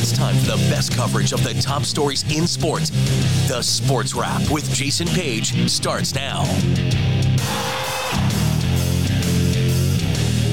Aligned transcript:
It's 0.00 0.12
time 0.12 0.34
for 0.36 0.56
the 0.56 0.66
best 0.70 0.96
coverage 0.96 1.34
of 1.34 1.44
the 1.44 1.52
top 1.60 1.82
stories 1.82 2.24
in 2.34 2.46
sports. 2.46 2.88
The 3.48 3.60
Sports 3.60 4.14
Wrap 4.14 4.50
with 4.50 4.72
Jason 4.72 5.06
Page 5.08 5.68
starts 5.68 6.14
now. 6.14 6.44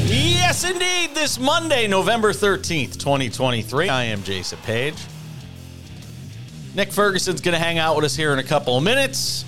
Yes, 0.04 0.70
indeed. 0.70 1.16
This 1.16 1.40
Monday, 1.40 1.88
November 1.88 2.34
13th, 2.34 2.98
2023. 2.98 3.88
I 3.88 4.04
am 4.04 4.22
Jason 4.24 4.60
Page. 4.64 4.98
Nick 6.76 6.92
Ferguson's 6.92 7.40
going 7.40 7.54
to 7.54 7.64
hang 7.64 7.78
out 7.78 7.96
with 7.96 8.04
us 8.04 8.18
here 8.18 8.34
in 8.34 8.40
a 8.40 8.44
couple 8.44 8.78
of 8.78 8.84
minutes. 8.84 9.46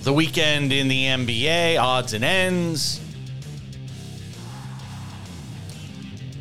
The 0.00 0.14
weekend 0.14 0.72
in 0.72 0.88
the 0.88 1.04
NBA, 1.04 1.78
odds 1.78 2.14
and 2.14 2.24
ends. 2.24 3.02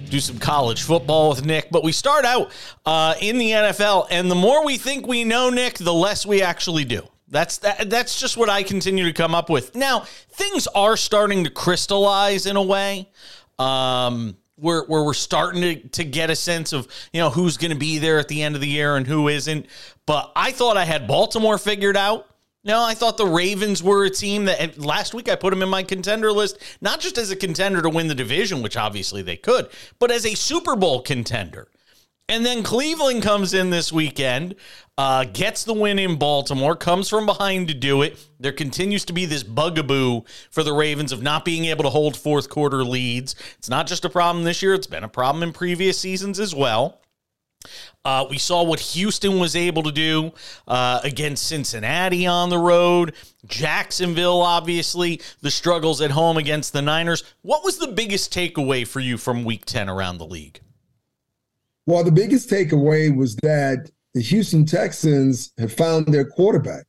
Do 0.09 0.19
some 0.19 0.37
college 0.39 0.83
football 0.83 1.29
with 1.29 1.45
Nick. 1.45 1.69
But 1.71 1.83
we 1.83 1.91
start 1.91 2.25
out 2.25 2.51
uh, 2.85 3.15
in 3.21 3.37
the 3.37 3.51
NFL, 3.51 4.07
and 4.11 4.29
the 4.29 4.35
more 4.35 4.65
we 4.65 4.77
think 4.77 5.07
we 5.07 5.23
know 5.23 5.49
Nick, 5.49 5.77
the 5.77 5.93
less 5.93 6.25
we 6.25 6.41
actually 6.41 6.85
do. 6.85 7.07
That's 7.27 7.57
that, 7.59 7.89
that's 7.89 8.19
just 8.19 8.37
what 8.37 8.49
I 8.49 8.63
continue 8.63 9.05
to 9.05 9.13
come 9.13 9.33
up 9.33 9.49
with. 9.49 9.75
Now 9.75 10.01
things 10.29 10.67
are 10.67 10.95
starting 10.95 11.43
to 11.43 11.49
crystallize 11.49 12.45
in 12.45 12.55
a 12.55 12.63
way. 12.63 13.09
Um, 13.57 14.37
where, 14.57 14.83
where 14.83 15.03
we're 15.03 15.13
starting 15.13 15.61
to, 15.61 15.87
to 15.89 16.03
get 16.05 16.29
a 16.29 16.35
sense 16.35 16.71
of 16.71 16.87
you 17.11 17.19
know 17.19 17.29
who's 17.29 17.57
going 17.57 17.71
to 17.71 17.77
be 17.77 17.97
there 17.97 18.19
at 18.19 18.27
the 18.27 18.41
end 18.41 18.55
of 18.55 18.61
the 18.61 18.67
year 18.67 18.95
and 18.95 19.05
who 19.05 19.27
isn't. 19.27 19.65
But 20.05 20.31
I 20.35 20.51
thought 20.51 20.77
I 20.77 20.85
had 20.85 21.07
Baltimore 21.07 21.57
figured 21.57 21.97
out. 21.97 22.27
No, 22.65 22.83
I 22.83 22.95
thought 22.95 23.17
the 23.17 23.27
Ravens 23.27 23.83
were 23.83 24.05
a 24.05 24.09
team 24.09 24.45
that 24.45 24.79
last 24.79 25.13
week 25.13 25.29
I 25.29 25.35
put 25.35 25.51
them 25.51 25.61
in 25.61 25.69
my 25.69 25.83
contender 25.83 26.31
list, 26.31 26.57
not 26.81 26.99
just 26.99 27.19
as 27.19 27.29
a 27.29 27.35
contender 27.35 27.79
to 27.83 27.89
win 27.89 28.07
the 28.07 28.15
division, 28.15 28.63
which 28.63 28.75
obviously 28.75 29.21
they 29.21 29.37
could, 29.37 29.69
but 29.99 30.09
as 30.09 30.25
a 30.25 30.33
Super 30.33 30.75
Bowl 30.75 31.01
contender. 31.03 31.67
And 32.27 32.43
then 32.43 32.63
Cleveland 32.63 33.21
comes 33.21 33.53
in 33.53 33.69
this 33.69 33.93
weekend, 33.93 34.55
uh, 34.97 35.25
gets 35.25 35.63
the 35.63 35.75
win 35.75 35.99
in 35.99 36.15
Baltimore, 36.15 36.75
comes 36.75 37.07
from 37.07 37.27
behind 37.27 37.67
to 37.67 37.75
do 37.75 38.01
it. 38.01 38.17
There 38.39 38.51
continues 38.51 39.05
to 39.05 39.13
be 39.13 39.27
this 39.27 39.43
bugaboo 39.43 40.21
for 40.49 40.63
the 40.63 40.73
Ravens 40.73 41.11
of 41.11 41.21
not 41.21 41.45
being 41.45 41.65
able 41.65 41.83
to 41.83 41.91
hold 41.91 42.17
fourth 42.17 42.49
quarter 42.49 42.83
leads. 42.83 43.35
It's 43.59 43.69
not 43.69 43.85
just 43.85 44.05
a 44.05 44.09
problem 44.09 44.43
this 44.43 44.63
year, 44.63 44.73
it's 44.73 44.87
been 44.87 45.03
a 45.03 45.07
problem 45.07 45.43
in 45.43 45.53
previous 45.53 45.99
seasons 45.99 46.39
as 46.39 46.55
well. 46.55 46.99
Uh, 48.03 48.25
we 48.29 48.37
saw 48.37 48.63
what 48.63 48.79
Houston 48.79 49.39
was 49.39 49.55
able 49.55 49.83
to 49.83 49.91
do 49.91 50.31
uh, 50.67 50.99
against 51.03 51.47
Cincinnati 51.47 52.27
on 52.27 52.49
the 52.49 52.57
road. 52.57 53.13
Jacksonville, 53.45 54.41
obviously, 54.41 55.21
the 55.41 55.51
struggles 55.51 56.01
at 56.01 56.11
home 56.11 56.37
against 56.37 56.73
the 56.73 56.81
Niners. 56.81 57.23
What 57.41 57.63
was 57.63 57.77
the 57.77 57.87
biggest 57.87 58.33
takeaway 58.33 58.87
for 58.87 58.99
you 58.99 59.17
from 59.17 59.43
week 59.43 59.65
10 59.65 59.89
around 59.89 60.17
the 60.17 60.25
league? 60.25 60.61
Well, 61.87 62.03
the 62.03 62.11
biggest 62.11 62.49
takeaway 62.49 63.15
was 63.15 63.35
that 63.37 63.91
the 64.15 64.21
Houston 64.21 64.65
Texans 64.65 65.51
have 65.57 65.73
found 65.73 66.07
their 66.07 66.25
quarterback. 66.25 66.85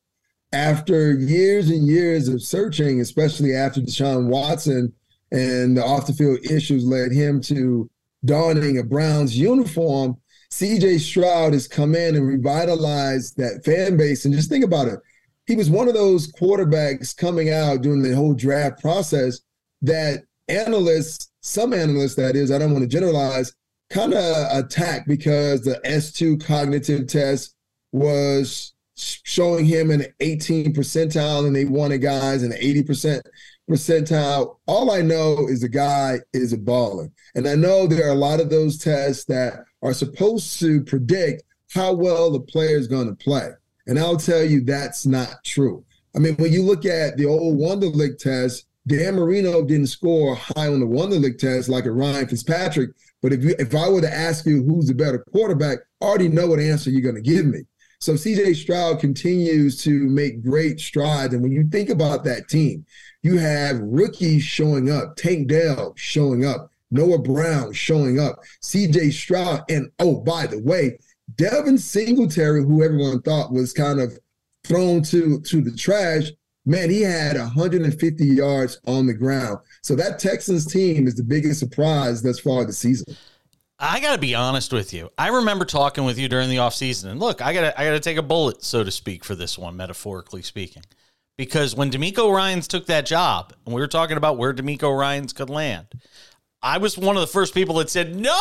After 0.53 1.13
years 1.13 1.69
and 1.69 1.87
years 1.87 2.29
of 2.29 2.41
searching, 2.41 3.01
especially 3.01 3.55
after 3.55 3.81
Deshaun 3.81 4.29
Watson 4.29 4.93
and 5.33 5.77
the 5.77 5.85
off 5.85 6.07
the 6.07 6.13
field 6.13 6.39
issues 6.49 6.85
led 6.85 7.11
him 7.11 7.41
to 7.43 7.91
donning 8.25 8.79
a 8.79 8.85
Browns 8.85 9.37
uniform, 9.37 10.17
CJ 10.57 11.01
Stroud 11.01 11.53
has 11.53 11.69
come 11.69 11.95
in 11.95 12.17
and 12.17 12.27
revitalized 12.27 13.37
that 13.37 13.63
fan 13.63 13.99
base. 13.99 14.25
And 14.25 14.33
just 14.33 14.49
think 14.49 14.65
about 14.65 14.89
it. 14.89 14.99
He 15.47 15.55
was 15.55 15.69
one 15.69 15.87
of 15.87 15.93
those 15.93 16.33
quarterbacks 16.33 17.15
coming 17.15 17.51
out 17.51 17.83
during 17.83 18.01
the 18.01 18.17
whole 18.17 18.33
draft 18.33 18.81
process 18.81 19.41
that 19.83 20.23
analysts, 20.49 21.31
some 21.43 21.75
analysts, 21.75 22.15
that 22.15 22.37
is, 22.37 22.51
I 22.51 22.57
don't 22.57 22.73
want 22.73 22.85
to 22.85 22.89
generalize, 22.89 23.53
kind 23.91 24.15
of 24.15 24.65
attacked 24.65 25.07
because 25.07 25.61
the 25.61 25.79
S2 25.85 26.43
cognitive 26.43 27.07
test 27.07 27.55
was 27.93 28.73
showing 28.97 29.67
him 29.67 29.91
an 29.91 30.07
18 30.21 30.73
percentile 30.73 31.47
and 31.47 31.55
they 31.55 31.67
wanted 31.67 31.99
guys 31.99 32.43
in 32.43 32.51
an 32.51 32.59
80 32.59 32.83
percent 32.83 33.27
percentile. 33.69 34.57
All 34.65 34.91
I 34.91 35.03
know 35.03 35.49
is 35.49 35.61
the 35.61 35.69
guy 35.69 36.21
is 36.33 36.55
a 36.55 36.57
baller. 36.57 37.11
And 37.35 37.47
I 37.47 37.57
know 37.57 37.87
there 37.87 38.07
are 38.07 38.13
a 38.13 38.15
lot 38.15 38.41
of 38.41 38.49
those 38.49 38.79
tests 38.79 39.27
that 39.27 39.66
are 39.83 39.95
supposed 39.95 40.59
to 40.61 40.83
predict 40.85 41.43
how 41.73 41.93
well 41.93 42.31
the 42.31 42.41
player 42.41 42.77
is 42.77 42.87
going 42.87 43.09
to 43.09 43.25
play. 43.25 43.51
And 43.87 43.99
I'll 43.99 44.17
tell 44.17 44.43
you 44.43 44.63
that's 44.63 45.07
not 45.07 45.45
true. 45.45 45.85
I 46.15 46.19
mean, 46.19 46.35
when 46.37 46.53
you 46.53 46.63
look 46.63 46.87
at 46.87 47.17
the 47.17 47.27
old 47.27 47.59
Wonderlic 47.59 48.19
test, 48.19 48.67
Dan 48.87 49.17
Marino 49.17 49.63
didn't 49.63 49.89
score 49.89 50.35
high 50.35 50.69
on 50.69 50.81
the 50.81 50.87
Wonderlic 50.87 51.39
test 51.39 51.69
like 51.69 51.87
a 51.87 51.93
Ryan 51.93 52.27
Fitzpatrick. 52.27 52.91
But 53.21 53.33
if 53.33 53.43
you, 53.43 53.55
if 53.59 53.75
I 53.75 53.89
were 53.89 54.01
to 54.01 54.13
ask 54.13 54.47
you 54.47 54.63
who's 54.63 54.87
the 54.87 54.95
better 54.95 55.25
quarterback, 55.33 55.79
I 56.01 56.05
already 56.05 56.29
know 56.29 56.47
what 56.47 56.61
answer 56.61 56.91
you're 56.91 57.01
going 57.01 57.17
to 57.17 57.21
give 57.21 57.47
me. 57.47 57.61
So 57.99 58.13
CJ 58.13 58.57
Stroud 58.57 59.01
continues 59.01 59.83
to 59.83 59.91
make 59.91 60.43
great 60.43 60.81
strides. 60.81 61.35
And 61.35 61.43
when 61.43 61.53
you 61.53 61.65
think 61.65 61.89
about 61.89 62.25
that 62.25 62.49
team, 62.49 62.85
you 63.23 63.39
have 63.39 63.81
rookies 63.81 64.43
showing 64.43 64.91
up, 64.91 65.17
Tank 65.17 65.49
Dell 65.49 65.95
showing 65.97 66.45
up, 66.45 66.71
Noah 66.91 67.19
Brown 67.19 67.73
showing 67.73 68.21
up, 68.21 68.37
CJ 68.63 69.13
Stroud, 69.13 69.63
and 69.69 69.91
oh, 69.99 70.21
by 70.21 70.47
the 70.47 70.61
way, 70.61 70.99
Devin 71.35 71.79
Singletary, 71.79 72.63
who 72.63 72.83
everyone 72.85 73.21
thought 73.23 73.53
was 73.53 73.73
kind 73.73 74.01
of 74.01 74.19
thrown 74.65 75.03
to 75.05 75.41
to 75.41 75.61
the 75.61 75.77
trash, 75.77 76.31
man, 76.65 76.91
he 76.91 77.03
had 77.03 77.37
150 77.37 78.27
yards 78.27 78.81
on 78.87 79.07
the 79.07 79.15
ground. 79.15 79.59
So 79.83 79.95
that 79.97 80.19
Texans 80.19 80.67
team 80.67 81.07
is 81.07 81.15
the 81.15 81.25
biggest 81.25 81.61
surprise 81.61 82.23
thus 82.23 82.39
far 82.39 82.65
this 82.65 82.79
season. 82.79 83.17
I 83.79 84.01
got 84.01 84.15
to 84.15 84.19
be 84.19 84.35
honest 84.35 84.73
with 84.73 84.95
you. 84.95 85.11
I 85.19 85.29
remember 85.29 85.65
talking 85.65 86.05
with 86.05 86.19
you 86.19 86.29
during 86.29 86.49
the 86.49 86.57
offseason. 86.57 87.11
And 87.11 87.21
look, 87.21 87.43
I 87.43 87.53
got 87.53 87.61
to 87.63 87.81
I 87.81 87.85
got 87.85 87.93
to 87.93 88.01
take 88.01 88.17
a 88.17 88.23
bullet 88.23 88.63
so 88.65 88.83
to 88.83 88.91
speak 88.91 89.25
for 89.25 89.35
this 89.35 89.59
one 89.59 89.77
metaphorically 89.77 90.43
speaking. 90.43 90.83
Because 91.37 91.77
when 91.77 91.91
DeMeco 91.91 92.35
Ryans 92.35 92.67
took 92.67 92.87
that 92.87 93.05
job, 93.05 93.53
and 93.67 93.75
we 93.75 93.81
were 93.83 93.87
talking 93.87 94.17
about 94.17 94.39
where 94.39 94.55
DeMeco 94.55 94.99
Ryans 94.99 95.35
could 95.35 95.51
land, 95.51 95.89
I 96.63 96.79
was 96.79 96.99
one 96.99 97.17
of 97.17 97.21
the 97.21 97.27
first 97.27 97.55
people 97.55 97.77
that 97.77 97.91
said, 97.91 98.17
no, 98.17 98.41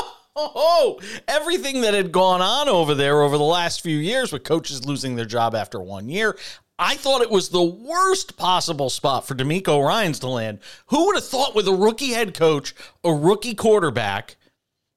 everything 1.27 1.81
that 1.81 1.93
had 1.93 2.11
gone 2.11 2.41
on 2.41 2.67
over 2.67 2.93
there 2.93 3.21
over 3.21 3.37
the 3.37 3.43
last 3.43 3.81
few 3.81 3.97
years 3.97 4.31
with 4.31 4.43
coaches 4.43 4.85
losing 4.85 5.15
their 5.15 5.25
job 5.25 5.55
after 5.55 5.79
one 5.79 6.09
year. 6.09 6.37
I 6.77 6.95
thought 6.95 7.21
it 7.21 7.31
was 7.31 7.49
the 7.49 7.63
worst 7.63 8.35
possible 8.35 8.89
spot 8.89 9.25
for 9.25 9.33
DeMeco 9.33 9.85
Ryans 9.85 10.19
to 10.19 10.27
land. 10.27 10.59
Who 10.87 11.05
would 11.05 11.15
have 11.15 11.27
thought 11.27 11.55
with 11.55 11.67
a 11.67 11.73
rookie 11.73 12.11
head 12.11 12.33
coach, 12.33 12.75
a 13.03 13.13
rookie 13.13 13.55
quarterback, 13.55 14.35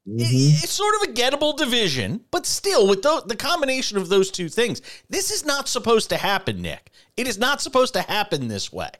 mm-hmm. 0.08 0.24
it's 0.24 0.70
sort 0.70 0.96
of 0.96 1.02
a 1.08 1.12
gettable 1.12 1.56
division, 1.56 2.24
but 2.32 2.46
still, 2.46 2.88
with 2.88 3.02
the, 3.02 3.22
the 3.26 3.36
combination 3.36 3.96
of 3.96 4.08
those 4.08 4.32
two 4.32 4.48
things, 4.48 4.82
this 5.08 5.30
is 5.30 5.46
not 5.46 5.68
supposed 5.68 6.08
to 6.08 6.16
happen, 6.16 6.60
Nick. 6.60 6.90
It 7.16 7.28
is 7.28 7.38
not 7.38 7.60
supposed 7.60 7.94
to 7.94 8.02
happen 8.02 8.48
this 8.48 8.72
way. 8.72 8.90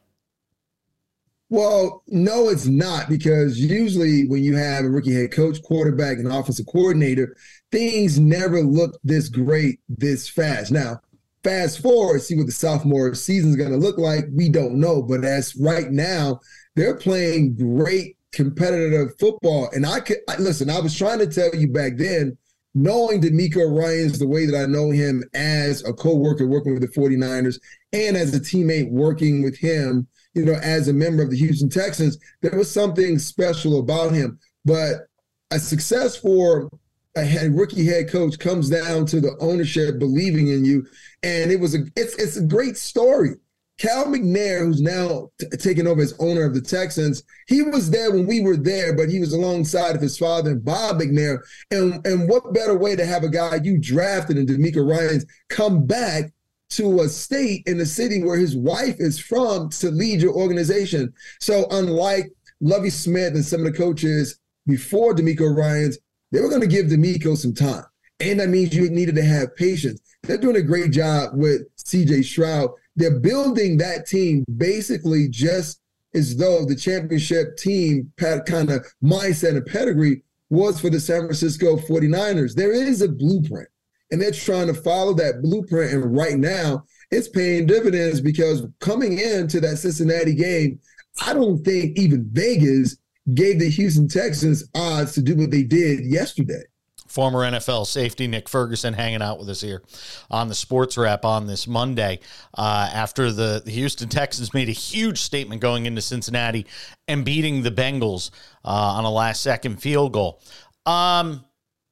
Well, 1.50 2.03
no, 2.09 2.50
it's 2.50 2.66
not 2.66 3.09
because 3.09 3.59
usually 3.59 4.26
when 4.26 4.42
you 4.42 4.54
have 4.56 4.84
a 4.84 4.91
rookie 4.91 5.14
head 5.14 5.32
coach, 5.32 5.62
quarterback, 5.62 6.19
and 6.19 6.31
offensive 6.31 6.66
coordinator, 6.66 7.36
things 7.72 8.19
never 8.19 8.62
look 8.62 8.98
this 9.03 9.31
great 9.31 9.81
this 9.88 10.28
fast. 10.28 10.70
Now, 10.70 11.00
fast 11.42 11.81
forward, 11.81 12.20
see 12.20 12.36
what 12.36 12.47
the 12.47 12.53
sophomore 12.53 13.14
season 13.14 13.50
is 13.50 13.56
going 13.56 13.70
to 13.70 13.78
look 13.78 13.97
like. 13.97 14.26
We 14.31 14.50
don't 14.50 14.75
know, 14.75 15.03
but 15.03 15.25
as 15.25 15.56
right 15.56 15.91
now, 15.91 16.41
they're 16.76 16.97
playing 16.97 17.56
great 17.56 18.19
competitive 18.32 19.19
football. 19.19 19.70
And 19.75 19.86
I 19.86 20.00
could 20.00 20.19
I, 20.28 20.36
listen. 20.36 20.69
I 20.69 20.80
was 20.80 20.97
trying 20.97 21.19
to 21.20 21.26
tell 21.26 21.54
you 21.54 21.69
back 21.69 21.97
then, 21.97 22.36
knowing 22.75 23.22
DeMeco 23.22 23.75
Ryans 23.75 24.19
the 24.19 24.28
way 24.28 24.44
that 24.44 24.54
I 24.54 24.66
know 24.66 24.91
him 24.91 25.25
as 25.32 25.82
a 25.84 25.94
co-worker 25.94 26.47
working 26.47 26.75
with 26.75 26.82
the 26.82 27.00
49ers 27.00 27.59
and 27.94 28.19
as 28.19 28.34
a 28.34 28.41
teammate 28.41 28.91
working 28.91 29.42
with 29.42 29.56
him 29.56 30.06
you 30.38 30.44
know, 30.44 30.59
as 30.62 30.88
a 30.88 30.93
member 30.93 31.22
of 31.22 31.31
the 31.31 31.37
Houston 31.37 31.69
Texans, 31.69 32.16
there 32.41 32.56
was 32.56 32.71
something 32.71 33.19
special 33.19 33.81
about 33.81 34.12
him. 34.12 34.38
But 34.65 35.09
a 35.50 35.59
success 35.59 36.16
for 36.16 36.71
a 37.16 37.49
rookie 37.49 37.87
head 37.87 38.09
coach 38.09 38.39
comes 38.39 38.71
down 38.71 39.07
to 39.07 39.21
the 39.21 39.36
ownership 39.41 39.98
believing 39.98 40.48
in 40.48 40.65
you, 40.65 40.86
and 41.22 41.51
it 41.51 41.59
was 41.59 41.74
a 41.74 41.80
it's 41.97 42.15
it's 42.15 42.36
a 42.36 42.42
great 42.42 42.77
story. 42.77 43.30
Cal 43.78 44.07
McNair, 44.07 44.60
who's 44.60 44.80
now 44.80 45.30
t- 45.41 45.47
taking 45.57 45.86
over 45.86 46.03
as 46.03 46.13
owner 46.18 46.45
of 46.45 46.53
the 46.53 46.60
Texans, 46.60 47.22
he 47.47 47.63
was 47.63 47.91
there 47.91 48.10
when 48.10 48.27
we 48.27 48.41
were 48.41 48.57
there, 48.57 48.95
but 48.95 49.09
he 49.09 49.21
was 49.21 49.33
alongside 49.33 49.95
of 49.95 50.03
his 50.03 50.18
father, 50.18 50.57
Bob 50.57 51.01
McNair. 51.01 51.39
And 51.71 52.04
and 52.07 52.28
what 52.28 52.53
better 52.53 52.77
way 52.77 52.97
to 52.97 53.07
have 53.07 53.24
a 53.24 53.28
guy 53.28 53.60
you 53.63 53.78
drafted 53.78 54.36
in 54.36 54.47
DeMeco 54.47 54.89
Ryans 54.89 55.24
come 55.48 55.86
back 55.86 56.33
to 56.70 57.00
a 57.00 57.09
state 57.09 57.62
in 57.66 57.78
the 57.78 57.86
city 57.86 58.22
where 58.22 58.38
his 58.38 58.56
wife 58.56 58.97
is 58.98 59.18
from 59.18 59.70
to 59.70 59.91
lead 59.91 60.20
your 60.20 60.34
organization. 60.34 61.12
So 61.41 61.66
unlike 61.70 62.30
Lovie 62.60 62.91
Smith 62.91 63.34
and 63.34 63.44
some 63.44 63.65
of 63.65 63.72
the 63.72 63.78
coaches 63.78 64.38
before 64.66 65.15
DeMeco 65.15 65.56
Ryans, 65.56 65.98
they 66.30 66.41
were 66.41 66.48
going 66.48 66.60
to 66.60 66.66
give 66.66 66.86
DeMeco 66.86 67.36
some 67.36 67.54
time. 67.54 67.84
And 68.20 68.41
that 68.41 68.48
means 68.48 68.74
you 68.74 68.91
needed 68.91 69.15
to 69.15 69.24
have 69.24 69.56
patience. 69.56 70.00
They're 70.24 70.36
doing 70.36 70.56
a 70.56 70.62
great 70.62 70.91
job 70.91 71.30
with 71.34 71.62
CJ 71.76 72.24
Stroud. 72.24 72.70
They're 72.97 73.20
building 73.20 73.78
that 73.78 74.06
team 74.06 74.44
basically 74.56 75.28
just 75.28 75.80
as 76.15 76.36
though 76.36 76.65
the 76.65 76.74
championship 76.74 77.56
team 77.56 78.12
kind 78.18 78.70
of 78.70 78.84
mindset 79.03 79.56
and 79.56 79.65
pedigree 79.65 80.22
was 80.50 80.80
for 80.80 80.91
the 80.91 80.98
San 80.98 81.20
Francisco 81.20 81.76
49ers. 81.76 82.54
There 82.54 82.72
is 82.72 83.03
a 83.03 83.09
blueprint, 83.09 83.68
and 84.10 84.21
they're 84.21 84.31
trying 84.31 84.66
to 84.66 84.75
follow 84.75 85.15
that 85.15 85.43
blueprint. 85.43 85.93
And 85.93 86.16
right 86.16 86.37
now, 86.39 86.84
it's 87.10 87.28
paying 87.28 87.66
dividends 87.66 88.21
because 88.21 88.66
coming 88.81 89.19
into 89.19 89.60
that 89.60 89.78
Cincinnati 89.78 90.34
game, 90.34 90.78
I 91.25 91.34
don't 91.34 91.63
think 91.65 91.99
even 91.99 92.28
Vegas 92.33 92.97
gave 93.34 93.59
the 93.59 93.69
Houston 93.71 94.09
Texans 94.09 94.69
odds 94.75 95.13
to 95.15 95.22
do 95.22 95.37
what 95.37 95.51
they 95.51 95.63
did 95.63 96.05
yesterday 96.05 96.63
former 97.09 97.41
NFL 97.41 97.87
safety 97.87 98.27
Nick 98.27 98.49
Ferguson 98.49 98.93
hanging 98.95 99.22
out 99.22 99.39
with 99.39 99.49
us 99.49 99.60
here 99.60 99.83
on 100.31 100.49
the 100.49 100.54
Sports 100.54 100.97
Wrap 100.97 101.25
on 101.25 101.47
this 101.47 101.66
Monday 101.66 102.21
uh, 102.57 102.91
after 102.93 103.33
the, 103.33 103.63
the, 103.65 103.71
Houston 103.71 104.09
Texans 104.09 104.54
made 104.54 104.69
a 104.69 104.72
huge 104.72 105.19
statement 105.19 105.61
going 105.61 105.87
into 105.87 106.03
Cincinnati 106.03 106.66
and 107.09 107.25
beating 107.25 107.63
the 107.63 107.71
Bengals 107.71 108.31
uh, 108.65 108.69
on 108.69 109.04
a 109.04 109.11
last 109.11 109.43
second 109.43 109.81
field 109.81 110.13
goal. 110.13 110.41
Um, 110.84 111.45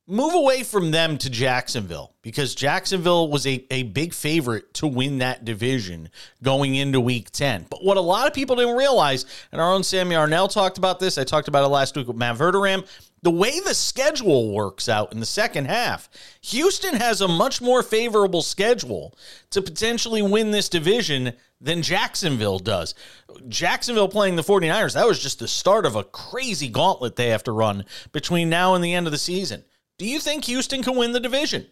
move 0.06 0.35
away 0.35 0.62
from 0.62 0.93
them 0.93 1.19
to 1.19 1.29
Jacksonville 1.29 2.14
because 2.23 2.55
Jacksonville 2.55 3.29
was 3.29 3.47
a, 3.47 3.64
a 3.73 3.82
big 3.85 4.14
favorite 4.14 4.73
to 4.75 4.87
win 4.87 5.19
that 5.19 5.44
division 5.44 6.11
going 6.43 6.75
into 6.76 7.00
week 7.00 7.31
10. 7.31 7.67
But 7.69 7.85
what 7.85 7.97
a 7.97 8.00
lot 8.00 8.29
of 8.29 8.35
people 8.35 8.56
didn't 8.56 8.76
realize, 8.76 9.26
and 9.50 9.61
our 9.61 9.73
own 9.73 9.82
Sammy 9.82 10.14
Arnell 10.14 10.53
talked 10.53 10.79
about 10.79 11.00
this, 11.00 11.19
I 11.19 11.25
talked 11.25 11.49
about 11.49 11.64
it 11.64 11.69
last 11.69 11.97
week 11.97 12.06
with 12.06 12.17
Matt 12.17 12.37
Verderame, 12.37 12.87
the 13.23 13.31
way 13.32 13.58
the 13.58 13.75
schedule 13.75 14.53
works 14.53 14.88
out 14.88 15.12
in 15.12 15.19
the 15.19 15.26
second 15.26 15.64
half, 15.64 16.09
Houston 16.43 16.94
has 16.94 17.20
a 17.20 17.26
much 17.26 17.61
more 17.61 17.82
favorable 17.82 18.43
schedule 18.43 19.12
to 19.50 19.61
potentially 19.61 20.23
win 20.23 20.52
this 20.52 20.69
division 20.69 21.32
than 21.61 21.82
Jacksonville 21.82 22.61
does. 22.61 22.94
Jacksonville 23.49 24.09
playing 24.09 24.37
the 24.37 24.43
49ers, 24.43 24.94
that 24.94 25.09
was 25.09 25.19
just 25.19 25.41
the 25.41 25.49
start 25.49 25.87
of 25.87 25.97
a 25.97 26.05
crazy 26.05 26.69
gauntlet 26.69 27.17
they 27.17 27.31
have 27.31 27.43
to 27.44 27.52
run 27.52 27.85
between 28.12 28.49
now 28.49 28.75
and 28.75 28.85
the 28.85 28.94
end 28.94 29.09
of 29.09 29.12
the 29.12 29.19
season. 29.19 29.64
Do 29.99 30.07
you 30.07 30.21
think 30.21 30.45
Houston 30.45 30.83
can 30.83 30.97
win 30.97 31.13
the 31.13 31.21
division? 31.21 31.67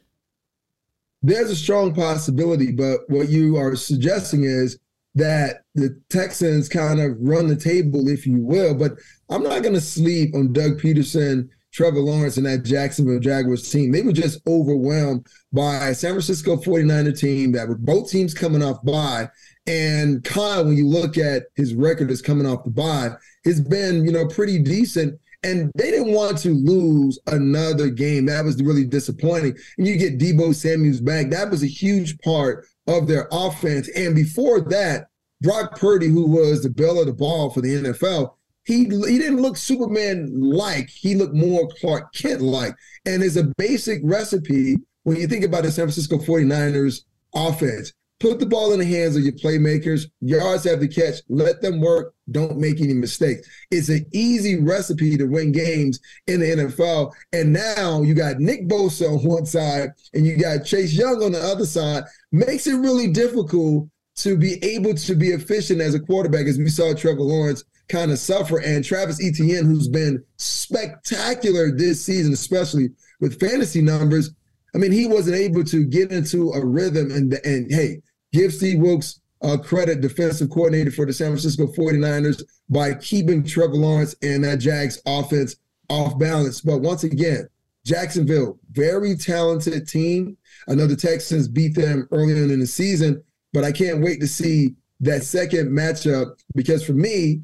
There's 1.22 1.50
a 1.50 1.56
strong 1.56 1.94
possibility, 1.94 2.72
but 2.72 3.00
what 3.08 3.28
you 3.28 3.56
are 3.56 3.76
suggesting 3.76 4.44
is 4.44 4.78
that 5.14 5.62
the 5.74 5.98
Texans 6.10 6.68
kind 6.68 7.00
of 7.00 7.16
run 7.20 7.46
the 7.46 7.56
table, 7.56 8.08
if 8.08 8.26
you 8.26 8.42
will. 8.42 8.74
But 8.74 8.92
I'm 9.30 9.42
not 9.42 9.62
going 9.62 9.74
to 9.74 9.80
sleep 9.80 10.34
on 10.34 10.52
Doug 10.52 10.80
Pederson, 10.80 11.48
Trevor 11.72 12.00
Lawrence, 12.00 12.36
and 12.36 12.46
that 12.46 12.64
Jacksonville 12.64 13.20
Jaguars 13.20 13.70
team. 13.70 13.92
They 13.92 14.02
were 14.02 14.12
just 14.12 14.40
overwhelmed 14.46 15.26
by 15.52 15.88
a 15.88 15.94
San 15.94 16.12
Francisco 16.12 16.56
49er 16.56 17.18
team 17.18 17.52
that 17.52 17.68
were 17.68 17.78
both 17.78 18.10
teams 18.10 18.34
coming 18.34 18.62
off 18.62 18.82
bye. 18.84 19.28
And 19.66 20.22
Kyle, 20.24 20.64
when 20.64 20.76
you 20.76 20.86
look 20.86 21.16
at 21.16 21.44
his 21.54 21.74
record 21.74 22.10
as 22.10 22.20
coming 22.20 22.46
off 22.46 22.64
the 22.64 22.70
bye, 22.70 23.10
it's 23.44 23.60
been, 23.60 24.04
you 24.04 24.12
know, 24.12 24.26
pretty 24.26 24.58
decent. 24.58 25.18
And 25.44 25.70
they 25.76 25.90
didn't 25.90 26.12
want 26.12 26.38
to 26.38 26.50
lose 26.50 27.18
another 27.26 27.90
game. 27.90 28.26
That 28.26 28.44
was 28.44 28.62
really 28.62 28.84
disappointing. 28.84 29.56
And 29.78 29.86
you 29.86 29.96
get 29.96 30.18
Deebo 30.18 30.54
Samuels 30.54 31.00
back. 31.00 31.30
That 31.30 31.50
was 31.50 31.62
a 31.62 31.68
huge 31.68 32.18
part 32.20 32.66
of 32.86 33.06
their 33.06 33.28
offense. 33.30 33.88
And 33.90 34.14
before 34.14 34.62
that, 34.70 35.08
Brock 35.42 35.78
Purdy, 35.78 36.08
who 36.08 36.26
was 36.26 36.62
the 36.62 36.70
belle 36.70 36.98
of 36.98 37.06
the 37.06 37.12
ball 37.12 37.50
for 37.50 37.60
the 37.60 37.74
NFL, 37.74 38.34
he 38.64 38.84
he 38.84 39.18
didn't 39.18 39.42
look 39.42 39.58
Superman 39.58 40.30
like. 40.40 40.88
He 40.88 41.14
looked 41.14 41.34
more 41.34 41.68
Clark 41.80 42.14
Kent 42.14 42.40
like. 42.40 42.74
And 43.04 43.22
it's 43.22 43.36
a 43.36 43.52
basic 43.58 44.00
recipe 44.02 44.76
when 45.02 45.18
you 45.18 45.28
think 45.28 45.44
about 45.44 45.64
the 45.64 45.70
San 45.70 45.84
Francisco 45.84 46.16
49ers 46.16 47.02
offense. 47.34 47.92
Put 48.20 48.38
the 48.38 48.46
ball 48.46 48.72
in 48.72 48.78
the 48.78 48.84
hands 48.84 49.16
of 49.16 49.22
your 49.22 49.32
playmakers. 49.32 50.06
Yards 50.20 50.64
have 50.64 50.80
the 50.80 50.88
catch. 50.88 51.16
Let 51.28 51.60
them 51.60 51.80
work. 51.80 52.14
Don't 52.30 52.58
make 52.58 52.80
any 52.80 52.94
mistakes. 52.94 53.46
It's 53.70 53.88
an 53.88 54.06
easy 54.12 54.60
recipe 54.60 55.16
to 55.16 55.24
win 55.24 55.52
games 55.52 56.00
in 56.26 56.40
the 56.40 56.46
NFL. 56.46 57.12
And 57.32 57.52
now 57.52 58.02
you 58.02 58.14
got 58.14 58.38
Nick 58.38 58.68
Bosa 58.68 59.08
on 59.08 59.24
one 59.24 59.44
side 59.44 59.90
and 60.14 60.26
you 60.26 60.38
got 60.38 60.64
Chase 60.64 60.94
Young 60.94 61.22
on 61.22 61.32
the 61.32 61.40
other 61.40 61.66
side. 61.66 62.04
Makes 62.32 62.66
it 62.66 62.76
really 62.76 63.08
difficult 63.08 63.88
to 64.16 64.38
be 64.38 64.62
able 64.64 64.94
to 64.94 65.14
be 65.16 65.28
efficient 65.28 65.80
as 65.80 65.94
a 65.94 66.00
quarterback, 66.00 66.46
as 66.46 66.56
we 66.56 66.68
saw 66.68 66.94
Trevor 66.94 67.20
Lawrence 67.20 67.64
kind 67.88 68.10
of 68.10 68.18
suffer, 68.18 68.60
and 68.60 68.84
Travis 68.84 69.22
Etienne, 69.22 69.66
who's 69.66 69.88
been 69.88 70.24
spectacular 70.36 71.70
this 71.70 72.02
season, 72.02 72.32
especially 72.32 72.88
with 73.20 73.38
fantasy 73.38 73.82
numbers. 73.82 74.30
I 74.74 74.78
mean, 74.78 74.92
he 74.92 75.06
wasn't 75.06 75.36
able 75.36 75.64
to 75.64 75.84
get 75.84 76.10
into 76.10 76.50
a 76.50 76.64
rhythm 76.64 77.10
and 77.10 77.32
and 77.44 77.72
hey, 77.72 78.00
give 78.32 78.52
Steve 78.52 78.80
Wilks 78.80 79.20
uh, 79.42 79.56
credit, 79.58 80.00
defensive 80.00 80.50
coordinator 80.50 80.90
for 80.90 81.06
the 81.06 81.12
San 81.12 81.28
Francisco 81.28 81.66
49ers, 81.66 82.42
by 82.68 82.94
keeping 82.94 83.44
Trevor 83.44 83.74
Lawrence 83.74 84.14
and 84.22 84.42
that 84.44 84.58
Jags 84.58 85.00
offense 85.06 85.56
off 85.90 86.18
balance. 86.18 86.60
But 86.60 86.78
once 86.78 87.04
again, 87.04 87.48
Jacksonville, 87.84 88.58
very 88.72 89.16
talented 89.16 89.86
team. 89.86 90.36
I 90.68 90.74
know 90.74 90.86
the 90.86 90.96
Texans 90.96 91.46
beat 91.46 91.74
them 91.74 92.08
earlier 92.10 92.36
in 92.36 92.60
the 92.60 92.66
season, 92.66 93.22
but 93.52 93.64
I 93.64 93.72
can't 93.72 94.02
wait 94.02 94.20
to 94.20 94.26
see 94.26 94.74
that 95.00 95.22
second 95.22 95.68
matchup 95.68 96.38
because 96.54 96.84
for 96.84 96.94
me, 96.94 97.42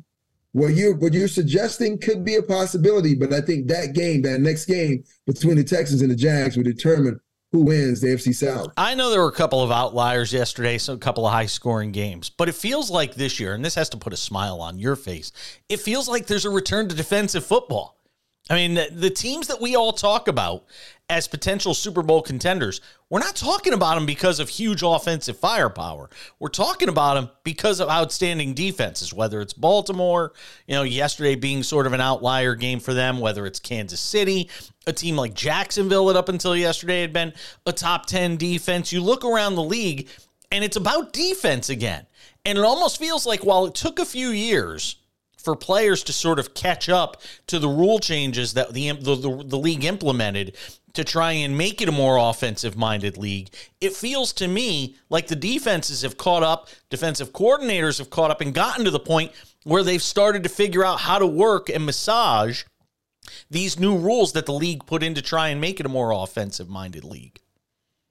what 0.53 0.75
you're 0.75 0.95
what 0.97 1.13
you're 1.13 1.29
suggesting 1.29 1.99
could 1.99 2.25
be 2.25 2.37
a 2.37 2.43
possibility, 2.43 3.15
but 3.15 3.33
I 3.33 3.41
think 3.41 3.69
that 3.69 3.95
game, 3.95 4.23
that 4.23 4.41
next 4.41 4.67
game 4.67 5.05
between 5.27 5.57
the 5.57 5.65
Texans 5.65 6.03
and 6.03 6.11
the 6.11 6.17
Jags, 6.17 6.57
will 6.57 6.65
determine 6.65 7.21
who 7.53 7.63
wins 7.63 8.01
the 8.01 8.09
AFC 8.09 8.35
South. 8.35 8.73
I 8.77 8.95
know 8.95 9.11
there 9.11 9.21
were 9.21 9.29
a 9.29 9.33
couple 9.33 9.63
of 9.63 9.73
outliers 9.73 10.33
yesterday, 10.33 10.79
so 10.79 10.93
a 10.93 10.99
couple 10.99 11.27
of 11.27 11.33
high 11.33 11.47
scoring 11.47 11.93
games, 11.93 12.31
but 12.31 12.49
it 12.49 12.55
feels 12.55 12.91
like 12.91 13.15
this 13.15 13.41
year, 13.41 13.55
and 13.55 13.65
this 13.65 13.75
has 13.75 13.89
to 13.91 13.97
put 13.97 14.13
a 14.13 14.17
smile 14.17 14.61
on 14.61 14.79
your 14.79 14.97
face. 14.97 15.33
It 15.69 15.81
feels 15.81 16.09
like 16.09 16.27
there's 16.27 16.45
a 16.45 16.51
return 16.51 16.89
to 16.89 16.95
defensive 16.95 17.45
football. 17.45 17.97
I 18.49 18.55
mean, 18.55 18.75
the, 18.75 18.89
the, 18.91 19.11
teams 19.11 19.47
that 19.47 19.61
we 19.61 19.77
all 19.77 19.93
talk 19.93 20.27
about 20.27 20.65
as 21.09 21.29
potential 21.29 21.75
Super 21.75 22.03
Bowl 22.03 22.23
contenders, 22.23 22.81
we're 23.09 23.21
not 23.21 23.37
talking 23.37 23.73
about 23.73 23.95
them 23.95 24.07
because 24.07 24.41
of 24.41 24.49
huge 24.49 24.83
offensive 24.83 25.39
firepower. 25.39 26.11
We're 26.39 26.49
talking 26.49 26.89
about 26.89 27.15
them 27.15 27.31
because 27.45 27.79
of 27.79 27.89
outstanding 27.89 28.55
defenses, 28.55 29.13
whether 29.13 29.41
it's 29.41 29.53
Baltimore, 29.53 30.33
you 30.67 30.75
know, 30.75 30.83
yesterday 30.83 31.35
being 31.37 31.63
sort 31.63 31.87
of 31.87 31.93
an 31.93 32.01
outlier 32.01 32.55
game 32.55 32.81
for 32.81 32.95
them, 32.95 33.21
whether 33.21 33.47
it's 33.47 33.61
Kansas 33.61 34.01
City, 34.01 34.49
a 34.87 34.93
team 34.93 35.17
like 35.17 35.35
Jacksonville 35.35 36.07
that 36.07 36.17
up 36.17 36.29
until 36.29 36.57
yesterday 36.57 37.03
had 37.03 37.13
been 37.13 37.33
a 37.67 37.73
top 37.73 38.07
10 38.07 38.37
defense. 38.37 38.93
You 38.93 39.01
look 39.01 39.25
around 39.25 39.55
the 39.55 39.63
league 39.63 40.09
and 40.51 40.65
it's 40.65 40.77
about 40.77 41.13
defense 41.13 41.69
again. 41.69 42.07
And 42.45 42.59
it 42.59 42.65
almost 42.65 42.99
feels 42.99 43.27
like 43.27 43.45
while 43.45 43.67
it 43.67 43.75
took 43.75 43.99
a 43.99 44.05
few 44.05 44.31
years 44.31 44.97
for 45.43 45.57
players 45.57 46.03
to 46.05 46.13
sort 46.13 46.39
of 46.39 46.55
catch 46.55 46.89
up 46.89 47.21
to 47.47 47.59
the 47.59 47.69
rule 47.69 47.99
changes 47.99 48.55
that 48.55 48.73
the, 48.73 48.91
the, 48.93 49.15
the, 49.17 49.45
the 49.47 49.59
league 49.59 49.85
implemented 49.85 50.57
to 50.95 51.05
try 51.05 51.33
and 51.33 51.57
make 51.57 51.81
it 51.81 51.89
a 51.89 51.93
more 51.93 52.17
offensive 52.17 52.77
minded 52.77 53.17
league. 53.17 53.51
It 53.81 53.95
feels 53.95 54.33
to 54.35 54.49
me 54.49 54.97
like 55.09 55.29
the 55.29 55.37
defenses 55.37 56.03
have 56.03 56.17
caught 56.17 56.43
up, 56.43 56.69
defensive 56.89 57.33
coordinators 57.33 57.99
have 57.99 58.11
caught 58.11 58.31
up 58.31 58.41
and 58.41 58.53
gotten 58.53 58.85
to 58.85 58.91
the 58.91 58.99
point 58.99 59.33
where 59.65 59.83
they've 59.83 60.03
started 60.03 60.43
to 60.43 60.49
figure 60.49 60.85
out 60.85 61.01
how 61.01 61.19
to 61.19 61.27
work 61.27 61.69
and 61.69 61.87
massage 61.87 62.65
these 63.51 63.79
new 63.79 63.97
rules 63.97 64.33
that 64.33 64.47
the 64.47 64.53
league 64.53 64.85
put 64.87 65.03
in 65.03 65.15
to 65.15 65.23
try 65.23 65.49
and 65.49 65.61
make 65.61 65.79
it 65.79 65.87
a 65.87 65.91
more 65.91 66.11
offensive 66.11 66.69
minded 66.69 67.05
league. 67.05 67.41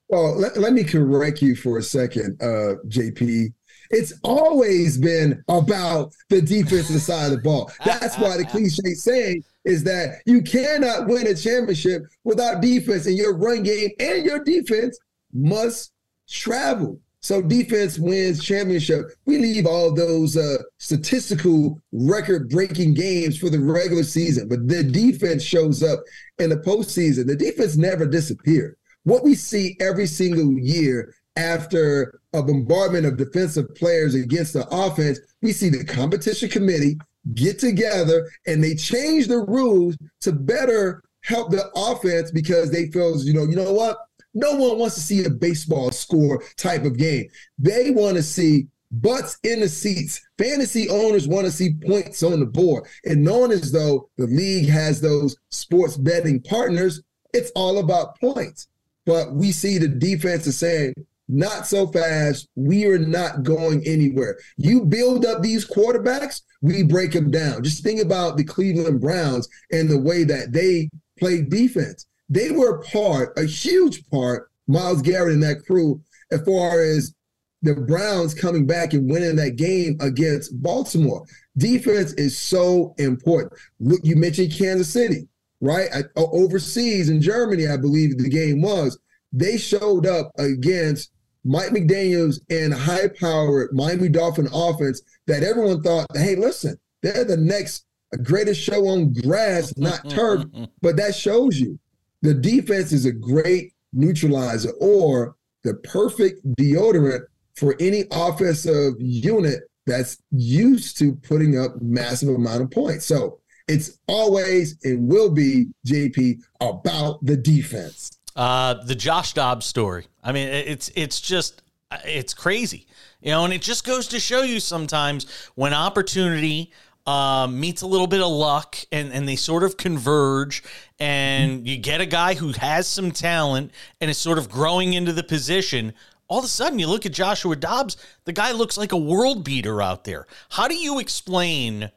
Well, 0.07 0.35
let, 0.35 0.57
let 0.57 0.73
me 0.73 0.83
correct 0.83 1.41
you 1.41 1.55
for 1.55 1.77
a 1.77 1.83
second, 1.83 2.41
uh, 2.41 2.75
JP. 2.87 3.53
It's 3.89 4.13
always 4.23 4.97
been 4.97 5.43
about 5.47 6.13
the 6.29 6.41
defensive 6.41 7.01
side 7.01 7.31
of 7.31 7.37
the 7.37 7.43
ball. 7.43 7.71
That's 7.85 8.17
why 8.17 8.37
the 8.37 8.45
cliche 8.45 8.93
saying 8.93 9.43
is 9.65 9.83
that 9.83 10.21
you 10.25 10.41
cannot 10.41 11.07
win 11.07 11.27
a 11.27 11.35
championship 11.35 12.03
without 12.23 12.61
defense, 12.61 13.07
and 13.07 13.17
your 13.17 13.35
run 13.35 13.63
game 13.63 13.89
and 13.99 14.25
your 14.25 14.43
defense 14.43 14.97
must 15.33 15.91
travel. 16.27 16.99
So 17.21 17.41
defense 17.41 17.99
wins 17.99 18.43
championship. 18.43 19.11
We 19.25 19.39
leave 19.39 19.65
all 19.65 19.93
those 19.93 20.37
uh, 20.37 20.57
statistical 20.77 21.81
record-breaking 21.91 22.93
games 22.93 23.37
for 23.37 23.49
the 23.49 23.59
regular 23.59 24.03
season, 24.03 24.47
but 24.47 24.67
the 24.67 24.83
defense 24.83 25.43
shows 25.43 25.83
up 25.83 25.99
in 26.37 26.49
the 26.49 26.57
postseason. 26.57 27.27
The 27.27 27.35
defense 27.35 27.75
never 27.75 28.05
disappeared. 28.05 28.77
What 29.03 29.23
we 29.23 29.35
see 29.35 29.75
every 29.81 30.07
single 30.07 30.57
year 30.57 31.13
after 31.35 32.19
a 32.33 32.43
bombardment 32.43 33.05
of 33.05 33.17
defensive 33.17 33.73
players 33.75 34.15
against 34.15 34.53
the 34.53 34.67
offense, 34.71 35.19
we 35.41 35.51
see 35.51 35.69
the 35.69 35.83
competition 35.83 36.49
committee 36.49 36.97
get 37.33 37.59
together 37.59 38.29
and 38.47 38.63
they 38.63 38.75
change 38.75 39.27
the 39.27 39.39
rules 39.39 39.97
to 40.21 40.31
better 40.31 41.01
help 41.23 41.51
the 41.51 41.69
offense 41.75 42.31
because 42.31 42.71
they 42.71 42.87
feel, 42.87 43.21
you 43.23 43.33
know, 43.33 43.43
you 43.43 43.55
know 43.55 43.71
what? 43.71 43.97
No 44.33 44.55
one 44.55 44.77
wants 44.77 44.95
to 44.95 45.01
see 45.01 45.23
a 45.25 45.29
baseball 45.29 45.91
score 45.91 46.43
type 46.57 46.85
of 46.85 46.97
game. 46.97 47.27
They 47.57 47.91
want 47.91 48.15
to 48.17 48.23
see 48.23 48.67
butts 48.91 49.37
in 49.43 49.59
the 49.59 49.69
seats. 49.69 50.21
Fantasy 50.37 50.89
owners 50.89 51.27
want 51.27 51.45
to 51.45 51.51
see 51.51 51.73
points 51.85 52.23
on 52.23 52.39
the 52.39 52.45
board. 52.45 52.85
And 53.05 53.23
knowing 53.23 53.51
as 53.51 53.71
though 53.71 54.09
the 54.17 54.27
league 54.27 54.69
has 54.69 55.01
those 55.01 55.35
sports 55.49 55.97
betting 55.97 56.41
partners, 56.41 57.01
it's 57.33 57.51
all 57.55 57.79
about 57.79 58.19
points. 58.19 58.67
But 59.05 59.33
we 59.33 59.51
see 59.51 59.77
the 59.77 59.87
defense 59.87 60.45
is 60.47 60.57
saying, 60.57 60.93
not 61.29 61.67
so 61.67 61.87
fast. 61.87 62.49
We 62.55 62.85
are 62.87 62.97
not 62.97 63.43
going 63.43 63.83
anywhere. 63.85 64.37
You 64.57 64.83
build 64.83 65.25
up 65.25 65.41
these 65.41 65.65
quarterbacks, 65.65 66.41
we 66.61 66.83
break 66.83 67.13
them 67.13 67.31
down. 67.31 67.63
Just 67.63 67.83
think 67.83 68.01
about 68.01 68.35
the 68.35 68.43
Cleveland 68.43 68.99
Browns 68.99 69.47
and 69.71 69.87
the 69.87 69.99
way 69.99 70.23
that 70.25 70.51
they 70.51 70.89
played 71.17 71.49
defense. 71.49 72.07
They 72.27 72.51
were 72.51 72.81
part, 72.81 73.37
a 73.37 73.45
huge 73.45 74.05
part, 74.09 74.49
Myles 74.67 75.01
Garrett 75.01 75.33
and 75.33 75.43
that 75.43 75.65
crew, 75.65 76.01
as 76.31 76.41
far 76.41 76.81
as 76.81 77.13
the 77.61 77.75
Browns 77.75 78.33
coming 78.33 78.65
back 78.65 78.93
and 78.93 79.09
winning 79.09 79.35
that 79.35 79.55
game 79.55 79.97
against 79.99 80.61
Baltimore. 80.61 81.25
Defense 81.57 82.13
is 82.13 82.37
so 82.37 82.95
important. 82.97 83.53
Look, 83.79 83.99
you 84.03 84.15
mentioned 84.15 84.53
Kansas 84.53 84.91
City, 84.91 85.27
right? 85.59 85.89
I, 85.93 85.99
uh, 86.15 86.25
overseas 86.31 87.09
in 87.09 87.21
Germany, 87.21 87.67
I 87.67 87.77
believe 87.77 88.17
the 88.17 88.29
game 88.29 88.61
was. 88.61 88.97
They 89.33 89.57
showed 89.57 90.05
up 90.05 90.31
against 90.37 91.11
Mike 91.45 91.69
McDaniel's 91.69 92.41
and 92.49 92.73
high-powered 92.73 93.69
Miami 93.73 94.09
Dolphin 94.09 94.47
offense 94.53 95.01
that 95.27 95.43
everyone 95.43 95.81
thought, 95.81 96.07
hey, 96.15 96.35
listen, 96.35 96.77
they're 97.01 97.23
the 97.23 97.37
next 97.37 97.85
greatest 98.23 98.59
show 98.61 98.87
on 98.87 99.13
grass, 99.13 99.73
not 99.77 100.09
turf. 100.09 100.43
but 100.81 100.97
that 100.97 101.15
shows 101.15 101.59
you 101.59 101.79
the 102.21 102.33
defense 102.33 102.91
is 102.91 103.05
a 103.05 103.11
great 103.11 103.73
neutralizer 103.93 104.71
or 104.81 105.35
the 105.63 105.75
perfect 105.75 106.45
deodorant 106.55 107.21
for 107.55 107.75
any 107.79 108.05
offensive 108.11 108.93
unit 108.99 109.61
that's 109.85 110.17
used 110.31 110.97
to 110.97 111.15
putting 111.15 111.57
up 111.57 111.81
massive 111.81 112.29
amount 112.29 112.61
of 112.61 112.71
points. 112.71 113.05
So 113.05 113.39
it's 113.67 113.99
always 114.07 114.77
and 114.83 115.07
will 115.07 115.29
be 115.29 115.67
JP 115.87 116.41
about 116.61 117.23
the 117.25 117.37
defense. 117.37 118.18
Uh, 118.35 118.75
the 118.85 118.95
Josh 118.95 119.33
Dobbs 119.33 119.65
story. 119.65 120.07
I 120.23 120.31
mean, 120.31 120.47
it's 120.47 120.91
it's 120.95 121.19
just 121.19 121.61
it's 122.05 122.33
crazy, 122.33 122.85
you 123.21 123.31
know, 123.31 123.45
and 123.45 123.53
it 123.53 123.61
just 123.61 123.85
goes 123.85 124.07
to 124.09 124.19
show 124.19 124.43
you 124.43 124.59
sometimes 124.59 125.25
when 125.55 125.73
opportunity 125.73 126.71
um, 127.07 127.59
meets 127.59 127.81
a 127.81 127.87
little 127.87 128.05
bit 128.07 128.21
of 128.21 128.31
luck 128.31 128.77
and, 128.91 129.11
and 129.11 129.27
they 129.27 129.35
sort 129.35 129.63
of 129.63 129.77
converge 129.77 130.63
and 130.99 131.67
you 131.67 131.77
get 131.77 132.01
a 132.01 132.05
guy 132.05 132.35
who 132.35 132.51
has 132.51 132.87
some 132.87 133.11
talent 133.11 133.71
and 133.99 134.11
is 134.11 134.17
sort 134.17 134.37
of 134.37 134.49
growing 134.49 134.93
into 134.93 135.11
the 135.11 135.23
position 135.23 135.93
all 136.29 136.39
of 136.39 136.45
a 136.45 136.47
sudden 136.47 136.79
you 136.79 136.87
look 136.87 137.05
at 137.05 137.11
Joshua 137.11 137.55
Dobbs, 137.55 137.97
the 138.25 138.33
guy 138.33 138.51
looks 138.51 138.77
like 138.77 138.91
a 138.91 138.97
world 138.97 139.43
beater 139.43 139.81
out 139.81 140.03
there. 140.03 140.27
How 140.49 140.67
do 140.67 140.75
you 140.75 140.99
explain 140.99 141.91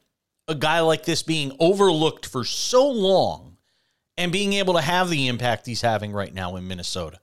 a 0.49 0.55
guy 0.55 0.81
like 0.81 1.05
this 1.05 1.23
being 1.23 1.53
overlooked 1.61 2.27
for 2.27 2.43
so 2.43 2.89
long 2.89 3.51
and 4.16 4.33
being 4.33 4.52
able 4.54 4.75
to 4.75 4.81
have 4.81 5.11
the 5.11 5.28
impact 5.28 5.66
he's 5.66 5.81
having 5.81 6.12
right 6.12 6.33
now 6.33 6.57
in 6.57 6.66
Minnesota? 6.66 7.19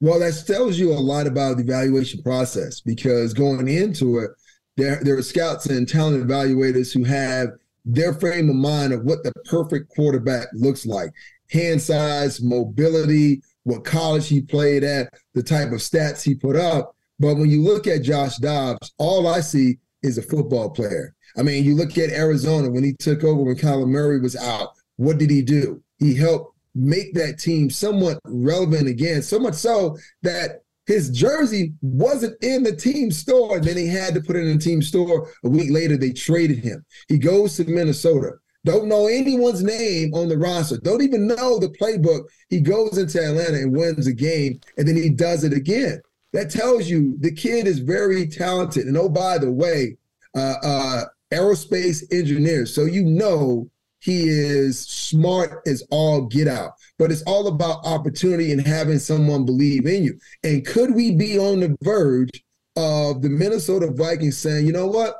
Well, 0.00 0.20
that 0.20 0.44
tells 0.46 0.78
you 0.78 0.92
a 0.92 0.94
lot 0.94 1.26
about 1.26 1.56
the 1.56 1.62
evaluation 1.62 2.22
process 2.22 2.80
because 2.80 3.34
going 3.34 3.68
into 3.68 4.18
it, 4.18 4.30
there, 4.76 5.00
there 5.02 5.18
are 5.18 5.22
scouts 5.22 5.66
and 5.66 5.86
talent 5.86 6.26
evaluators 6.26 6.92
who 6.92 7.04
have 7.04 7.48
their 7.84 8.14
frame 8.14 8.48
of 8.48 8.56
mind 8.56 8.92
of 8.92 9.04
what 9.04 9.22
the 9.22 9.32
perfect 9.44 9.90
quarterback 9.90 10.48
looks 10.54 10.86
like 10.86 11.10
hand 11.50 11.82
size, 11.82 12.40
mobility, 12.40 13.42
what 13.64 13.84
college 13.84 14.28
he 14.28 14.40
played 14.40 14.84
at, 14.84 15.12
the 15.34 15.42
type 15.42 15.72
of 15.72 15.78
stats 15.78 16.22
he 16.22 16.34
put 16.34 16.56
up. 16.56 16.94
But 17.18 17.36
when 17.36 17.50
you 17.50 17.62
look 17.62 17.86
at 17.86 18.02
Josh 18.02 18.36
Dobbs, 18.36 18.92
all 18.98 19.26
I 19.26 19.40
see 19.40 19.78
is 20.02 20.16
a 20.16 20.22
football 20.22 20.70
player. 20.70 21.14
I 21.36 21.42
mean, 21.42 21.64
you 21.64 21.74
look 21.74 21.98
at 21.98 22.10
Arizona 22.10 22.70
when 22.70 22.84
he 22.84 22.94
took 22.94 23.24
over 23.24 23.42
when 23.42 23.56
Kyler 23.56 23.86
Murray 23.86 24.20
was 24.20 24.36
out. 24.36 24.70
What 25.00 25.18
did 25.18 25.30
he 25.30 25.42
do? 25.42 25.82
He 25.98 26.14
helped 26.14 26.54
make 26.74 27.14
that 27.14 27.38
team 27.38 27.70
somewhat 27.70 28.20
relevant 28.24 28.86
again, 28.86 29.22
so 29.22 29.38
much 29.38 29.54
so 29.54 29.96
that 30.22 30.62
his 30.86 31.10
jersey 31.10 31.72
wasn't 31.80 32.42
in 32.42 32.62
the 32.62 32.76
team 32.76 33.10
store. 33.10 33.56
And 33.56 33.64
then 33.64 33.76
he 33.76 33.86
had 33.86 34.14
to 34.14 34.20
put 34.20 34.36
it 34.36 34.46
in 34.46 34.58
the 34.58 34.62
team 34.62 34.82
store. 34.82 35.30
A 35.44 35.48
week 35.48 35.70
later, 35.70 35.96
they 35.96 36.12
traded 36.12 36.58
him. 36.58 36.84
He 37.08 37.18
goes 37.18 37.56
to 37.56 37.64
Minnesota 37.64 38.32
don't 38.64 38.88
know 38.88 39.06
anyone's 39.06 39.62
name 39.62 40.12
on 40.12 40.28
the 40.28 40.36
roster, 40.36 40.76
don't 40.76 41.02
even 41.02 41.26
know 41.26 41.58
the 41.58 41.74
playbook. 41.80 42.24
He 42.50 42.60
goes 42.60 42.98
into 42.98 43.18
Atlanta 43.18 43.58
and 43.58 43.74
wins 43.74 44.06
a 44.06 44.12
game, 44.12 44.60
and 44.76 44.86
then 44.86 44.96
he 44.96 45.08
does 45.08 45.44
it 45.44 45.54
again. 45.54 46.02
That 46.32 46.50
tells 46.50 46.88
you 46.88 47.16
the 47.20 47.32
kid 47.32 47.66
is 47.66 47.78
very 47.78 48.28
talented. 48.28 48.86
And 48.86 48.96
oh, 48.96 49.08
by 49.08 49.38
the 49.38 49.50
way, 49.50 49.96
uh, 50.36 50.54
uh, 50.62 51.04
aerospace 51.32 52.02
engineer. 52.12 52.66
So 52.66 52.84
you 52.84 53.02
know 53.02 53.70
he 54.00 54.28
is 54.28 54.80
smart 54.80 55.62
as 55.66 55.86
all 55.90 56.22
get 56.22 56.48
out. 56.48 56.72
But 56.98 57.12
it's 57.12 57.22
all 57.22 57.46
about 57.46 57.84
opportunity 57.84 58.52
and 58.52 58.66
having 58.66 58.98
someone 58.98 59.44
believe 59.44 59.86
in 59.86 60.04
you. 60.04 60.18
And 60.42 60.66
could 60.66 60.94
we 60.94 61.14
be 61.14 61.38
on 61.38 61.60
the 61.60 61.76
verge 61.82 62.30
of 62.76 63.22
the 63.22 63.28
Minnesota 63.28 63.90
Vikings 63.90 64.38
saying, 64.38 64.66
you 64.66 64.72
know 64.72 64.86
what? 64.86 65.16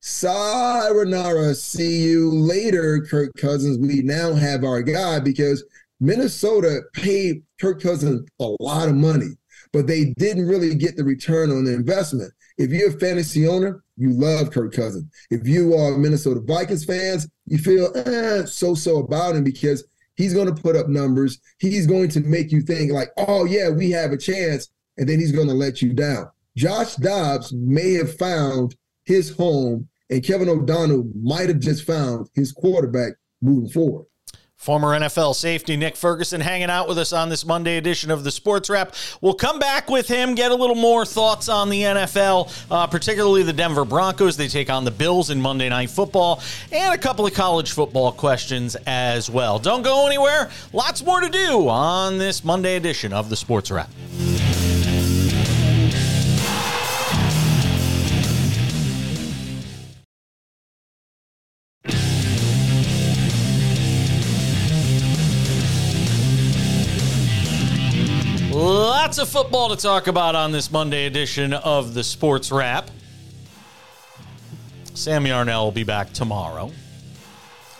Sayonara, 0.00 1.54
see 1.54 2.02
you 2.02 2.30
later, 2.30 3.06
Kirk 3.08 3.32
Cousins. 3.36 3.78
We 3.78 4.02
now 4.02 4.34
have 4.34 4.64
our 4.64 4.82
guy 4.82 5.20
because 5.20 5.64
Minnesota 6.00 6.82
paid 6.92 7.44
Kirk 7.60 7.80
Cousins 7.80 8.28
a 8.40 8.56
lot 8.58 8.88
of 8.88 8.96
money, 8.96 9.36
but 9.72 9.86
they 9.86 10.14
didn't 10.18 10.46
really 10.46 10.74
get 10.74 10.96
the 10.96 11.04
return 11.04 11.50
on 11.50 11.64
the 11.64 11.74
investment. 11.74 12.32
If 12.58 12.70
you're 12.70 12.90
a 12.90 12.98
fantasy 12.98 13.48
owner, 13.48 13.82
you 13.96 14.12
love 14.12 14.50
Kirk 14.50 14.72
Cousins. 14.72 15.10
If 15.30 15.46
you 15.46 15.74
are 15.74 15.96
Minnesota 15.96 16.40
Vikings 16.40 16.84
fans, 16.84 17.28
you 17.46 17.58
feel 17.58 17.92
eh, 17.96 18.44
so-so 18.44 18.98
about 18.98 19.36
him 19.36 19.44
because 19.44 19.84
he's 20.16 20.34
going 20.34 20.54
to 20.54 20.62
put 20.62 20.76
up 20.76 20.88
numbers. 20.88 21.38
He's 21.58 21.86
going 21.86 22.10
to 22.10 22.20
make 22.20 22.52
you 22.52 22.60
think 22.60 22.92
like, 22.92 23.08
oh 23.16 23.44
yeah, 23.44 23.70
we 23.70 23.90
have 23.92 24.12
a 24.12 24.18
chance, 24.18 24.68
and 24.98 25.08
then 25.08 25.18
he's 25.18 25.32
going 25.32 25.48
to 25.48 25.54
let 25.54 25.80
you 25.80 25.92
down. 25.92 26.28
Josh 26.56 26.96
Dobbs 26.96 27.52
may 27.52 27.94
have 27.94 28.16
found 28.16 28.76
his 29.04 29.34
home 29.34 29.88
and 30.12 30.22
Kevin 30.22 30.50
O'Connell 30.50 31.10
might 31.22 31.48
have 31.48 31.58
just 31.58 31.84
found 31.84 32.28
his 32.34 32.52
quarterback 32.52 33.14
moving 33.40 33.70
forward. 33.70 34.04
Former 34.62 34.96
NFL 34.96 35.34
safety 35.34 35.76
Nick 35.76 35.96
Ferguson 35.96 36.40
hanging 36.40 36.70
out 36.70 36.86
with 36.86 36.96
us 36.96 37.12
on 37.12 37.28
this 37.28 37.44
Monday 37.44 37.78
edition 37.78 38.12
of 38.12 38.22
the 38.22 38.30
Sports 38.30 38.70
Wrap. 38.70 38.94
We'll 39.20 39.34
come 39.34 39.58
back 39.58 39.90
with 39.90 40.06
him, 40.06 40.36
get 40.36 40.52
a 40.52 40.54
little 40.54 40.76
more 40.76 41.04
thoughts 41.04 41.48
on 41.48 41.68
the 41.68 41.82
NFL, 41.82 42.48
uh, 42.70 42.86
particularly 42.86 43.42
the 43.42 43.52
Denver 43.52 43.84
Broncos. 43.84 44.36
They 44.36 44.46
take 44.46 44.70
on 44.70 44.84
the 44.84 44.92
Bills 44.92 45.30
in 45.30 45.40
Monday 45.40 45.68
Night 45.68 45.90
Football, 45.90 46.40
and 46.70 46.94
a 46.94 46.98
couple 46.98 47.26
of 47.26 47.34
college 47.34 47.72
football 47.72 48.12
questions 48.12 48.76
as 48.86 49.28
well. 49.28 49.58
Don't 49.58 49.82
go 49.82 50.06
anywhere. 50.06 50.48
Lots 50.72 51.04
more 51.04 51.20
to 51.20 51.28
do 51.28 51.68
on 51.68 52.18
this 52.18 52.44
Monday 52.44 52.76
edition 52.76 53.12
of 53.12 53.30
the 53.30 53.36
Sports 53.36 53.68
Wrap. 53.72 53.90
Lots 69.02 69.18
of 69.18 69.28
football 69.28 69.68
to 69.68 69.76
talk 69.76 70.06
about 70.06 70.36
on 70.36 70.52
this 70.52 70.70
Monday 70.70 71.06
edition 71.06 71.52
of 71.52 71.92
the 71.92 72.04
Sports 72.04 72.52
Wrap. 72.52 72.88
Sam 74.94 75.26
Yarnell 75.26 75.64
will 75.64 75.72
be 75.72 75.82
back 75.82 76.12
tomorrow. 76.12 76.70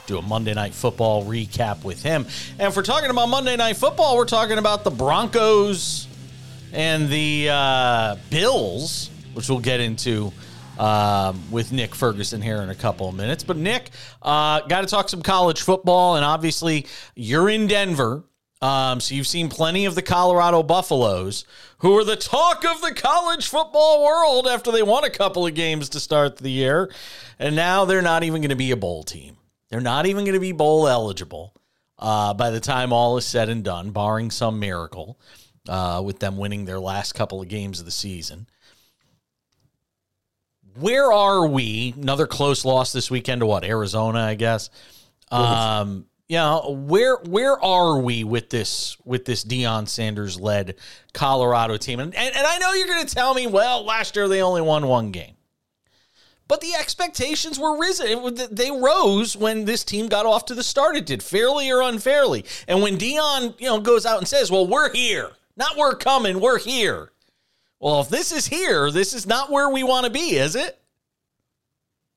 Do 0.09 0.19
a 0.19 0.23
Monday 0.23 0.52
Night 0.52 0.75
Football 0.75 1.25
recap 1.25 1.85
with 1.85 2.02
him. 2.02 2.26
And 2.59 2.69
if 2.69 2.76
we're 2.76 2.83
talking 2.83 3.09
about 3.09 3.26
Monday 3.26 3.55
Night 3.57 3.76
Football, 3.76 4.17
we're 4.17 4.25
talking 4.25 4.59
about 4.59 4.83
the 4.83 4.91
Broncos 4.91 6.09
and 6.73 7.09
the 7.09 7.50
uh, 7.52 8.17
Bills, 8.29 9.09
which 9.35 9.49
we'll 9.49 9.61
get 9.61 9.79
into 9.79 10.33
um, 10.76 11.41
with 11.52 11.71
Nick 11.71 11.95
Ferguson 11.95 12.43
here 12.43 12.62
in 12.62 12.69
a 12.69 12.75
couple 12.75 13.09
of 13.09 13.14
minutes. 13.14 13.45
But 13.45 13.59
Nick, 13.59 13.91
uh, 14.23 14.62
got 14.62 14.81
to 14.81 14.88
talk 14.88 15.09
some 15.09 15.23
college 15.23 15.62
football, 15.62 16.17
and 16.17 16.25
obviously 16.25 16.87
you're 17.14 17.49
in 17.49 17.69
Denver. 17.69 18.25
Um, 18.62 19.00
so 19.00 19.16
you've 19.16 19.26
seen 19.26 19.49
plenty 19.49 19.87
of 19.87 19.97
the 19.97 20.02
Colorado 20.02 20.62
Buffaloes, 20.62 21.45
who 21.78 21.99
are 21.99 22.04
the 22.04 22.14
talk 22.14 22.64
of 22.64 22.81
the 22.81 22.95
college 22.95 23.49
football 23.49 24.04
world 24.04 24.47
after 24.47 24.71
they 24.71 24.85
won 24.85 25.02
a 25.02 25.11
couple 25.11 25.45
of 25.45 25.54
games 25.54 25.88
to 25.90 26.00
start 26.00 26.37
the 26.37 26.49
year. 26.49 26.88
And 27.40 27.57
now 27.57 27.85
they're 27.85 28.02
not 28.02 28.23
even 28.23 28.40
going 28.40 28.50
to 28.50 28.57
be 28.57 28.71
a 28.71 28.76
bowl 28.76 29.02
team. 29.02 29.37
They're 29.69 29.81
not 29.81 30.07
even 30.07 30.25
going 30.25 30.35
to 30.35 30.40
be 30.40 30.52
bowl 30.52 30.87
eligible 30.87 31.54
uh, 31.99 32.35
by 32.35 32.50
the 32.50 32.61
time 32.61 32.92
all 32.92 33.16
is 33.16 33.26
said 33.26 33.49
and 33.49 33.64
done, 33.64 33.90
barring 33.90 34.31
some 34.31 34.61
miracle 34.61 35.19
uh, 35.69 36.00
with 36.04 36.21
them 36.21 36.37
winning 36.37 36.64
their 36.64 36.78
last 36.78 37.14
couple 37.14 37.42
of 37.42 37.49
games 37.49 37.81
of 37.81 37.85
the 37.85 37.90
season. 37.90 38.47
Where 40.78 41.12
are 41.12 41.47
we? 41.49 41.95
Another 42.00 42.28
close 42.28 42.64
loss 42.64 42.92
this 42.92 43.11
weekend 43.11 43.40
to 43.40 43.47
what? 43.47 43.64
Arizona, 43.64 44.21
I 44.21 44.35
guess. 44.35 44.71
Um, 45.33 46.07
yeah, 46.29 46.61
where 46.67 47.17
where 47.17 47.62
are 47.62 47.99
we 47.99 48.25
with 48.25 48.50
this 48.50 48.97
with 49.05 49.25
this 49.25 49.45
Deion 49.45 49.88
Sanders 49.88 50.41
led 50.41 50.76
Colorado 51.12 51.76
team? 51.76 52.00
And, 52.00 52.14
and, 52.14 52.35
and 52.35 52.47
I 52.47 52.59
know 52.59 52.73
you're 52.73 52.87
going 52.87 53.07
to 53.07 53.14
tell 53.14 53.35
me, 53.35 53.47
well, 53.47 53.85
last 53.85 54.17
year 54.17 54.29
they 54.29 54.41
only 54.41 54.62
won 54.62 54.87
one 54.87 55.11
game, 55.11 55.35
but 56.49 56.61
the 56.61 56.75
expectations 56.75 57.59
were 57.59 57.79
risen. 57.79 58.35
They 58.50 58.71
rose 58.71 59.37
when 59.37 59.64
this 59.64 59.85
team 59.85 60.09
got 60.09 60.25
off 60.25 60.47
to 60.47 60.55
the 60.55 60.62
start. 60.62 60.97
It 60.97 61.07
did 61.07 61.23
fairly 61.23 61.71
or 61.71 61.83
unfairly. 61.83 62.45
And 62.67 62.83
when 62.83 62.99
Deion, 62.99 63.61
you 63.61 63.67
know, 63.67 63.81
goes 63.81 64.07
out 64.07 64.19
and 64.19 64.29
says, 64.29 64.50
"Well, 64.50 64.67
we're 64.67 64.93
here, 64.93 65.33
not 65.57 65.76
we're 65.76 65.97
coming, 65.97 66.41
we're 66.41 66.59
here." 66.59 67.12
Well, 67.79 68.00
if 68.00 68.09
this 68.09 68.31
is 68.31 68.47
here, 68.47 68.93
this 68.93 69.12
is 69.12 69.26
not 69.26 69.50
where 69.50 69.69
we 69.69 69.83
want 69.83 70.07
to 70.07 70.11
be, 70.11 70.37
is 70.37 70.55
it? 70.55 70.82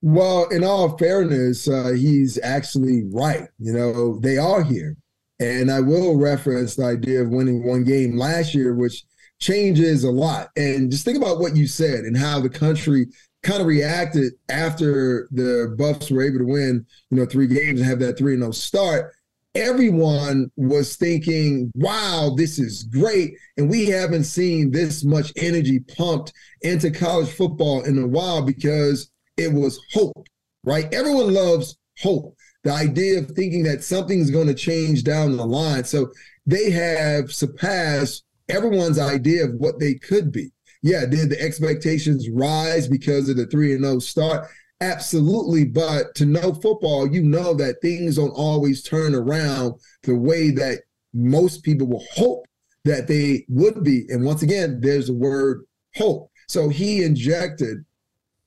Well, 0.07 0.47
in 0.49 0.63
all 0.63 0.95
fairness, 0.99 1.67
uh, 1.67 1.93
he's 1.97 2.37
actually 2.43 3.05
right. 3.11 3.49
You 3.57 3.73
know, 3.73 4.19
they 4.19 4.37
are 4.37 4.61
here. 4.61 4.97
And 5.39 5.71
I 5.71 5.79
will 5.79 6.15
reference 6.15 6.75
the 6.75 6.85
idea 6.85 7.23
of 7.23 7.29
winning 7.29 7.65
one 7.65 7.83
game 7.83 8.15
last 8.15 8.53
year, 8.53 8.75
which 8.75 9.03
changes 9.39 10.03
a 10.03 10.11
lot. 10.11 10.49
And 10.55 10.91
just 10.91 11.05
think 11.05 11.17
about 11.17 11.39
what 11.39 11.55
you 11.55 11.65
said 11.65 12.01
and 12.01 12.15
how 12.15 12.39
the 12.39 12.51
country 12.51 13.07
kind 13.41 13.61
of 13.61 13.65
reacted 13.65 14.33
after 14.47 15.27
the 15.31 15.73
Buffs 15.75 16.11
were 16.11 16.21
able 16.21 16.37
to 16.37 16.45
win, 16.45 16.85
you 17.09 17.17
know, 17.17 17.25
three 17.25 17.47
games 17.47 17.79
and 17.79 17.89
have 17.89 17.97
that 18.01 18.19
3 18.19 18.37
0 18.37 18.51
start 18.51 19.11
everyone 19.55 20.51
was 20.57 20.97
thinking, 20.97 21.71
wow, 21.75 22.33
this 22.35 22.59
is 22.59 22.83
great. 22.83 23.35
And 23.55 23.69
we 23.69 23.85
haven't 23.85 24.25
seen 24.25 24.69
this 24.69 25.05
much 25.05 25.31
energy 25.37 25.79
pumped 25.79 26.33
into 26.61 26.91
college 26.91 27.29
football 27.29 27.81
in 27.83 27.97
a 27.97 28.05
while 28.05 28.41
because 28.41 29.09
it 29.37 29.51
was 29.51 29.79
hope, 29.93 30.27
right? 30.63 30.91
Everyone 30.93 31.33
loves 31.33 31.77
hope. 31.99 32.35
The 32.63 32.71
idea 32.71 33.19
of 33.19 33.31
thinking 33.31 33.63
that 33.63 33.83
something's 33.83 34.31
going 34.31 34.47
to 34.47 34.53
change 34.53 35.03
down 35.03 35.37
the 35.37 35.45
line. 35.45 35.83
So 35.83 36.11
they 36.45 36.71
have 36.71 37.31
surpassed 37.31 38.23
everyone's 38.49 38.99
idea 38.99 39.45
of 39.45 39.53
what 39.55 39.79
they 39.79 39.95
could 39.95 40.31
be. 40.31 40.51
Yeah, 40.81 41.05
did 41.05 41.29
the 41.29 41.41
expectations 41.41 42.29
rise 42.29 42.87
because 42.87 43.29
of 43.29 43.37
the 43.37 43.47
3 43.47 43.73
and 43.73 43.83
0 43.83 43.99
start? 43.99 44.47
Absolutely. 44.81 45.65
But 45.65 46.15
to 46.15 46.25
know 46.25 46.53
football, 46.53 47.07
you 47.07 47.23
know 47.23 47.53
that 47.55 47.81
things 47.81 48.17
don't 48.17 48.31
always 48.31 48.83
turn 48.83 49.15
around 49.15 49.75
the 50.03 50.15
way 50.15 50.51
that 50.51 50.81
most 51.13 51.63
people 51.63 51.87
will 51.87 52.05
hope 52.13 52.45
that 52.83 53.07
they 53.07 53.45
would 53.49 53.83
be. 53.83 54.05
And 54.09 54.23
once 54.23 54.43
again, 54.43 54.79
there's 54.81 55.07
the 55.07 55.13
word 55.13 55.65
hope. 55.95 56.29
So 56.47 56.69
he 56.69 57.03
injected 57.03 57.83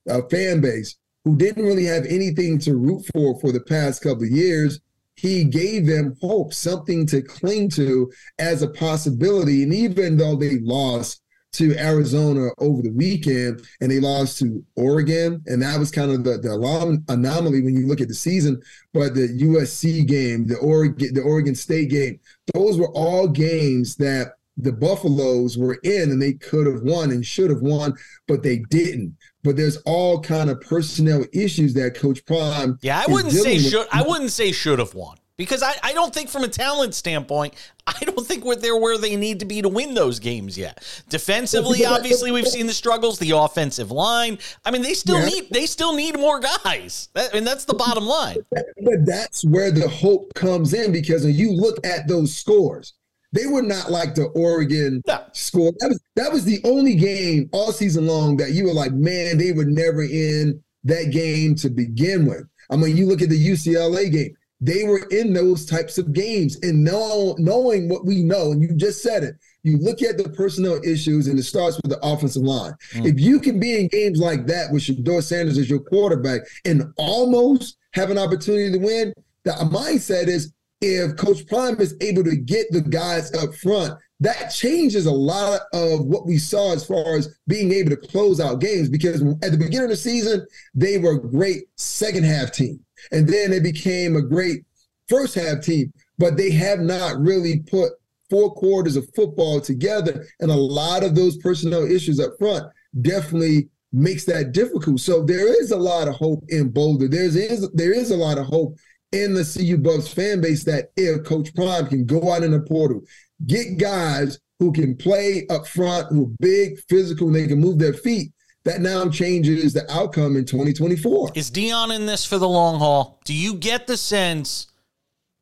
a 0.09 0.29
fan 0.29 0.61
base 0.61 0.97
who 1.25 1.37
didn't 1.37 1.65
really 1.65 1.85
have 1.85 2.05
anything 2.07 2.59
to 2.59 2.77
root 2.77 3.05
for 3.13 3.39
for 3.41 3.53
the 3.53 3.61
past 3.61 4.03
couple 4.03 4.25
of 4.25 4.31
years. 4.31 4.81
He 5.15 5.45
gave 5.45 5.87
them 5.87 6.17
hope, 6.21 6.55
something 6.55 7.07
to 7.07 7.23
cling 7.23 7.71
to 7.71 8.11
as 8.39 8.63
a 8.63 8.69
possibility. 8.69 9.65
And 9.65 9.75
even 9.75 10.17
though 10.17 10.37
they 10.37 10.59
lost 10.61 11.23
to 11.53 11.77
Arizona 11.79 12.51
over 12.59 12.83
the 12.83 12.93
weekend 12.93 13.63
and 13.81 13.91
they 13.91 14.01
lost 14.01 14.39
to 14.39 14.65
Oregon. 14.77 15.43
And 15.47 15.63
that 15.63 15.79
was 15.79 15.91
kind 15.91 16.11
of 16.11 16.25
the, 16.25 16.39
the 16.39 17.03
anomaly 17.09 17.63
when 17.63 17.75
you 17.75 17.87
look 17.87 18.01
at 18.01 18.09
the 18.09 18.15
season. 18.15 18.61
But 18.93 19.15
the 19.15 19.29
USC 19.29 20.07
game, 20.07 20.47
the 20.47 20.59
Oregon, 20.59 21.15
the 21.15 21.23
Oregon 21.23 21.55
State 21.55 21.91
game, 21.91 22.21
those 22.55 22.79
were 22.79 22.93
all 22.93 23.29
games 23.29 23.97
that 23.97 24.33
the 24.59 24.73
Buffaloes 24.73 25.57
were 25.57 25.79
in 25.85 26.11
and 26.11 26.21
they 26.21 26.35
could 26.35 26.67
have 26.67 26.83
won 26.83 27.11
and 27.11 27.25
should 27.25 27.51
have 27.51 27.63
won, 27.63 27.95
but 28.27 28.43
they 28.43 28.59
didn't. 28.71 29.17
But 29.45 29.57
there's 29.57 29.77
all 29.79 30.21
kind 30.21 30.51
of 30.51 30.61
personnel 30.61 31.25
issues 31.33 31.73
that 31.75 31.95
Coach 31.95 32.25
Prime. 32.27 32.79
Yeah, 32.83 33.03
I 33.07 33.11
wouldn't 33.11 33.33
say 33.33 33.59
should. 33.59 33.87
I 33.93 34.03
wouldn't 34.03 34.33
say 34.33 34.53
should 34.53 34.81
have 34.81 34.95
won 34.95 35.17
because 35.37 35.63
I, 35.63 35.73
I 35.83 35.93
don't 35.93 36.13
think 36.13 36.29
from 36.29 36.43
a 36.43 36.49
talent 36.49 36.95
standpoint, 36.95 37.55
I 37.87 37.99
don't 38.01 38.27
think 38.27 38.45
we're 38.45 38.57
there 38.57 38.77
where 38.77 38.99
they 38.99 39.17
need 39.17 39.39
to 39.41 39.47
be 39.47 39.63
to 39.63 39.69
win 39.69 39.95
those 39.95 40.19
games 40.19 40.59
yet. 40.59 40.85
Defensively, 41.09 41.87
obviously, 41.87 42.33
we've 42.33 42.49
seen 42.49 42.67
the 42.67 42.75
struggles. 42.75 43.19
The 43.19 43.31
offensive 43.31 43.91
line, 43.91 44.39
I 44.65 44.73
mean, 44.73 44.83
they 44.83 44.95
still 44.95 45.21
yeah. 45.21 45.27
need 45.27 45.51
they 45.51 45.67
still 45.67 45.95
need 45.95 46.19
more 46.19 46.41
guys, 46.41 47.09
that, 47.15 47.33
and 47.33 47.47
that's 47.47 47.65
the 47.65 47.75
bottom 47.75 48.05
line. 48.05 48.39
But 48.51 49.07
that's 49.07 49.45
where 49.45 49.71
the 49.71 49.89
hope 49.89 50.35
comes 50.35 50.75
in 50.75 50.93
because 50.93 51.25
when 51.25 51.35
you 51.35 51.53
look 51.53 51.87
at 51.87 52.09
those 52.09 52.37
scores, 52.37 52.95
they 53.33 53.47
were 53.47 53.63
not 53.63 53.91
like 53.91 54.15
the 54.15 54.27
Oregon 54.27 55.03
no. 55.07 55.25
score. 55.33 55.73
That 55.81 55.89
was 55.89 56.01
that 56.17 56.33
was 56.33 56.45
the 56.45 56.61
only 56.65 56.95
game 56.95 57.49
all 57.53 57.73
season 57.73 58.07
long 58.07 58.37
that 58.39 58.53
you 58.53 58.65
were 58.65 58.75
like, 58.75 58.93
man, 58.93 59.39
they 59.39 59.53
were 59.53 59.65
never 59.65 60.03
in 60.03 60.63
that 60.85 61.11
game 61.11 61.55
to 61.57 61.69
begin 61.69 62.27
with. 62.27 62.45
I 62.71 62.77
mean, 62.77 62.97
you 62.97 63.07
look 63.07 63.23
at 63.23 63.29
the 63.29 63.49
UCLA 63.49 64.11
game 64.13 64.35
they 64.61 64.85
were 64.85 65.07
in 65.11 65.33
those 65.33 65.65
types 65.65 65.99
of 65.99 66.13
games 66.13 66.59
and 66.63 66.83
know, 66.83 67.37
knowing 67.39 67.89
what 67.89 68.05
we 68.05 68.23
know, 68.23 68.53
and 68.53 68.61
you 68.61 68.75
just 68.75 69.03
said 69.03 69.23
it. 69.23 69.37
You 69.63 69.77
look 69.79 70.03
at 70.03 70.19
the 70.19 70.29
personnel 70.31 70.81
issues, 70.85 71.29
and 71.29 71.39
it 71.39 71.45
starts 71.45 71.77
with 71.77 71.91
the 71.91 71.99
offensive 72.03 72.43
line. 72.43 72.73
Mm. 72.95 73.07
If 73.07 73.21
you 73.21 73.39
can 73.39 73.61
be 73.61 73.79
in 73.79 73.89
games 73.89 74.19
like 74.19 74.47
that 74.47 74.73
with 74.73 74.83
Shedeur 74.83 75.23
Sanders 75.23 75.59
as 75.59 75.71
your 75.71 75.81
quarterback 75.81 76.43
and 76.65 76.93
almost 76.97 77.77
have 77.93 78.11
an 78.11 78.19
opportunity 78.19 78.73
to 78.73 78.79
win, 78.79 79.13
the 79.45 79.53
mindset 79.53 80.27
is 80.27 80.53
if 80.81 81.17
Coach 81.17 81.47
Prime 81.47 81.81
is 81.81 81.97
able 82.01 82.25
to 82.25 82.37
get 82.37 82.67
the 82.71 82.81
guys 82.81 83.33
up 83.35 83.55
front, 83.55 83.99
that 84.21 84.49
changes 84.49 85.07
a 85.07 85.13
lot 85.13 85.61
of 85.73 86.05
what 86.05 86.27
we 86.27 86.39
saw 86.39 86.73
as 86.73 86.85
far 86.85 87.17
as 87.17 87.39
being 87.47 87.73
able 87.73 87.91
to 87.91 87.97
close 87.97 88.41
out 88.41 88.61
games. 88.61 88.89
Because 88.89 89.23
at 89.43 89.53
the 89.53 89.59
beginning 89.59 89.85
of 89.85 89.91
the 89.91 89.97
season, 89.97 90.45
they 90.75 90.99
were 90.99 91.13
a 91.13 91.21
great 91.21 91.65
second 91.77 92.25
half 92.25 92.53
team. 92.53 92.81
And 93.13 93.29
then 93.29 93.51
they 93.51 93.61
became 93.61 94.17
a 94.17 94.23
great 94.23 94.65
first 95.09 95.35
half 95.35 95.63
team, 95.63 95.93
but 96.19 96.37
they 96.37 96.51
have 96.51 96.81
not 96.81 97.21
really 97.21 97.61
put 97.61 97.93
four 98.29 98.53
quarters 98.55 98.97
of 98.97 99.09
football 99.15 99.61
together. 99.61 100.27
And 100.41 100.51
a 100.51 100.57
lot 100.57 101.05
of 101.05 101.15
those 101.15 101.37
personnel 101.39 101.91
issues 101.91 102.21
up 102.21 102.33
front 102.39 102.65
definitely 103.01 103.69
makes 103.93 104.25
that 104.25 104.53
difficult. 104.53 105.01
So 105.01 105.25
there 105.25 105.49
is 105.61 105.71
a 105.71 105.77
lot 105.77 106.09
of 106.09 106.15
hope 106.15 106.45
in 106.49 106.71
Boulder. 106.71 107.09
There's 107.09 107.37
is 107.37 107.71
there 107.73 107.93
is 107.93 108.11
a 108.11 108.17
lot 108.17 108.39
of 108.39 108.47
hope 108.47 108.77
in 109.13 109.35
the 109.35 109.45
CU 109.45 109.77
Buffs 109.79 110.13
fan 110.13 110.41
base 110.41 110.65
that 110.65 110.91
if 110.97 111.25
Coach 111.25 111.55
Prime 111.55 111.87
can 111.87 112.05
go 112.05 112.33
out 112.33 112.43
in 112.43 112.51
the 112.51 112.61
portal, 112.61 113.03
get 113.47 113.79
guys 113.79 114.39
who 114.59 114.73
can 114.73 114.97
play 114.97 115.47
up 115.51 115.67
front, 115.67 116.09
who 116.09 116.25
are 116.25 116.37
big, 116.41 116.79
physical, 116.89 117.29
and 117.29 117.37
they 117.37 117.47
can 117.47 117.61
move 117.61 117.79
their 117.79 117.93
feet, 117.93 118.33
that 118.65 118.81
now 118.81 119.09
changes 119.09 119.73
the 119.73 119.91
outcome 119.91 120.37
in 120.37 120.45
2024. 120.45 121.33
Is 121.35 121.51
Deion 121.51 121.95
in 121.95 122.07
this 122.07 122.25
for 122.25 122.39
the 122.39 122.49
long 122.49 122.79
haul? 122.79 123.21
Do 123.25 123.33
you 123.33 123.55
get 123.55 123.87
the 123.87 123.97
sense, 123.97 124.67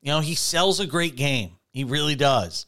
you 0.03 0.13
know, 0.13 0.21
he 0.21 0.35
sells 0.35 0.79
a 0.81 0.87
great 0.87 1.17
game. 1.17 1.53
He 1.73 1.85
really 1.85 2.15
does. 2.15 2.67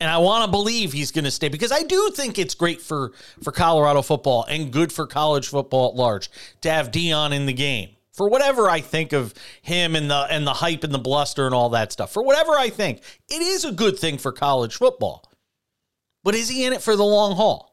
And 0.00 0.10
I 0.10 0.18
want 0.18 0.44
to 0.44 0.50
believe 0.50 0.92
he's 0.92 1.12
going 1.12 1.26
to 1.26 1.30
stay 1.30 1.48
because 1.48 1.70
I 1.70 1.84
do 1.84 2.10
think 2.10 2.36
it's 2.36 2.56
great 2.56 2.80
for 2.80 3.12
for 3.40 3.52
Colorado 3.52 4.02
football 4.02 4.44
and 4.48 4.72
good 4.72 4.92
for 4.92 5.06
college 5.06 5.46
football 5.46 5.90
at 5.90 5.94
large 5.94 6.28
to 6.62 6.70
have 6.70 6.90
Deion 6.90 7.32
in 7.32 7.46
the 7.46 7.52
game. 7.52 7.90
For 8.12 8.28
whatever 8.28 8.68
I 8.68 8.80
think 8.80 9.12
of 9.12 9.32
him 9.62 9.96
and 9.96 10.10
the 10.10 10.26
and 10.30 10.46
the 10.46 10.52
hype 10.52 10.84
and 10.84 10.92
the 10.92 10.98
bluster 10.98 11.46
and 11.46 11.54
all 11.54 11.70
that 11.70 11.92
stuff. 11.92 12.12
For 12.12 12.22
whatever 12.22 12.52
I 12.52 12.68
think, 12.68 13.02
it 13.30 13.40
is 13.40 13.64
a 13.64 13.72
good 13.72 13.98
thing 13.98 14.18
for 14.18 14.32
college 14.32 14.76
football. 14.76 15.30
But 16.24 16.34
is 16.34 16.48
he 16.48 16.64
in 16.64 16.72
it 16.72 16.82
for 16.82 16.94
the 16.94 17.04
long 17.04 17.34
haul? 17.34 17.72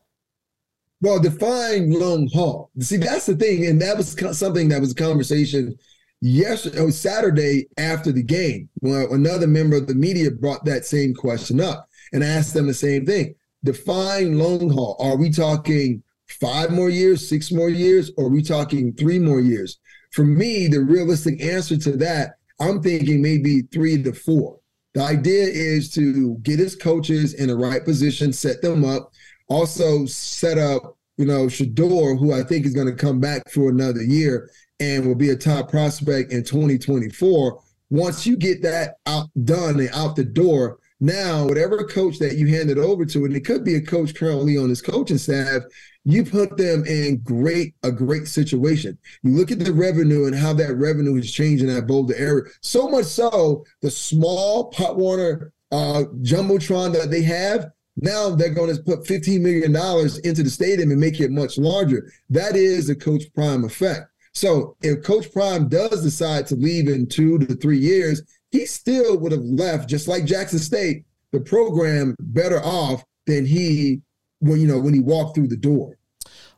Well, 1.02 1.20
define 1.20 1.92
long 1.92 2.30
haul. 2.34 2.72
See, 2.80 2.98
that's 2.98 3.26
the 3.26 3.36
thing, 3.36 3.66
and 3.66 3.82
that 3.82 3.96
was 3.96 4.38
something 4.38 4.70
that 4.70 4.82
was 4.82 4.92
a 4.92 4.96
conversation 4.96 5.78
yesterday, 6.22 6.80
or 6.80 6.88
oh, 6.88 6.90
Saturday 6.90 7.68
after 7.78 8.12
the 8.12 8.24
game. 8.24 8.70
Well, 8.82 9.14
another 9.14 9.48
member 9.48 9.78
of 9.78 9.88
the 9.88 9.96
media 9.96 10.32
brought 10.32 10.66
that 10.66 10.86
same 10.86 11.14
question 11.14 11.62
up 11.62 11.88
and 12.12 12.24
asked 12.24 12.54
them 12.54 12.68
the 12.68 12.74
same 12.74 13.06
thing. 13.06 13.36
Define 13.64 14.38
long 14.38 14.70
haul. 14.70 14.98
Are 15.00 15.16
we 15.16 15.30
talking 15.30 16.04
five 16.28 16.72
more 16.72 16.90
years, 16.90 17.28
six 17.28 17.52
more 17.52 17.70
years, 17.70 18.12
or 18.18 18.26
are 18.26 18.30
we 18.30 18.42
talking 18.42 18.94
three 18.94 19.20
more 19.20 19.40
years? 19.40 19.80
For 20.12 20.24
me, 20.24 20.68
the 20.68 20.82
realistic 20.82 21.42
answer 21.42 21.78
to 21.78 21.98
that, 21.98 22.36
I'm 22.60 22.82
thinking 22.82 23.22
maybe 23.22 23.62
three 23.72 24.02
to 24.04 24.14
four. 24.14 24.60
The 24.94 25.04
idea 25.04 25.44
is 25.44 25.92
to 25.92 26.36
get 26.38 26.60
his 26.60 26.76
coaches 26.76 27.36
in 27.36 27.48
the 27.48 27.56
right 27.56 27.84
position, 27.84 28.34
set 28.34 28.62
them 28.62 28.84
up, 28.84 29.12
also 29.48 30.06
set 30.06 30.58
up, 30.58 30.98
you 31.18 31.26
know, 31.26 31.46
Shedeur, 31.46 32.18
who 32.18 32.34
I 32.34 32.44
think 32.44 32.66
is 32.66 32.74
going 32.74 32.88
to 32.88 32.94
come 32.94 33.20
back 33.20 33.50
for 33.52 33.70
another 33.70 34.02
year 34.02 34.50
and 34.80 35.06
will 35.06 35.16
be 35.16 35.30
a 35.30 35.36
top 35.36 35.70
prospect 35.70 36.32
in 36.32 36.44
2024. 36.44 37.62
Once 37.92 38.26
you 38.26 38.36
get 38.36 38.62
that 38.64 38.96
out 39.06 39.30
done 39.44 39.80
and 39.80 39.90
out 39.94 40.16
the 40.16 40.24
door, 40.24 40.80
now 41.00 41.46
whatever 41.46 41.84
coach 41.86 42.20
that 42.20 42.38
you 42.38 42.48
handed 42.48 42.78
over 42.78 43.06
to, 43.06 43.26
and 43.26 43.36
it 43.36 43.46
could 43.46 43.64
be 43.64 43.76
a 43.76 43.82
coach 43.82 44.16
currently 44.16 44.58
on 44.58 44.70
his 44.70 44.82
coaching 44.82 45.18
staff, 45.18 45.64
you 46.06 46.24
put 46.24 46.58
them 46.58 46.86
in 46.86 47.18
great 47.20 47.76
a 47.84 47.92
great 47.92 48.28
situation. 48.28 48.98
You 49.24 49.32
look 49.32 49.52
at 49.52 49.60
the 49.60 49.74
revenue 49.74 50.26
and 50.26 50.36
how 50.36 50.54
that 50.54 50.76
revenue 50.76 51.16
is 51.18 51.32
changing 51.32 51.68
that 51.68 51.88
Boulder 51.88 52.16
area. 52.16 52.44
So 52.62 52.88
much 52.88 53.06
so, 53.06 53.66
the 53.82 53.92
small 53.92 54.70
Pop 54.70 54.96
Warner 54.96 55.52
uh, 55.72 56.04
jumbotron 56.22 56.94
that 56.94 57.12
they 57.12 57.22
have 57.24 57.72
now 58.02 58.30
they're 58.30 58.54
going 58.54 58.74
to 58.74 58.82
put 58.82 59.04
$15 59.04 59.42
million 59.42 59.76
into 60.24 60.44
the 60.44 60.50
stadium 60.50 60.92
and 60.92 61.00
make 61.00 61.20
it 61.20 61.32
much 61.32 61.58
larger. 61.58 62.12
That 62.30 62.56
is 62.56 62.88
the 62.88 62.96
Coach 62.96 63.24
Prime 63.34 63.66
effect. 63.66 64.08
So 64.34 64.78
if 64.82 65.04
Coach 65.04 65.32
Prime 65.34 65.68
does 65.68 66.04
decide 66.04 66.48
to 66.48 66.56
leave 66.56 66.88
in 66.88 67.08
two 67.08 67.40
to 67.40 67.56
three 67.56 67.78
years, 67.78 68.22
he 68.52 68.66
still 68.66 69.18
would 69.18 69.32
have 69.32 69.44
left, 69.44 69.90
just 69.90 70.08
like 70.08 70.26
Jackson 70.26 70.60
State, 70.60 71.06
the 71.32 71.40
program 71.40 72.16
better 72.20 72.64
off 72.64 73.04
than 73.28 73.46
he 73.46 74.02
when 74.40 74.60
you 74.60 74.68
know 74.68 74.80
when 74.80 74.94
he 74.94 75.00
walked 75.00 75.36
through 75.36 75.48
the 75.48 75.58
door. 75.58 75.98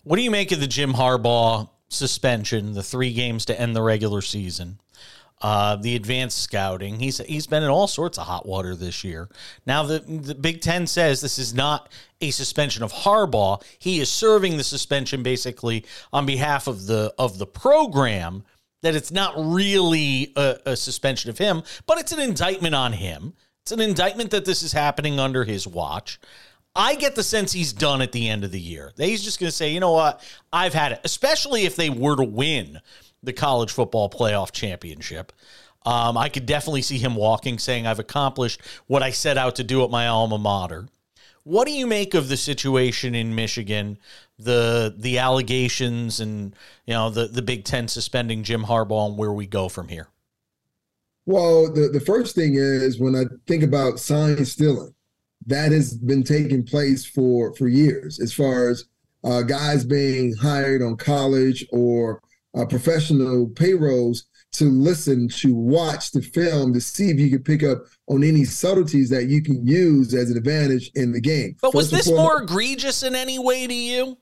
What 0.03 0.15
do 0.15 0.23
you 0.23 0.31
make 0.31 0.51
of 0.51 0.59
the 0.59 0.67
Jim 0.67 0.93
Harbaugh 0.93 1.69
suspension, 1.89 2.73
the 2.73 2.83
three 2.83 3.13
games 3.13 3.45
to 3.45 3.59
end 3.59 3.75
the 3.75 3.81
regular 3.81 4.21
season? 4.21 4.79
uh, 5.41 5.75
the 5.75 5.95
advanced 5.95 6.37
scouting. 6.37 6.99
He's 6.99 7.17
he's 7.19 7.47
been 7.47 7.63
in 7.63 7.69
all 7.69 7.87
sorts 7.87 8.17
of 8.17 8.27
hot 8.27 8.45
water 8.45 8.75
this 8.75 9.03
year. 9.03 9.29
Now 9.65 9.83
the 9.83 9.99
the 9.99 10.35
Big 10.35 10.61
Ten 10.61 10.87
says 10.87 11.21
this 11.21 11.39
is 11.39 11.53
not 11.53 11.91
a 12.21 12.31
suspension 12.31 12.83
of 12.83 12.91
Harbaugh. 12.91 13.63
He 13.79 13.99
is 13.99 14.09
serving 14.09 14.57
the 14.57 14.63
suspension 14.63 15.23
basically 15.23 15.85
on 16.13 16.25
behalf 16.25 16.67
of 16.67 16.85
the 16.85 17.13
of 17.17 17.37
the 17.39 17.47
program. 17.47 18.43
That 18.83 18.95
it's 18.95 19.11
not 19.11 19.33
really 19.37 20.33
a, 20.35 20.57
a 20.65 20.75
suspension 20.75 21.29
of 21.29 21.37
him, 21.37 21.61
but 21.85 21.99
it's 21.99 22.11
an 22.11 22.19
indictment 22.19 22.73
on 22.73 22.93
him. 22.93 23.33
It's 23.61 23.71
It's 23.71 23.71
an 23.73 23.79
indictment 23.79 24.31
that 24.31 24.45
this 24.45 24.63
is 24.63 24.71
happening 24.71 25.19
under 25.19 25.43
his 25.43 25.67
watch. 25.67 26.19
I 26.75 26.95
get 26.95 27.15
the 27.15 27.23
sense 27.23 27.51
he's 27.51 27.73
done 27.73 28.01
at 28.01 28.11
the 28.11 28.29
end 28.29 28.43
of 28.43 28.51
the 28.51 28.59
year. 28.59 28.93
He's 28.97 29.23
just 29.23 29.39
going 29.39 29.49
to 29.49 29.55
say, 29.55 29.71
you 29.71 29.79
know 29.79 29.91
what? 29.91 30.23
I've 30.53 30.73
had 30.73 30.93
it, 30.93 31.01
especially 31.03 31.65
if 31.65 31.75
they 31.75 31.89
were 31.89 32.15
to 32.15 32.23
win 32.23 32.79
the 33.23 33.33
college 33.33 33.71
football 33.71 34.09
playoff 34.09 34.51
championship. 34.51 35.33
Um, 35.85 36.17
I 36.17 36.29
could 36.29 36.45
definitely 36.45 36.83
see 36.83 36.97
him 36.97 37.15
walking, 37.15 37.57
saying, 37.57 37.87
I've 37.87 37.99
accomplished 37.99 38.61
what 38.87 39.03
I 39.03 39.09
set 39.09 39.37
out 39.37 39.55
to 39.55 39.63
do 39.63 39.83
at 39.83 39.89
my 39.89 40.07
alma 40.07 40.37
mater. 40.37 40.87
What 41.43 41.65
do 41.65 41.73
you 41.73 41.87
make 41.87 42.13
of 42.13 42.29
the 42.29 42.37
situation 42.37 43.15
in 43.15 43.33
Michigan, 43.33 43.97
the 44.37 44.93
the 44.95 45.17
allegations, 45.17 46.19
and 46.19 46.55
you 46.85 46.93
know 46.93 47.09
the 47.09 47.25
the 47.25 47.41
Big 47.41 47.63
Ten 47.65 47.87
suspending 47.87 48.43
Jim 48.43 48.63
Harbaugh, 48.63 49.09
and 49.09 49.17
where 49.17 49.33
we 49.33 49.47
go 49.47 49.67
from 49.67 49.87
here? 49.87 50.07
Well, 51.25 51.71
the, 51.71 51.89
the 51.89 51.99
first 51.99 52.35
thing 52.35 52.53
is 52.55 52.99
when 52.99 53.15
I 53.15 53.23
think 53.47 53.63
about 53.63 53.99
sign 53.99 54.45
stealing, 54.45 54.93
that 55.47 55.71
has 55.71 55.97
been 55.97 56.23
taking 56.23 56.63
place 56.63 57.05
for 57.05 57.53
for 57.55 57.67
years. 57.67 58.19
As 58.19 58.33
far 58.33 58.69
as 58.69 58.85
uh, 59.23 59.41
guys 59.41 59.83
being 59.83 60.35
hired 60.35 60.81
on 60.81 60.97
college 60.97 61.65
or 61.71 62.21
uh, 62.57 62.65
professional 62.65 63.47
payrolls 63.47 64.25
to 64.53 64.65
listen, 64.65 65.29
to 65.29 65.55
watch 65.55 66.11
the 66.11 66.21
film, 66.21 66.73
to 66.73 66.81
see 66.81 67.09
if 67.09 67.19
you 67.19 67.29
can 67.29 67.43
pick 67.43 67.63
up 67.63 67.83
on 68.07 68.23
any 68.23 68.43
subtleties 68.43 69.09
that 69.09 69.27
you 69.27 69.41
can 69.41 69.65
use 69.65 70.13
as 70.13 70.29
an 70.29 70.37
advantage 70.37 70.91
in 70.95 71.13
the 71.13 71.21
game. 71.21 71.55
But 71.61 71.71
First 71.71 71.75
was 71.75 71.91
this 71.91 72.09
more 72.09 72.43
egregious 72.43 73.03
in 73.03 73.15
any 73.15 73.39
way 73.39 73.65
to 73.65 73.73
you? 73.73 74.17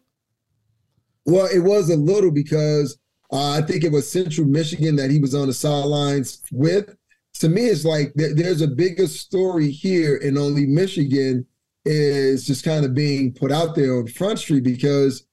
Well, 1.25 1.47
it 1.47 1.59
was 1.59 1.89
a 1.89 1.95
little 1.95 2.31
because 2.31 2.97
uh, 3.31 3.51
I 3.51 3.61
think 3.61 3.83
it 3.83 3.91
was 3.91 4.11
Central 4.11 4.47
Michigan 4.47 4.95
that 4.97 5.09
he 5.09 5.19
was 5.19 5.33
on 5.33 5.47
the 5.47 5.53
sidelines 5.53 6.41
with. 6.51 6.95
To 7.39 7.49
me, 7.49 7.63
it's 7.63 7.85
like 7.85 8.13
th- 8.15 8.35
there's 8.35 8.61
a 8.61 8.67
bigger 8.67 9.07
story 9.07 9.71
here, 9.71 10.17
and 10.23 10.37
only 10.37 10.65
Michigan 10.65 11.45
is 11.85 12.45
just 12.45 12.63
kind 12.63 12.85
of 12.85 12.93
being 12.93 13.33
put 13.33 13.51
out 13.51 13.75
there 13.75 13.97
on 13.97 14.07
Front 14.07 14.39
Street 14.39 14.63
because 14.63 15.25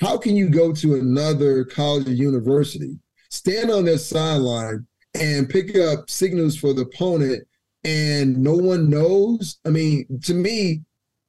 how 0.00 0.18
can 0.18 0.36
you 0.36 0.50
go 0.50 0.72
to 0.72 0.94
another 0.94 1.64
college 1.64 2.06
or 2.06 2.12
university 2.12 2.98
stand 3.30 3.70
on 3.70 3.84
their 3.84 3.98
sideline 3.98 4.86
and 5.14 5.48
pick 5.48 5.76
up 5.76 6.10
signals 6.10 6.56
for 6.56 6.72
the 6.72 6.82
opponent 6.82 7.46
and 7.84 8.36
no 8.36 8.54
one 8.56 8.90
knows. 8.90 9.58
I 9.64 9.70
mean, 9.70 10.06
to 10.24 10.34
me, 10.34 10.82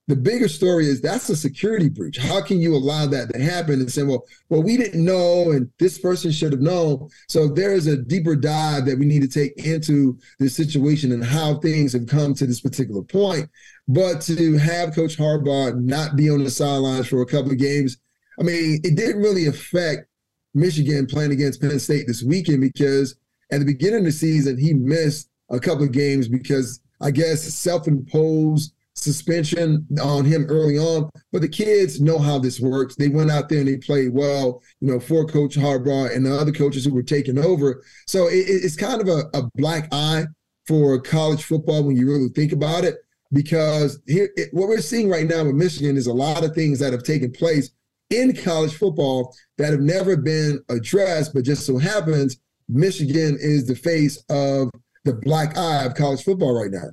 the 0.07 0.15
bigger 0.15 0.47
story 0.47 0.87
is 0.87 1.01
that's 1.01 1.29
a 1.29 1.35
security 1.35 1.89
breach. 1.89 2.17
How 2.17 2.41
can 2.41 2.61
you 2.61 2.73
allow 2.73 3.07
that 3.07 3.33
to 3.33 3.39
happen 3.39 3.81
and 3.81 3.91
say, 3.91 4.03
well, 4.03 4.25
well, 4.47 4.63
we 4.63 4.77
didn't 4.77 5.03
know, 5.03 5.51
and 5.51 5.69
this 5.79 5.99
person 5.99 6.31
should 6.31 6.53
have 6.53 6.61
known. 6.61 7.09
So 7.27 7.49
there 7.49 7.73
is 7.73 7.87
a 7.87 7.97
deeper 7.97 8.35
dive 8.35 8.85
that 8.85 8.97
we 8.97 9.05
need 9.05 9.21
to 9.23 9.27
take 9.27 9.57
into 9.65 10.17
the 10.39 10.49
situation 10.49 11.11
and 11.11 11.23
how 11.23 11.59
things 11.59 11.91
have 11.91 12.07
come 12.07 12.33
to 12.35 12.45
this 12.45 12.61
particular 12.61 13.03
point. 13.03 13.49
But 13.89 14.21
to 14.21 14.57
have 14.57 14.95
Coach 14.95 15.17
Harbaugh 15.17 15.77
not 15.77 16.15
be 16.15 16.29
on 16.29 16.43
the 16.43 16.51
sidelines 16.51 17.07
for 17.07 17.21
a 17.21 17.25
couple 17.25 17.51
of 17.51 17.57
games, 17.57 17.97
I 18.39 18.43
mean, 18.43 18.79
it 18.83 18.95
didn't 18.95 19.21
really 19.21 19.47
affect 19.47 20.07
Michigan 20.53 21.05
playing 21.05 21.31
against 21.31 21.59
Penn 21.59 21.79
State 21.79 22.07
this 22.07 22.23
weekend 22.23 22.61
because 22.61 23.15
at 23.51 23.59
the 23.59 23.65
beginning 23.65 23.99
of 23.99 24.05
the 24.05 24.11
season, 24.13 24.57
he 24.57 24.73
missed 24.73 25.29
a 25.49 25.59
couple 25.59 25.83
of 25.83 25.91
games 25.91 26.29
because 26.29 26.79
I 27.01 27.11
guess 27.11 27.41
self-imposed 27.41 28.73
suspension 28.97 29.87
on 30.01 30.25
him 30.25 30.45
early 30.49 30.77
on. 30.77 31.09
But 31.31 31.41
the 31.41 31.47
kids 31.47 32.01
know 32.01 32.19
how 32.19 32.39
this 32.39 32.59
works. 32.59 32.95
They 32.95 33.07
went 33.07 33.31
out 33.31 33.47
there 33.47 33.59
and 33.59 33.67
they 33.67 33.77
played 33.77 34.13
well, 34.13 34.61
you 34.81 34.91
know, 34.91 34.99
for 34.99 35.25
Coach 35.25 35.55
Harbaugh 35.55 36.15
and 36.15 36.25
the 36.25 36.35
other 36.35 36.51
coaches 36.51 36.85
who 36.85 36.93
were 36.93 37.03
taking 37.03 37.37
over. 37.37 37.83
So 38.07 38.27
it, 38.27 38.45
it's 38.47 38.75
kind 38.75 39.01
of 39.01 39.07
a, 39.07 39.23
a, 39.37 39.49
black 39.55 39.87
eye 39.91 40.25
for 40.67 40.99
college 40.99 41.43
football 41.43 41.83
when 41.83 41.95
you 41.95 42.07
really 42.11 42.29
think 42.29 42.51
about 42.51 42.83
it. 42.83 42.95
Because 43.31 43.99
here, 44.07 44.29
it, 44.35 44.49
what 44.53 44.67
we're 44.67 44.81
seeing 44.81 45.09
right 45.09 45.27
now 45.27 45.43
with 45.43 45.55
Michigan 45.55 45.97
is 45.97 46.07
a 46.07 46.13
lot 46.13 46.43
of 46.43 46.53
things 46.53 46.79
that 46.79 46.93
have 46.93 47.03
taken 47.03 47.31
place 47.31 47.71
in 48.09 48.35
college 48.35 48.73
football 48.75 49.35
that 49.57 49.71
have 49.71 49.81
never 49.81 50.15
been 50.15 50.59
addressed, 50.69 51.33
but 51.33 51.43
just 51.43 51.65
so 51.65 51.77
happens 51.77 52.37
Michigan 52.69 53.37
is 53.39 53.65
the 53.65 53.75
face 53.75 54.17
of 54.29 54.69
the 55.05 55.13
black 55.13 55.57
eye 55.57 55.85
of 55.85 55.95
college 55.95 56.23
football 56.23 56.53
right 56.53 56.71
now. 56.71 56.89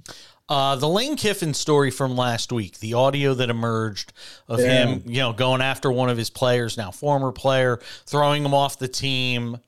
Uh, 0.47 0.77
the 0.77 0.89
Lane 0.89 1.17
Kiffin 1.17 1.55
story 1.55 1.91
from 1.91 2.17
last 2.17 2.53
week, 2.53 2.79
the 2.81 2.95
audio 2.95 3.33
that 3.33 3.49
emerged 3.49 4.13
of 4.47 4.61
yeah. 4.61 4.87
him, 4.87 5.03
you 5.07 5.21
know, 5.21 5.33
going 5.33 5.63
after 5.63 5.91
one 5.91 6.11
of 6.11 6.19
his 6.19 6.29
players, 6.29 6.77
now 6.77 6.91
former 6.91 7.33
player, 7.33 7.79
throwing 8.05 8.45
him 8.45 8.53
off 8.53 8.79
the 8.79 8.89
team, 8.89 9.59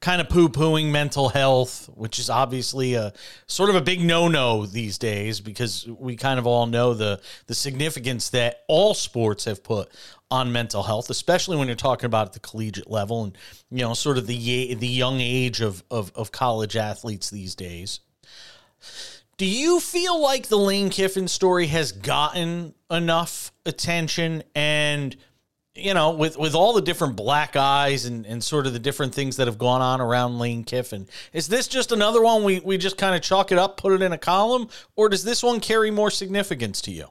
kind 0.00 0.20
of 0.20 0.28
poo 0.28 0.48
pooing 0.48 0.90
mental 0.90 1.28
health, 1.28 1.88
which 1.94 2.18
is 2.18 2.28
obviously 2.28 2.94
a 2.94 3.12
sort 3.46 3.70
of 3.70 3.76
a 3.76 3.80
big 3.80 4.00
no 4.00 4.26
no 4.26 4.66
these 4.66 4.98
days 4.98 5.40
because 5.40 5.86
we 5.86 6.16
kind 6.16 6.38
of 6.38 6.46
all 6.46 6.66
know 6.66 6.92
the 6.92 7.20
the 7.46 7.54
significance 7.54 8.30
that 8.30 8.64
all 8.68 8.94
sports 8.94 9.44
have 9.44 9.62
put 9.62 9.88
on 10.30 10.50
mental 10.50 10.82
health, 10.82 11.08
especially 11.08 11.56
when 11.56 11.68
you're 11.68 11.76
talking 11.76 12.06
about 12.06 12.26
at 12.26 12.32
the 12.32 12.40
collegiate 12.40 12.90
level 12.90 13.24
and 13.24 13.38
you 13.70 13.82
know 13.82 13.94
sort 13.94 14.18
of 14.18 14.26
the 14.26 14.74
the 14.74 14.88
young 14.88 15.20
age 15.20 15.60
of 15.60 15.84
of, 15.90 16.10
of 16.14 16.32
college 16.32 16.76
athletes 16.76 17.30
these 17.30 17.54
days. 17.54 18.00
Do 19.38 19.44
you 19.44 19.80
feel 19.80 20.20
like 20.20 20.46
the 20.46 20.56
Lane 20.56 20.88
Kiffin 20.88 21.28
story 21.28 21.66
has 21.66 21.92
gotten 21.92 22.74
enough 22.90 23.52
attention 23.66 24.42
and 24.54 25.14
you 25.78 25.92
know, 25.92 26.12
with 26.12 26.38
with 26.38 26.54
all 26.54 26.72
the 26.72 26.80
different 26.80 27.16
black 27.16 27.54
eyes 27.54 28.06
and, 28.06 28.26
and 28.26 28.42
sort 28.42 28.66
of 28.66 28.72
the 28.72 28.78
different 28.78 29.14
things 29.14 29.36
that 29.36 29.46
have 29.46 29.58
gone 29.58 29.82
on 29.82 30.00
around 30.00 30.38
Lane 30.38 30.64
Kiffin, 30.64 31.06
is 31.32 31.48
this 31.48 31.68
just 31.68 31.92
another 31.92 32.22
one 32.22 32.44
we, 32.44 32.60
we 32.60 32.78
just 32.78 32.96
kind 32.96 33.14
of 33.14 33.20
chalk 33.20 33.52
it 33.52 33.58
up, 33.58 33.76
put 33.76 33.92
it 33.92 34.02
in 34.02 34.12
a 34.12 34.18
column, 34.18 34.68
or 34.96 35.08
does 35.08 35.22
this 35.22 35.42
one 35.42 35.60
carry 35.60 35.90
more 35.90 36.10
significance 36.10 36.80
to 36.82 36.90
you? 36.90 37.06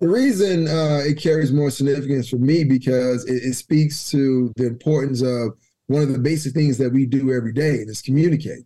The 0.00 0.08
reason 0.08 0.68
uh, 0.68 1.00
it 1.04 1.18
carries 1.18 1.52
more 1.52 1.70
significance 1.70 2.28
for 2.28 2.36
me 2.36 2.64
because 2.64 3.24
it, 3.24 3.42
it, 3.42 3.54
speaks 3.54 4.10
to 4.10 4.52
the 4.56 4.66
importance 4.66 5.22
of 5.22 5.56
one 5.86 6.02
of 6.02 6.12
the 6.12 6.18
basic 6.18 6.52
things 6.52 6.76
that 6.78 6.92
we 6.92 7.06
do 7.06 7.32
every 7.32 7.52
day, 7.52 7.76
is 7.76 8.02
communicate. 8.02 8.64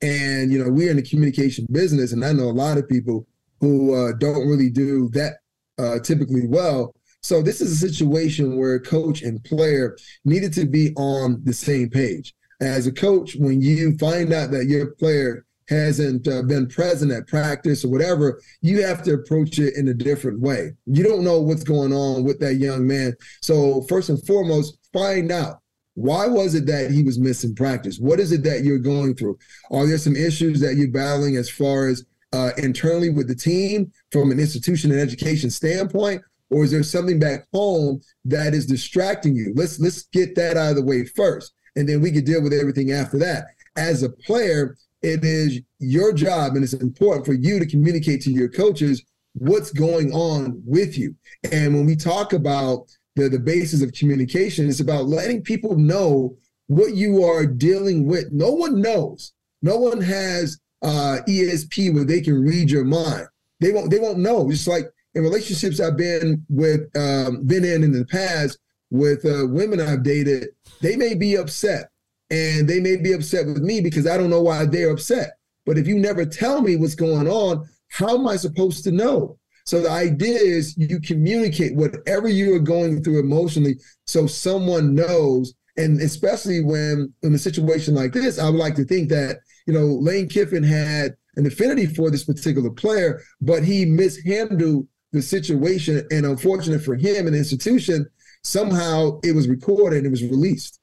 And 0.00 0.52
you 0.52 0.62
know, 0.62 0.70
we're 0.70 0.90
in 0.90 0.96
the 0.96 1.02
communication 1.02 1.66
business, 1.70 2.12
and 2.12 2.24
I 2.24 2.32
know 2.32 2.44
a 2.44 2.52
lot 2.52 2.78
of 2.78 2.88
people 2.88 3.26
who 3.60 3.94
uh, 3.94 4.12
don't 4.18 4.46
really 4.46 4.70
do 4.70 5.08
that 5.10 5.38
uh, 5.78 5.98
typically 6.00 6.46
well 6.46 6.94
so 7.20 7.42
this 7.42 7.60
is 7.60 7.72
a 7.72 7.88
situation 7.88 8.56
where 8.56 8.78
coach 8.78 9.22
and 9.22 9.42
player 9.44 9.96
needed 10.24 10.52
to 10.54 10.66
be 10.66 10.92
on 10.96 11.42
the 11.44 11.52
same 11.52 11.90
page. 11.90 12.34
As 12.60 12.86
a 12.86 12.92
coach, 12.92 13.36
when 13.36 13.60
you 13.60 13.96
find 13.98 14.32
out 14.32 14.50
that 14.52 14.66
your 14.66 14.92
player 14.92 15.44
hasn't 15.68 16.26
uh, 16.26 16.42
been 16.42 16.66
present 16.66 17.12
at 17.12 17.26
practice 17.26 17.84
or 17.84 17.90
whatever, 17.90 18.40
you 18.62 18.82
have 18.82 19.02
to 19.02 19.14
approach 19.14 19.58
it 19.58 19.74
in 19.76 19.88
a 19.88 19.94
different 19.94 20.40
way. 20.40 20.72
You 20.86 21.04
don't 21.04 21.24
know 21.24 21.40
what's 21.40 21.64
going 21.64 21.92
on 21.92 22.24
with 22.24 22.40
that 22.40 22.54
young 22.54 22.86
man. 22.86 23.14
So 23.42 23.82
first 23.82 24.08
and 24.08 24.24
foremost, 24.26 24.78
find 24.92 25.30
out 25.30 25.60
why 25.98 26.26
was 26.26 26.54
it 26.54 26.66
that 26.66 26.90
he 26.90 27.02
was 27.02 27.18
missing 27.18 27.54
practice? 27.54 27.98
What 27.98 28.20
is 28.20 28.32
it 28.32 28.42
that 28.44 28.64
you're 28.64 28.78
going 28.78 29.14
through? 29.14 29.38
Are 29.70 29.86
there 29.86 29.98
some 29.98 30.16
issues 30.16 30.60
that 30.60 30.76
you're 30.76 30.90
battling 30.90 31.36
as 31.36 31.50
far 31.50 31.88
as 31.88 32.04
uh, 32.32 32.50
internally 32.58 33.10
with 33.10 33.28
the 33.28 33.34
team 33.34 33.90
from 34.12 34.30
an 34.30 34.38
institution 34.38 34.90
and 34.90 35.00
education 35.00 35.50
standpoint? 35.50 36.22
or 36.50 36.64
is 36.64 36.70
there 36.70 36.82
something 36.82 37.18
back 37.18 37.46
home 37.52 38.00
that 38.24 38.54
is 38.54 38.66
distracting 38.66 39.34
you? 39.36 39.52
Let's 39.54 39.78
let's 39.78 40.02
get 40.04 40.34
that 40.36 40.56
out 40.56 40.70
of 40.70 40.76
the 40.76 40.84
way 40.84 41.04
first, 41.04 41.52
and 41.76 41.88
then 41.88 42.00
we 42.00 42.10
can 42.10 42.24
deal 42.24 42.42
with 42.42 42.52
everything 42.52 42.92
after 42.92 43.18
that. 43.18 43.46
As 43.76 44.02
a 44.02 44.10
player, 44.10 44.76
it 45.02 45.24
is 45.24 45.60
your 45.78 46.12
job, 46.12 46.54
and 46.54 46.64
it's 46.64 46.72
important 46.74 47.26
for 47.26 47.34
you 47.34 47.58
to 47.58 47.66
communicate 47.66 48.22
to 48.22 48.32
your 48.32 48.48
coaches 48.48 49.04
what's 49.34 49.70
going 49.70 50.12
on 50.12 50.60
with 50.64 50.98
you. 50.98 51.14
And 51.52 51.74
when 51.74 51.86
we 51.86 51.94
talk 51.94 52.32
about 52.32 52.86
the 53.18 53.28
the 53.28 53.38
basis 53.38 53.82
of 53.82 53.92
communication, 53.92 54.68
it's 54.68 54.80
about 54.80 55.06
letting 55.06 55.42
people 55.42 55.76
know 55.76 56.36
what 56.66 56.94
you 56.94 57.24
are 57.24 57.46
dealing 57.46 58.06
with. 58.06 58.30
No 58.32 58.52
one 58.52 58.80
knows. 58.80 59.32
No 59.62 59.76
one 59.76 60.00
has 60.00 60.60
uh, 60.82 61.18
ESP 61.28 61.94
where 61.94 62.04
they 62.04 62.20
can 62.20 62.42
read 62.42 62.70
your 62.70 62.84
mind. 62.84 63.26
They 63.60 63.72
won't. 63.72 63.90
They 63.90 63.98
won't 63.98 64.18
know. 64.18 64.50
It's 64.50 64.66
like 64.66 64.84
in 65.14 65.22
relationships 65.22 65.80
I've 65.80 65.96
been 65.96 66.44
with, 66.48 66.96
um, 66.96 67.44
been 67.44 67.64
in 67.64 67.82
in 67.82 67.92
the 67.92 68.04
past 68.04 68.58
with 68.90 69.24
uh, 69.24 69.46
women 69.48 69.80
I've 69.80 70.02
dated, 70.02 70.48
they 70.80 70.96
may 70.96 71.14
be 71.14 71.36
upset 71.36 71.90
and 72.30 72.68
they 72.68 72.80
may 72.80 72.96
be 72.96 73.12
upset 73.12 73.46
with 73.46 73.62
me 73.62 73.80
because 73.80 74.06
I 74.06 74.16
don't 74.16 74.30
know 74.30 74.42
why 74.42 74.64
they're 74.64 74.92
upset. 74.92 75.32
But 75.66 75.78
if 75.78 75.86
you 75.86 75.98
never 75.98 76.24
tell 76.24 76.62
me 76.62 76.76
what's 76.76 76.94
going 76.94 77.28
on, 77.28 77.68
how 77.90 78.16
am 78.16 78.28
I 78.28 78.36
supposed 78.36 78.84
to 78.84 78.90
know? 78.90 79.38
So 79.68 79.82
the 79.82 79.90
idea 79.90 80.38
is 80.38 80.74
you 80.78 80.98
communicate 80.98 81.76
whatever 81.76 82.26
you 82.26 82.54
are 82.54 82.58
going 82.58 83.02
through 83.02 83.20
emotionally 83.20 83.74
so 84.06 84.26
someone 84.26 84.94
knows. 84.94 85.52
And 85.76 86.00
especially 86.00 86.64
when 86.64 87.12
in 87.22 87.34
a 87.34 87.38
situation 87.38 87.94
like 87.94 88.14
this, 88.14 88.38
I 88.38 88.48
would 88.48 88.58
like 88.58 88.76
to 88.76 88.84
think 88.86 89.10
that, 89.10 89.40
you 89.66 89.74
know, 89.74 89.84
Lane 89.84 90.26
Kiffin 90.26 90.62
had 90.62 91.16
an 91.36 91.44
affinity 91.44 91.84
for 91.84 92.10
this 92.10 92.24
particular 92.24 92.70
player, 92.70 93.20
but 93.42 93.62
he 93.62 93.84
mishandled 93.84 94.88
the 95.12 95.20
situation. 95.20 96.02
And 96.10 96.24
unfortunate 96.24 96.82
for 96.82 96.96
him 96.96 97.26
and 97.26 97.34
the 97.34 97.38
institution, 97.38 98.06
somehow 98.44 99.20
it 99.22 99.34
was 99.34 99.48
recorded 99.48 99.98
and 99.98 100.06
it 100.06 100.10
was 100.10 100.22
released. 100.22 100.77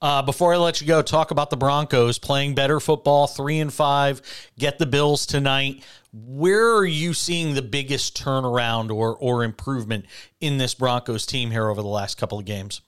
Uh, 0.00 0.22
before 0.22 0.54
I 0.54 0.56
let 0.58 0.80
you 0.80 0.86
go, 0.86 1.02
talk 1.02 1.30
about 1.30 1.50
the 1.50 1.56
Broncos 1.56 2.18
playing 2.18 2.54
better 2.54 2.78
football, 2.78 3.26
three 3.26 3.58
and 3.58 3.72
five. 3.72 4.22
Get 4.58 4.78
the 4.78 4.86
Bills 4.86 5.26
tonight. 5.26 5.84
Where 6.12 6.76
are 6.76 6.86
you 6.86 7.12
seeing 7.14 7.54
the 7.54 7.62
biggest 7.62 8.16
turnaround 8.22 8.90
or 8.94 9.16
or 9.16 9.44
improvement 9.44 10.06
in 10.40 10.58
this 10.58 10.74
Broncos 10.74 11.26
team 11.26 11.50
here 11.50 11.68
over 11.68 11.82
the 11.82 11.88
last 11.88 12.16
couple 12.16 12.38
of 12.38 12.44
games? 12.44 12.80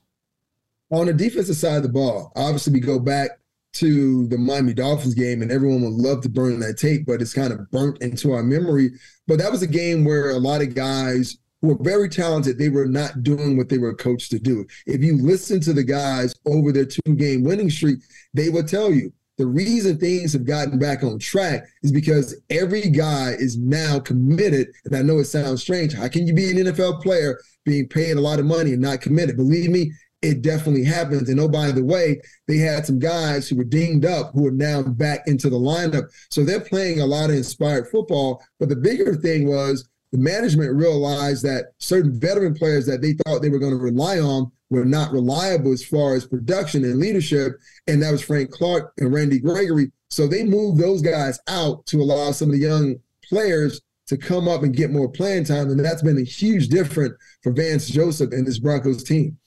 On 0.91 1.07
the 1.07 1.13
defensive 1.13 1.57
side 1.57 1.77
of 1.77 1.83
the 1.83 1.89
ball, 1.89 2.33
obviously 2.35 2.73
we 2.73 2.81
go 2.81 2.99
back 2.99 3.31
to 3.73 4.27
the 4.29 4.39
Miami 4.39 4.75
Dolphins 4.75 5.15
game, 5.15 5.43
and 5.43 5.53
everyone 5.53 5.83
would 5.83 5.93
love 5.93 6.23
to 6.23 6.29
burn 6.29 6.59
that 6.61 6.77
tape, 6.79 7.07
but 7.07 7.23
it's 7.23 7.35
kind 7.35 7.53
of 7.53 7.71
burnt 7.71 7.99
into 8.03 8.33
our 8.33 8.43
memory. 8.43 8.91
But 9.29 9.39
that 9.39 9.53
was 9.53 9.63
a 9.63 9.69
game 9.69 10.05
where 10.05 10.31
a 10.31 10.39
lot 10.39 10.63
of 10.63 10.75
guys 10.75 11.39
who 11.61 11.69
were 11.69 11.83
very 11.83 12.09
talented, 12.09 12.59
they 12.59 12.69
were 12.69 12.87
not 12.87 13.23
doing 13.23 13.57
what 13.57 13.69
they 13.69 13.79
were 13.79 13.95
coached 13.95 14.31
to 14.31 14.39
do. 14.39 14.67
If 14.87 15.03
you 15.03 15.17
listen 15.17 15.61
to 15.61 15.73
the 15.73 15.85
guys 15.85 16.35
over 16.47 16.73
their 16.73 16.87
two 16.87 17.15
game 17.17 17.45
winning 17.45 17.71
streak, 17.71 17.99
they 18.35 18.49
will 18.49 18.65
tell 18.65 18.93
you 18.93 19.13
the 19.41 19.47
reason 19.47 19.97
things 19.97 20.35
have 20.35 20.45
gotten 20.45 20.79
back 20.79 21.03
on 21.03 21.19
track 21.19 21.65
is 21.83 21.91
because 21.91 22.39
every 22.51 22.83
guy 22.83 23.35
is 23.39 23.57
now 23.57 23.99
committed. 23.99 24.69
And 24.85 24.95
I 24.95 25.01
know 25.01 25.19
it 25.19 25.25
sounds 25.25 25.63
strange. 25.63 25.95
How 25.95 26.09
can 26.09 26.27
you 26.27 26.35
be 26.35 26.51
an 26.51 26.59
NFL 26.59 27.03
player 27.03 27.41
being 27.65 27.89
paid 27.89 28.19
a 28.19 28.21
lot 28.21 28.39
of 28.39 28.45
money 28.45 28.75
and 28.75 28.83
not 28.83 29.01
committed? 29.01 29.39
Believe 29.39 29.71
me, 29.71 29.93
it 30.21 30.43
definitely 30.43 30.85
happens. 30.85 31.31
And 31.31 31.41
oh, 31.41 31.49
by 31.49 31.71
the 31.71 31.83
way, 31.83 32.21
they 32.49 32.59
had 32.59 32.85
some 32.85 32.99
guys 32.99 33.49
who 33.49 33.57
were 33.57 33.65
dinged 33.65 34.05
up 34.05 34.33
who 34.35 34.47
are 34.47 34.53
now 34.53 34.83
back 34.83 35.21
into 35.27 35.49
the 35.49 35.57
lineup. 35.57 36.05
So 36.31 36.45
they're 36.45 36.61
playing 36.61 37.01
a 37.01 37.07
lot 37.07 37.31
of 37.31 37.37
inspired 37.37 37.89
football. 37.89 38.43
But 38.59 38.69
the 38.69 38.77
bigger 38.77 39.15
thing 39.15 39.49
was 39.49 39.89
the 40.13 40.19
management 40.19 40.75
realized 40.75 41.45
that 41.45 41.73
certain 41.79 42.19
veteran 42.19 42.55
players 42.55 42.87
that 42.87 43.01
they 43.01 43.13
thought 43.13 43.43
they 43.43 43.49
were 43.49 43.59
going 43.59 43.73
to 43.73 43.79
rely 43.79 44.19
on 44.19 44.51
were 44.71 44.85
not 44.85 45.13
reliable 45.13 45.73
as 45.73 45.85
far 45.85 46.15
as 46.15 46.27
production 46.27 46.85
and 46.85 46.99
leadership. 46.99 47.53
And 47.87 48.03
that 48.03 48.13
was 48.13 48.23
Frank 48.23 48.51
Clark 48.51 48.93
and 48.99 49.13
Randy 49.13 49.39
Gregory. 49.39 49.93
So 50.11 50.27
they 50.27 50.45
moved 50.45 50.81
those 50.81 51.03
guys 51.03 51.39
out 51.49 51.87
to 51.87 52.01
allow 52.01 52.33
some 52.33 52.49
of 52.49 52.55
the 52.55 52.61
young 52.61 52.97
players 53.29 53.81
to 54.07 54.17
come 54.17 54.49
up 54.49 54.65
and 54.65 54.75
get 54.75 54.91
more 54.91 55.09
playing 55.09 55.45
time. 55.45 55.71
And 55.71 55.79
that's 55.79 56.03
been 56.03 56.19
a 56.19 56.25
huge 56.25 56.69
difference 56.69 57.15
for 57.43 57.53
Vance 57.53 57.89
Joseph 57.89 58.33
and 58.33 58.45
this 58.47 58.59
Broncos 58.59 59.05
team. 59.05 59.39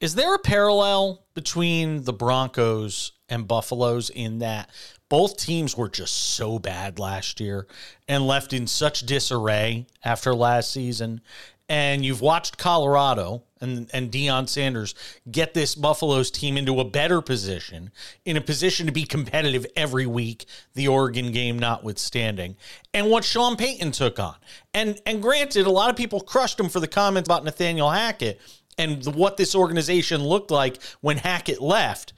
Is 0.00 0.14
there 0.14 0.34
a 0.34 0.38
parallel 0.38 1.24
between 1.34 2.04
the 2.04 2.12
Broncos 2.12 3.12
and 3.32 3.48
Buffaloes 3.48 4.10
in 4.10 4.38
that 4.40 4.70
both 5.08 5.36
teams 5.36 5.76
were 5.76 5.88
just 5.88 6.14
so 6.34 6.58
bad 6.58 6.98
last 6.98 7.40
year 7.40 7.66
and 8.06 8.26
left 8.26 8.52
in 8.52 8.66
such 8.66 9.06
disarray 9.06 9.86
after 10.04 10.34
last 10.34 10.70
season? 10.70 11.20
And 11.68 12.04
you've 12.04 12.20
watched 12.20 12.58
Colorado 12.58 13.44
and, 13.60 13.88
and 13.94 14.10
Deion 14.10 14.48
Sanders 14.48 14.94
get 15.30 15.54
this 15.54 15.74
Buffaloes 15.74 16.30
team 16.30 16.58
into 16.58 16.80
a 16.80 16.84
better 16.84 17.22
position, 17.22 17.90
in 18.26 18.36
a 18.36 18.42
position 18.42 18.84
to 18.86 18.92
be 18.92 19.04
competitive 19.04 19.64
every 19.74 20.04
week, 20.04 20.44
the 20.74 20.88
Oregon 20.88 21.32
game 21.32 21.58
notwithstanding, 21.58 22.56
and 22.92 23.08
what 23.08 23.24
Sean 23.24 23.56
Payton 23.56 23.92
took 23.92 24.18
on. 24.18 24.34
And 24.74 25.00
and 25.06 25.22
granted, 25.22 25.66
a 25.66 25.70
lot 25.70 25.88
of 25.88 25.96
people 25.96 26.20
crushed 26.20 26.60
him 26.60 26.68
for 26.68 26.80
the 26.80 26.88
comments 26.88 27.28
about 27.28 27.44
Nathaniel 27.44 27.90
Hackett 27.90 28.40
and 28.76 29.06
what 29.14 29.36
this 29.38 29.54
organization 29.54 30.22
looked 30.22 30.50
like 30.50 30.82
when 31.00 31.16
Hackett 31.16 31.62
left. 31.62 32.12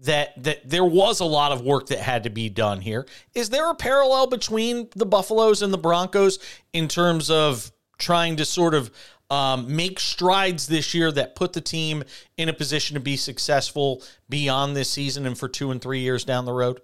That 0.00 0.42
that 0.44 0.68
there 0.68 0.84
was 0.84 1.18
a 1.20 1.24
lot 1.24 1.50
of 1.50 1.62
work 1.62 1.88
that 1.88 1.98
had 1.98 2.22
to 2.24 2.30
be 2.30 2.48
done 2.48 2.80
here. 2.80 3.06
Is 3.34 3.50
there 3.50 3.68
a 3.68 3.74
parallel 3.74 4.28
between 4.28 4.88
the 4.94 5.06
Buffaloes 5.06 5.60
and 5.60 5.72
the 5.72 5.78
Broncos 5.78 6.38
in 6.72 6.86
terms 6.86 7.30
of 7.30 7.72
trying 7.98 8.36
to 8.36 8.44
sort 8.44 8.74
of 8.74 8.92
um, 9.30 9.74
make 9.74 10.00
strides 10.00 10.66
this 10.66 10.94
year 10.94 11.12
that 11.12 11.34
put 11.34 11.52
the 11.52 11.60
team 11.60 12.04
in 12.36 12.48
a 12.48 12.52
position 12.52 12.94
to 12.94 13.00
be 13.00 13.16
successful 13.16 14.02
beyond 14.28 14.76
this 14.76 14.88
season 14.88 15.26
and 15.26 15.36
for 15.36 15.48
two 15.48 15.70
and 15.70 15.82
three 15.82 16.00
years 16.00 16.24
down 16.24 16.44
the 16.44 16.52
road? 16.52 16.80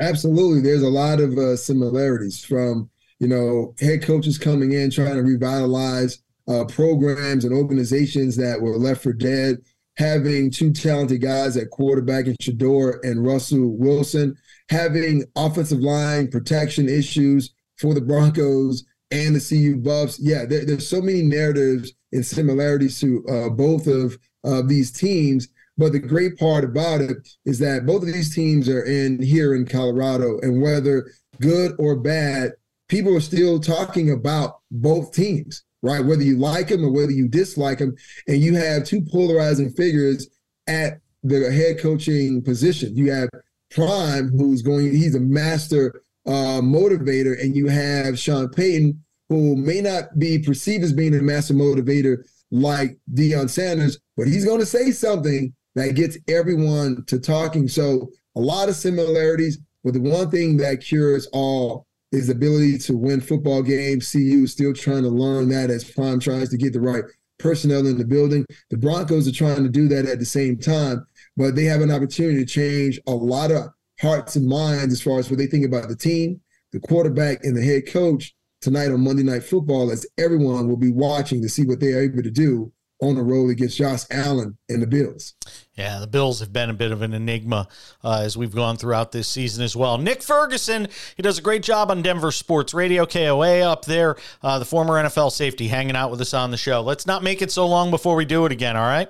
Absolutely. 0.00 0.60
There's 0.60 0.82
a 0.82 0.88
lot 0.88 1.20
of 1.20 1.36
uh, 1.36 1.56
similarities 1.56 2.44
from, 2.44 2.88
you 3.18 3.28
know, 3.28 3.74
head 3.80 4.02
coaches 4.02 4.38
coming 4.38 4.72
in 4.72 4.90
trying 4.90 5.16
to 5.16 5.22
revitalize 5.22 6.22
uh, 6.48 6.64
programs 6.64 7.44
and 7.44 7.54
organizations 7.54 8.36
that 8.36 8.60
were 8.60 8.76
left 8.76 9.02
for 9.02 9.12
dead, 9.12 9.58
having 10.00 10.50
two 10.50 10.72
talented 10.72 11.20
guys 11.20 11.58
at 11.58 11.68
quarterback 11.68 12.26
in 12.26 12.34
Shedeur 12.40 13.00
and 13.04 13.22
Russell 13.22 13.76
Wilson, 13.76 14.34
having 14.70 15.24
offensive 15.36 15.80
line 15.80 16.28
protection 16.28 16.88
issues 16.88 17.52
for 17.76 17.92
the 17.92 18.00
Broncos 18.00 18.82
and 19.10 19.36
the 19.36 19.40
CU 19.40 19.76
Buffs. 19.76 20.18
Yeah, 20.18 20.46
there, 20.46 20.64
there's 20.64 20.88
so 20.88 21.02
many 21.02 21.20
narratives 21.20 21.92
and 22.12 22.24
similarities 22.24 22.98
to 23.00 23.22
uh, 23.28 23.48
both 23.50 23.86
of 23.86 24.18
uh, 24.42 24.62
these 24.62 24.90
teams. 24.90 25.48
But 25.76 25.92
the 25.92 25.98
great 25.98 26.38
part 26.38 26.64
about 26.64 27.02
it 27.02 27.28
is 27.44 27.58
that 27.58 27.84
both 27.84 28.02
of 28.02 28.08
these 28.08 28.34
teams 28.34 28.70
are 28.70 28.84
in 28.84 29.20
here 29.20 29.54
in 29.54 29.66
Colorado, 29.66 30.38
and 30.40 30.62
whether 30.62 31.10
good 31.42 31.72
or 31.78 31.96
bad, 31.96 32.52
people 32.88 33.14
are 33.14 33.20
still 33.20 33.60
talking 33.60 34.10
about 34.10 34.60
both 34.70 35.12
teams, 35.12 35.62
right? 35.82 36.04
Whether 36.04 36.22
you 36.22 36.36
like 36.36 36.68
them 36.68 36.84
or 36.84 36.90
whether 36.90 37.12
you 37.12 37.28
dislike 37.28 37.78
them, 37.78 37.94
and 38.26 38.38
you 38.38 38.54
have 38.56 38.84
two 38.84 39.02
polarizing 39.10 39.70
figures 39.70 40.28
at 40.66 41.00
the 41.22 41.50
head 41.52 41.80
coaching 41.80 42.42
position. 42.42 42.96
You 42.96 43.12
have 43.12 43.28
Prime, 43.70 44.30
who's 44.30 44.62
going, 44.62 44.90
he's 44.90 45.14
a 45.14 45.20
master 45.20 46.02
uh, 46.26 46.60
motivator, 46.60 47.40
and 47.40 47.54
you 47.54 47.68
have 47.68 48.18
Sean 48.18 48.48
Payton, 48.48 49.02
who 49.28 49.56
may 49.56 49.80
not 49.80 50.18
be 50.18 50.38
perceived 50.38 50.84
as 50.84 50.92
being 50.92 51.14
a 51.14 51.22
master 51.22 51.54
motivator 51.54 52.24
like 52.50 52.98
Deion 53.14 53.48
Sanders, 53.48 53.98
but 54.16 54.26
he's 54.26 54.44
going 54.44 54.58
to 54.58 54.66
say 54.66 54.90
something 54.90 55.54
that 55.76 55.94
gets 55.94 56.18
everyone 56.28 57.04
to 57.06 57.18
talking. 57.20 57.68
So 57.68 58.10
a 58.36 58.40
lot 58.40 58.68
of 58.68 58.74
similarities, 58.74 59.58
but 59.84 59.94
the 59.94 60.00
one 60.00 60.30
thing 60.30 60.56
that 60.58 60.80
cures 60.80 61.28
all 61.32 61.86
is 62.12 62.26
the 62.26 62.32
ability 62.32 62.78
to 62.78 62.96
win 62.96 63.20
football 63.20 63.62
games. 63.62 64.10
CU 64.10 64.44
is 64.44 64.52
still 64.52 64.72
trying 64.72 65.02
to 65.02 65.08
learn 65.08 65.48
that 65.50 65.70
as 65.70 65.84
Prime 65.84 66.20
tries 66.20 66.48
to 66.50 66.56
get 66.56 66.72
the 66.72 66.80
right 66.80 67.04
personnel 67.38 67.86
in 67.86 67.98
the 67.98 68.04
building. 68.04 68.44
The 68.70 68.76
Broncos 68.76 69.26
are 69.28 69.32
trying 69.32 69.62
to 69.62 69.68
do 69.68 69.88
that 69.88 70.06
at 70.06 70.18
the 70.18 70.26
same 70.26 70.58
time, 70.58 71.06
but 71.36 71.54
they 71.54 71.64
have 71.64 71.80
an 71.80 71.90
opportunity 71.90 72.38
to 72.38 72.44
change 72.44 73.00
a 73.06 73.12
lot 73.12 73.50
of 73.50 73.68
hearts 74.00 74.36
and 74.36 74.48
minds 74.48 74.92
as 74.92 75.02
far 75.02 75.18
as 75.18 75.30
what 75.30 75.38
they 75.38 75.46
think 75.46 75.64
about 75.64 75.88
the 75.88 75.96
team, 75.96 76.40
the 76.72 76.80
quarterback, 76.80 77.44
and 77.44 77.56
the 77.56 77.64
head 77.64 77.86
coach 77.86 78.34
tonight 78.60 78.90
on 78.90 79.02
Monday 79.02 79.22
Night 79.22 79.42
Football, 79.42 79.90
as 79.90 80.06
everyone 80.18 80.68
will 80.68 80.76
be 80.76 80.92
watching 80.92 81.40
to 81.42 81.48
see 81.48 81.64
what 81.64 81.80
they 81.80 81.92
are 81.92 82.02
able 82.02 82.22
to 82.22 82.30
do 82.30 82.72
on 83.02 83.14
the 83.14 83.22
road 83.22 83.48
against 83.48 83.78
Josh 83.78 84.02
Allen 84.10 84.58
and 84.68 84.82
the 84.82 84.86
Bills. 84.86 85.34
Yeah, 85.74 85.98
the 85.98 86.06
Bills 86.06 86.40
have 86.40 86.52
been 86.52 86.68
a 86.68 86.74
bit 86.74 86.92
of 86.92 87.02
an 87.02 87.14
enigma 87.14 87.68
uh, 88.04 88.20
as 88.22 88.36
we've 88.36 88.54
gone 88.54 88.76
throughout 88.76 89.12
this 89.12 89.28
season 89.28 89.64
as 89.64 89.74
well. 89.74 89.96
Nick 89.98 90.22
Ferguson, 90.22 90.88
he 91.16 91.22
does 91.22 91.38
a 91.38 91.42
great 91.42 91.62
job 91.62 91.90
on 91.90 92.02
Denver 92.02 92.30
Sports 92.30 92.74
Radio, 92.74 93.06
KOA 93.06 93.60
up 93.60 93.86
there, 93.86 94.16
uh, 94.42 94.58
the 94.58 94.64
former 94.64 94.94
NFL 94.94 95.32
safety, 95.32 95.68
hanging 95.68 95.96
out 95.96 96.10
with 96.10 96.20
us 96.20 96.34
on 96.34 96.50
the 96.50 96.56
show. 96.56 96.82
Let's 96.82 97.06
not 97.06 97.22
make 97.22 97.40
it 97.40 97.50
so 97.50 97.66
long 97.66 97.90
before 97.90 98.16
we 98.16 98.24
do 98.24 98.44
it 98.44 98.52
again, 98.52 98.76
all 98.76 98.82
right? 98.82 99.08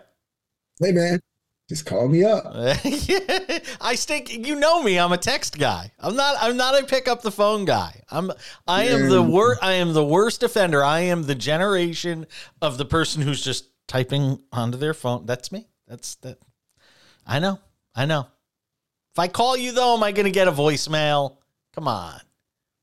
Hey, 0.80 0.92
man. 0.92 1.20
Just 1.70 1.86
call 1.86 2.08
me 2.08 2.24
up. 2.24 2.46
I 2.52 3.94
think 3.94 4.44
you 4.44 4.56
know 4.56 4.82
me. 4.82 4.98
I'm 4.98 5.12
a 5.12 5.16
text 5.16 5.56
guy. 5.56 5.92
I'm 6.00 6.16
not. 6.16 6.34
I'm 6.40 6.56
not 6.56 6.76
a 6.76 6.84
pick 6.84 7.06
up 7.06 7.22
the 7.22 7.30
phone 7.30 7.64
guy. 7.64 8.02
I'm. 8.10 8.32
I 8.66 8.86
am 8.86 9.08
the 9.08 9.22
worst. 9.22 9.62
I 9.62 9.74
am 9.74 9.92
the 9.92 10.04
worst 10.04 10.42
offender. 10.42 10.82
I 10.82 11.02
am 11.02 11.22
the 11.22 11.36
generation 11.36 12.26
of 12.60 12.76
the 12.76 12.84
person 12.84 13.22
who's 13.22 13.40
just 13.40 13.66
typing 13.90 14.40
onto 14.52 14.78
their 14.78 14.94
phone. 14.94 15.26
That's 15.26 15.50
me. 15.50 15.66
That's 15.88 16.14
that. 16.16 16.38
I 17.26 17.40
know. 17.40 17.58
I 17.92 18.06
know. 18.06 18.28
If 19.12 19.18
I 19.18 19.26
call 19.26 19.56
you 19.56 19.72
though, 19.72 19.94
am 19.96 20.04
I 20.04 20.12
going 20.12 20.26
to 20.26 20.30
get 20.30 20.46
a 20.46 20.52
voicemail? 20.52 21.38
Come 21.74 21.88
on. 21.88 22.20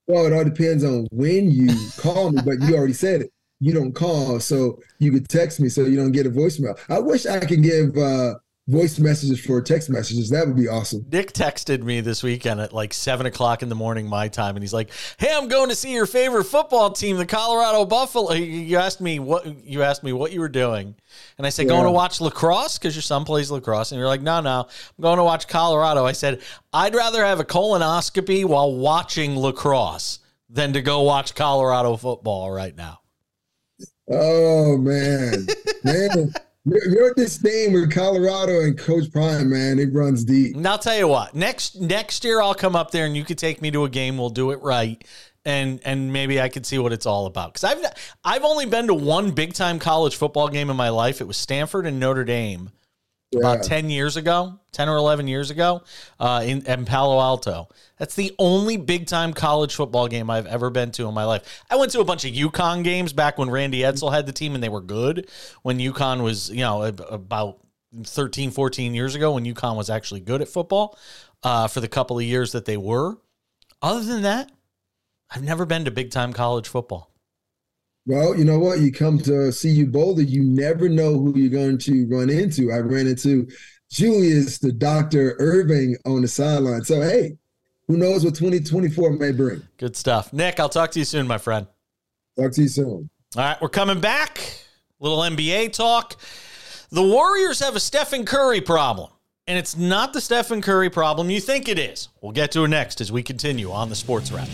Well, 0.05 0.25
it 0.25 0.33
all 0.33 0.43
depends 0.43 0.83
on 0.83 1.07
when 1.11 1.49
you 1.49 1.69
call 1.97 2.31
me, 2.31 2.41
but 2.43 2.61
you 2.61 2.75
already 2.75 2.91
said 2.93 3.21
it. 3.21 3.31
You 3.61 3.73
don't 3.73 3.93
call, 3.93 4.39
so 4.41 4.79
you 4.99 5.11
could 5.13 5.29
text 5.29 5.61
me, 5.61 5.69
so 5.69 5.81
you 5.81 5.95
don't 5.95 6.11
get 6.11 6.25
a 6.25 6.29
voicemail. 6.29 6.77
I 6.89 6.99
wish 6.99 7.25
I 7.25 7.39
could 7.39 7.63
give. 7.63 7.97
uh 7.97 8.35
voice 8.67 8.99
messages 8.99 9.39
for 9.39 9.61
text 9.61 9.89
messages. 9.89 10.29
That 10.29 10.45
would 10.45 10.55
be 10.55 10.67
awesome. 10.67 11.05
Nick 11.11 11.31
texted 11.31 11.83
me 11.83 12.01
this 12.01 12.21
weekend 12.21 12.59
at 12.59 12.73
like 12.73 12.93
seven 12.93 13.25
o'clock 13.25 13.63
in 13.63 13.69
the 13.69 13.75
morning 13.75 14.07
my 14.07 14.27
time, 14.27 14.55
and 14.55 14.63
he's 14.63 14.73
like, 14.73 14.91
"Hey, 15.17 15.33
I'm 15.33 15.47
going 15.47 15.69
to 15.69 15.75
see 15.75 15.93
your 15.93 16.05
favorite 16.05 16.43
football 16.43 16.91
team, 16.91 17.17
the 17.17 17.25
Colorado 17.25 17.85
Buffalo." 17.85 18.33
You 18.33 18.77
asked 18.77 19.01
me 19.01 19.19
what 19.19 19.65
you 19.65 19.83
asked 19.83 20.03
me 20.03 20.13
what 20.13 20.31
you 20.31 20.41
were 20.41 20.49
doing, 20.49 20.95
and 21.37 21.47
I 21.47 21.49
said, 21.49 21.63
yeah. 21.63 21.73
"Going 21.73 21.85
to 21.85 21.91
watch 21.91 22.21
lacrosse 22.21 22.77
because 22.77 22.95
your 22.95 23.03
son 23.03 23.25
plays 23.25 23.49
lacrosse." 23.49 23.91
And 23.91 23.99
you're 23.99 24.07
like, 24.07 24.21
"No, 24.21 24.41
no, 24.41 24.61
I'm 24.61 25.01
going 25.01 25.17
to 25.17 25.23
watch 25.23 25.47
Colorado." 25.47 26.05
I 26.05 26.11
said, 26.11 26.41
"I'd 26.73 26.95
rather 26.95 27.23
have 27.23 27.39
a 27.39 27.45
colonoscopy 27.45 28.45
while 28.45 28.75
watching 28.75 29.37
lacrosse 29.37 30.19
than 30.49 30.73
to 30.73 30.81
go 30.81 31.01
watch 31.01 31.35
Colorado 31.35 31.95
football 31.95 32.51
right 32.51 32.75
now." 32.75 32.99
Oh 34.09 34.77
man, 34.77 35.47
man. 35.83 36.33
Your 36.69 37.13
disdain 37.13 37.71
with 37.71 37.93
Colorado 37.93 38.61
and 38.61 38.77
Coach 38.77 39.09
Prime, 39.11 39.49
man, 39.49 39.79
it 39.79 39.93
runs 39.93 40.25
deep. 40.25 40.55
And 40.55 40.67
I'll 40.67 40.77
tell 40.77 40.97
you 40.97 41.07
what. 41.07 41.33
Next 41.33 41.79
next 41.79 42.25
year, 42.25 42.41
I'll 42.41 42.53
come 42.53 42.75
up 42.75 42.91
there 42.91 43.05
and 43.05 43.15
you 43.15 43.23
could 43.23 43.37
take 43.37 43.61
me 43.61 43.71
to 43.71 43.85
a 43.85 43.89
game. 43.89 44.17
We'll 44.17 44.29
do 44.29 44.51
it 44.51 44.61
right, 44.61 45.01
and 45.45 45.79
and 45.85 46.11
maybe 46.11 46.41
I 46.41 46.49
could 46.49 46.65
see 46.65 46.77
what 46.77 46.91
it's 46.91 47.05
all 47.05 47.25
about. 47.25 47.53
Because 47.53 47.63
I've 47.63 47.85
I've 48.25 48.43
only 48.43 48.65
been 48.65 48.87
to 48.87 48.93
one 48.93 49.31
big 49.31 49.53
time 49.53 49.79
college 49.79 50.17
football 50.17 50.49
game 50.49 50.69
in 50.69 50.75
my 50.75 50.89
life. 50.89 51.21
It 51.21 51.27
was 51.27 51.37
Stanford 51.37 51.85
and 51.85 52.01
Notre 52.01 52.25
Dame, 52.25 52.71
about 53.35 53.63
10 53.63 53.89
years 53.89 54.15
ago, 54.15 54.59
10 54.71 54.89
or 54.89 54.95
11 54.95 55.27
years 55.27 55.49
ago, 55.49 55.83
uh, 56.19 56.41
in, 56.45 56.65
in 56.65 56.85
Palo 56.85 57.19
Alto. 57.19 57.67
That's 57.97 58.15
the 58.15 58.33
only 58.39 58.77
big 58.77 59.07
time 59.07 59.33
college 59.33 59.75
football 59.75 60.07
game 60.07 60.29
I've 60.29 60.47
ever 60.47 60.69
been 60.69 60.91
to 60.91 61.07
in 61.07 61.13
my 61.13 61.25
life. 61.25 61.63
I 61.69 61.75
went 61.75 61.91
to 61.91 61.99
a 61.99 62.05
bunch 62.05 62.25
of 62.25 62.31
UConn 62.31 62.83
games 62.83 63.13
back 63.13 63.37
when 63.37 63.49
Randy 63.49 63.81
Edsall 63.81 64.13
had 64.13 64.25
the 64.25 64.31
team 64.31 64.55
and 64.55 64.63
they 64.63 64.69
were 64.69 64.81
good. 64.81 65.29
When 65.63 65.77
UConn 65.77 66.23
was, 66.23 66.49
you 66.49 66.61
know, 66.61 66.83
about 66.83 67.59
13, 68.03 68.51
14 68.51 68.93
years 68.93 69.15
ago, 69.15 69.33
when 69.33 69.45
UConn 69.45 69.75
was 69.75 69.89
actually 69.89 70.21
good 70.21 70.41
at 70.41 70.47
football 70.47 70.97
uh, 71.43 71.67
for 71.67 71.81
the 71.81 71.87
couple 71.87 72.17
of 72.17 72.23
years 72.23 72.53
that 72.53 72.65
they 72.65 72.77
were. 72.77 73.17
Other 73.81 74.03
than 74.03 74.23
that, 74.23 74.51
I've 75.29 75.43
never 75.43 75.65
been 75.65 75.85
to 75.85 75.91
big 75.91 76.11
time 76.11 76.33
college 76.33 76.67
football. 76.67 77.11
Well, 78.07 78.37
you 78.37 78.45
know 78.45 78.57
what? 78.57 78.79
You 78.79 78.93
come 78.93 79.19
to 79.19 79.51
CU 79.51 79.85
Boulder, 79.85 80.21
you 80.21 80.41
never 80.41 80.87
know 80.87 81.19
who 81.19 81.37
you're 81.37 81.49
going 81.49 81.77
to 81.79 82.07
run 82.07 82.29
into. 82.29 82.71
I 82.71 82.77
ran 82.77 83.05
into 83.05 83.49
Julius, 83.91 84.59
the 84.59 84.71
Dr. 84.71 85.35
Erving 85.41 85.95
on 86.05 86.21
the 86.21 86.27
sideline. 86.29 86.85
So, 86.85 87.01
hey, 87.01 87.37
who 87.89 87.97
knows 87.97 88.23
what 88.23 88.33
2024 88.35 89.11
may 89.11 89.33
bring? 89.33 89.61
Good 89.75 89.97
stuff. 89.97 90.31
Nick, 90.31 90.57
I'll 90.57 90.69
talk 90.69 90.91
to 90.91 90.99
you 90.99 91.05
soon, 91.05 91.27
my 91.27 91.37
friend. 91.37 91.67
Talk 92.39 92.53
to 92.53 92.61
you 92.61 92.69
soon. 92.69 93.09
All 93.35 93.43
right, 93.43 93.61
we're 93.61 93.67
coming 93.67 93.99
back. 93.99 94.39
Little 95.01 95.19
NBA 95.19 95.73
talk. 95.73 96.15
The 96.91 97.03
Warriors 97.03 97.59
have 97.59 97.75
a 97.75 97.79
Stephen 97.81 98.23
Curry 98.23 98.61
problem, 98.61 99.11
and 99.47 99.57
it's 99.57 99.75
not 99.75 100.13
the 100.13 100.21
Stephen 100.21 100.61
Curry 100.61 100.89
problem 100.89 101.29
you 101.29 101.41
think 101.41 101.67
it 101.67 101.77
is. 101.77 102.07
We'll 102.21 102.31
get 102.31 102.53
to 102.53 102.63
it 102.63 102.69
next 102.69 103.01
as 103.01 103.11
we 103.11 103.21
continue 103.21 103.69
on 103.69 103.89
the 103.89 103.95
Sports 103.95 104.31
Wrap. 104.31 104.47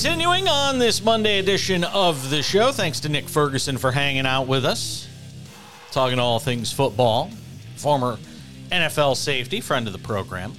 Continuing 0.00 0.46
on 0.46 0.78
this 0.78 1.02
Monday 1.02 1.40
edition 1.40 1.82
of 1.82 2.30
the 2.30 2.40
show, 2.40 2.70
thanks 2.70 3.00
to 3.00 3.08
Nick 3.08 3.28
Ferguson 3.28 3.76
for 3.76 3.90
hanging 3.90 4.26
out 4.26 4.46
with 4.46 4.64
us, 4.64 5.08
talking 5.90 6.20
all 6.20 6.38
things 6.38 6.72
football. 6.72 7.32
Former 7.74 8.16
NFL 8.70 9.16
safety, 9.16 9.60
friend 9.60 9.88
of 9.88 9.92
the 9.92 9.98
program. 9.98 10.52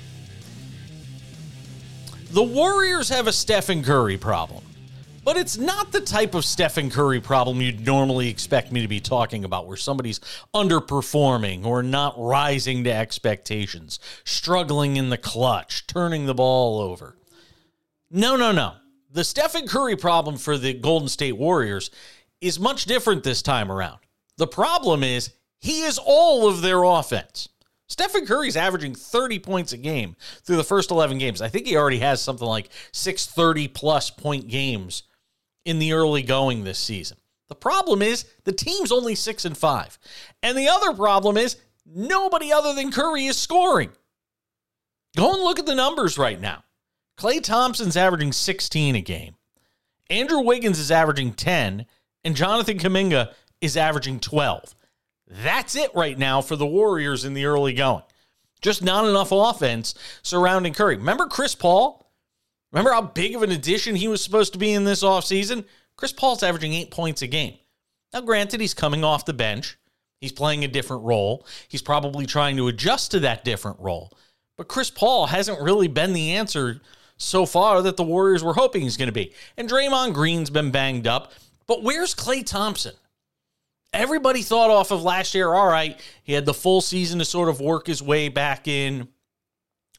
The 2.32 2.44
Warriors 2.44 3.08
have 3.08 3.28
a 3.28 3.32
Stephen 3.32 3.82
Curry 3.82 4.18
problem, 4.18 4.62
but 5.24 5.38
it's 5.38 5.58
not 5.58 5.94
the 5.94 6.02
type 6.02 6.36
of 6.36 6.44
Stephen 6.44 6.90
Curry 6.90 7.22
problem 7.22 7.62
you'd 7.62 7.86
normally 7.86 8.28
expect 8.28 8.74
me 8.74 8.82
to 8.82 8.90
be 8.90 9.00
talking 9.00 9.46
about, 9.46 9.68
where 9.68 9.78
somebody's 9.78 10.20
underperforming 10.54 11.64
or 11.64 11.82
not 11.82 12.14
rising 12.18 12.84
to 12.84 12.92
expectations, 12.92 14.02
struggling 14.26 14.98
in 14.98 15.10
the 15.10 15.18
clutch, 15.18 15.88
turning 15.88 16.26
the 16.26 16.36
ball 16.36 16.82
over. 16.82 17.16
No, 18.12 18.36
no, 18.36 18.52
no 18.52 18.74
the 19.12 19.24
Stephen 19.24 19.68
Curry 19.68 19.96
problem 19.96 20.38
for 20.38 20.58
the 20.58 20.74
Golden 20.74 21.08
State 21.08 21.38
Warriors 21.38 21.90
is 22.42 22.60
much 22.60 22.86
different 22.86 23.24
this 23.24 23.42
time 23.42 23.72
around. 23.72 24.00
The 24.38 24.48
problem 24.48 25.04
is 25.04 25.32
he 25.60 25.82
is 25.82 26.00
all 26.04 26.48
of 26.48 26.62
their 26.62 26.84
offense. 26.84 27.50
Stephen 27.88 28.26
Curry's 28.26 28.56
averaging 28.56 28.94
30 28.94 29.40
points 29.40 29.74
a 29.74 29.78
game 29.78 30.16
through 30.44 30.58
the 30.58 30.64
first 30.64 30.92
11 30.92 31.18
games. 31.18 31.42
I 31.42 31.50
think 31.50 31.66
he 31.66 31.76
already 31.76 32.00
has 32.00 32.22
something 32.22 32.48
like 32.48 32.70
630 32.92 33.68
plus 33.70 34.12
point 34.12 34.48
games 34.48 35.04
in 35.66 35.80
the 35.80 35.94
early 35.94 36.22
going 36.22 36.64
this 36.64 36.78
season. 36.78 37.18
The 37.48 37.56
problem 37.56 38.04
is 38.04 38.26
the 38.44 38.52
team's 38.52 38.92
only 38.92 39.16
6 39.16 39.46
and 39.46 39.58
5. 39.58 40.00
And 40.44 40.56
the 40.56 40.70
other 40.70 40.94
problem 40.94 41.36
is 41.36 41.58
nobody 41.84 42.54
other 42.54 42.74
than 42.74 42.92
Curry 42.92 43.26
is 43.26 43.38
scoring. 43.38 43.90
Go 45.18 45.34
and 45.34 45.42
look 45.42 45.58
at 45.58 45.66
the 45.66 45.74
numbers 45.74 46.20
right 46.20 46.40
now. 46.40 46.64
Klay 47.20 47.44
Thompson's 47.44 47.98
averaging 47.98 48.32
16 48.32 48.96
a 48.96 49.02
game. 49.02 49.36
Andrew 50.10 50.40
Wiggins 50.40 50.80
is 50.80 50.90
averaging 50.90 51.34
10, 51.34 51.86
and 52.24 52.36
Jonathan 52.36 52.80
Kuminga 52.80 53.34
is 53.60 53.76
averaging 53.76 54.22
12. 54.22 54.74
That's 55.28 55.76
it 55.76 55.92
right 55.94 56.18
now 56.18 56.40
for 56.40 56.56
the 56.56 56.66
Warriors 56.66 57.26
in 57.26 57.34
the 57.34 57.44
early 57.44 57.74
going. 57.74 58.04
Just 58.62 58.82
not 58.82 59.04
enough 59.04 59.34
offense 59.34 59.96
surrounding 60.22 60.72
Curry. 60.72 60.96
Remember 60.96 61.26
Chris 61.26 61.56
Paul? 61.56 62.10
Remember 62.72 62.94
how 62.94 63.02
big 63.02 63.36
of 63.36 63.44
an 63.44 63.52
addition 63.52 63.98
he 63.98 64.08
was 64.08 64.24
supposed 64.24 64.54
to 64.54 64.60
be 64.60 64.72
in 64.72 64.86
this 64.86 65.04
offseason? 65.04 65.66
Chris 65.98 66.14
Paul's 66.14 66.42
averaging 66.42 66.74
eight 66.74 66.90
points 66.90 67.22
a 67.22 67.28
game. 67.28 67.58
Now, 68.14 68.22
granted, 68.22 68.62
he's 68.62 68.74
coming 68.74 69.04
off 69.04 69.26
the 69.26 69.34
bench. 69.34 69.78
He's 70.22 70.32
playing 70.32 70.64
a 70.64 70.70
different 70.70 71.04
role. 71.04 71.46
He's 71.68 71.82
probably 71.82 72.26
trying 72.26 72.56
to 72.56 72.70
adjust 72.70 73.12
to 73.12 73.20
that 73.20 73.44
different 73.44 73.82
role. 73.82 74.14
But 74.56 74.70
Chris 74.70 74.90
Paul 74.90 75.28
hasn't 75.28 75.62
really 75.62 75.90
been 75.90 76.14
the 76.14 76.32
answer 76.32 76.80
so 77.20 77.46
far 77.46 77.82
that 77.84 77.98
the 77.98 78.04
Warriors 78.04 78.44
were 78.44 78.54
hoping 78.54 78.82
he's 78.82 78.98
going 78.98 79.08
to 79.08 79.14
be. 79.14 79.34
And 79.58 79.70
Draymond 79.70 80.14
Green's 80.14 80.50
been 80.50 80.72
banged 80.72 81.06
up. 81.06 81.34
But 81.68 81.84
where's 81.84 82.16
Klay 82.16 82.44
Thompson? 82.44 82.96
Everybody 83.94 84.42
thought 84.42 84.72
off 84.72 84.92
of 84.92 85.04
last 85.04 85.36
year, 85.36 85.54
all 85.54 85.68
right, 85.68 86.00
he 86.24 86.34
had 86.34 86.46
the 86.46 86.54
full 86.54 86.82
season 86.82 87.20
to 87.20 87.26
sort 87.26 87.50
of 87.50 87.60
work 87.60 87.88
his 87.88 88.02
way 88.02 88.30
back 88.30 88.68
in, 88.68 89.10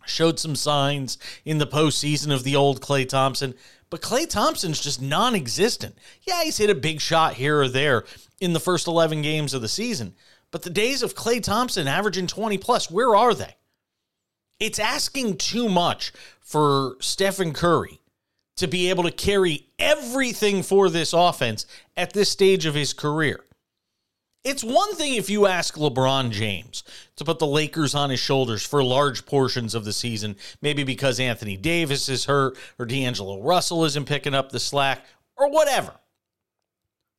showed 0.07 0.39
some 0.39 0.57
signs 0.57 1.19
in 1.45 1.59
the 1.59 1.67
postseason 1.67 2.33
of 2.33 2.43
the 2.43 2.57
old 2.57 2.81
Klay 2.81 3.09
Thompson. 3.09 3.55
But 3.91 4.01
Klay 4.01 4.29
Thompson's 4.29 4.81
just 4.81 5.03
non 5.03 5.35
existent. 5.35 5.99
Yeah, 6.23 6.43
he's 6.45 6.57
hit 6.57 6.71
a 6.71 6.75
big 6.75 7.01
shot 7.01 7.35
here 7.35 7.61
or 7.61 7.69
there 7.69 8.05
in 8.41 8.53
the 8.53 8.61
first 8.61 8.87
11 8.87 9.23
games 9.23 9.53
of 9.53 9.61
the 9.61 9.69
season. 9.69 10.15
But 10.53 10.63
the 10.63 10.71
days 10.71 11.03
of 11.03 11.15
Klay 11.15 11.43
Thompson 11.43 11.87
averaging 11.87 12.29
20 12.29 12.59
plus, 12.59 12.91
where 12.91 13.15
are 13.15 13.35
they? 13.35 13.57
It's 14.61 14.79
asking 14.79 15.39
too 15.39 15.71
much 15.71 16.13
for 16.41 16.97
Stephen 17.01 17.55
Curry 17.55 18.01
to 18.57 18.69
be 18.69 18.91
able 18.91 19.05
to 19.05 19.11
carry 19.11 19.67
everything 19.79 20.63
for 20.63 20.91
this 20.91 21.15
offense 21.15 21.65
at 21.97 22.13
this 22.13 22.29
stage 22.29 22.67
of 22.67 22.75
his 22.75 22.93
career. 22.93 23.41
It's 24.45 24.63
one 24.63 24.95
thing 24.95 25.15
if 25.15 25.31
you 25.31 25.47
ask 25.47 25.77
LeBron 25.77 26.31
James 26.31 26.83
to 27.17 27.25
put 27.25 27.39
the 27.39 27.47
Lakers 27.47 27.95
on 27.95 28.11
his 28.11 28.21
shoulders 28.21 28.65
for 28.65 28.83
large 28.83 29.25
portions 29.27 29.75
of 29.75 29.85
the 29.85 29.93
season, 29.93 30.37
maybe 30.61 30.85
because 30.85 31.21
Anthony 31.21 31.57
Davis 31.57 32.09
is 32.09 32.27
hurt 32.27 32.57
or 32.79 32.87
D'Angelo 32.87 33.43
Russell 33.43 33.85
isn't 33.85 34.07
picking 34.07 34.35
up 34.35 34.51
the 34.51 34.61
slack 34.61 35.05
or 35.37 35.51
whatever. 35.51 35.93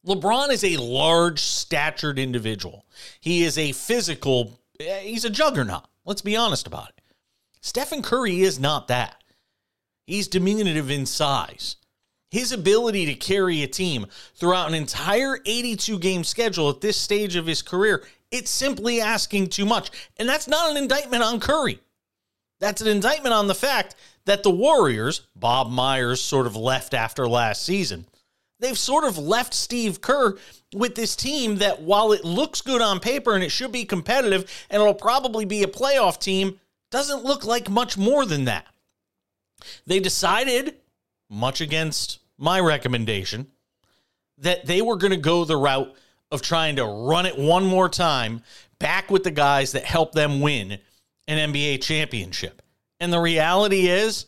LeBron 0.06 0.50
is 0.50 0.64
a 0.64 0.78
large 0.78 1.40
statured 1.40 2.18
individual. 2.18 2.86
He 3.20 3.44
is 3.44 3.58
a 3.58 3.72
physical, 3.72 4.60
eh, 4.80 5.00
he's 5.00 5.26
a 5.26 5.30
juggernaut. 5.30 5.86
Let's 6.06 6.24
be 6.24 6.36
honest 6.36 6.66
about 6.66 6.90
it. 6.90 7.01
Stephen 7.62 8.02
Curry 8.02 8.42
is 8.42 8.60
not 8.60 8.88
that. 8.88 9.24
He's 10.08 10.28
diminutive 10.28 10.90
in 10.90 11.06
size. 11.06 11.78
His 12.32 12.52
ability 12.52 13.06
to 13.08 13.14
carry 13.14 13.62
a 13.62 13.68
team 13.68 14.08
throughout 14.36 14.68
an 14.68 14.74
entire 14.74 15.40
82 15.46 16.00
game 16.00 16.24
schedule 16.24 16.70
at 16.70 16.82
this 16.82 16.98
stage 16.98 17.36
of 17.36 17.46
his 17.46 17.62
career, 17.62 18.04
it's 18.32 18.50
simply 18.50 19.02
asking 19.02 19.48
too 19.48 19.66
much. 19.66 19.92
And 20.18 20.28
that's 20.28 20.48
not 20.48 20.72
an 20.72 20.78
indictment 20.78 21.24
on 21.24 21.40
Curry. 21.40 21.80
That's 22.60 22.82
an 22.82 22.88
indictment 22.88 23.34
on 23.34 23.48
the 23.48 23.56
fact 23.56 23.96
that 24.26 24.44
the 24.44 24.52
Warriors, 24.52 25.28
Bob 25.36 25.70
Myers 25.70 26.22
sort 26.22 26.48
of 26.48 26.56
left 26.56 26.94
after 26.94 27.28
last 27.28 27.64
season, 27.64 28.06
they've 28.60 28.78
sort 28.78 29.04
of 29.04 29.18
left 29.18 29.54
Steve 29.54 30.00
Kerr 30.00 30.38
with 30.74 30.96
this 30.96 31.16
team 31.16 31.58
that 31.58 31.82
while 31.82 32.12
it 32.14 32.24
looks 32.24 32.62
good 32.62 32.82
on 32.82 33.00
paper 33.00 33.34
and 33.34 33.44
it 33.44 33.52
should 33.52 33.72
be 33.72 33.84
competitive 33.84 34.66
and 34.70 34.82
it'll 34.82 34.94
probably 34.94 35.44
be 35.44 35.64
a 35.64 35.68
playoff 35.68 36.20
team, 36.20 36.60
doesn't 36.92 37.24
look 37.24 37.44
like 37.44 37.70
much 37.70 37.98
more 37.98 38.26
than 38.26 38.46
that. 38.46 38.68
They 39.88 40.00
decided, 40.00 40.76
much 41.30 41.62
against 41.62 42.20
my 42.38 42.60
recommendation, 42.60 43.48
that 44.38 44.66
they 44.66 44.82
were 44.82 44.98
going 44.98 45.12
to 45.12 45.18
go 45.18 45.46
the 45.46 45.58
route 45.58 45.94
of 46.32 46.42
trying 46.42 46.76
to 46.78 46.86
run 46.86 47.26
it 47.26 47.38
one 47.38 47.66
more 47.66 47.90
time 47.90 48.44
back 48.80 49.10
with 49.12 49.24
the 49.24 49.32
guys 49.32 49.74
that 49.74 49.84
helped 49.84 50.16
them 50.16 50.42
win 50.42 50.80
an 51.28 51.54
NBA 51.54 51.82
championship. 51.82 52.62
And 53.00 53.12
the 53.12 53.20
reality 53.20 53.88
is, 53.88 54.26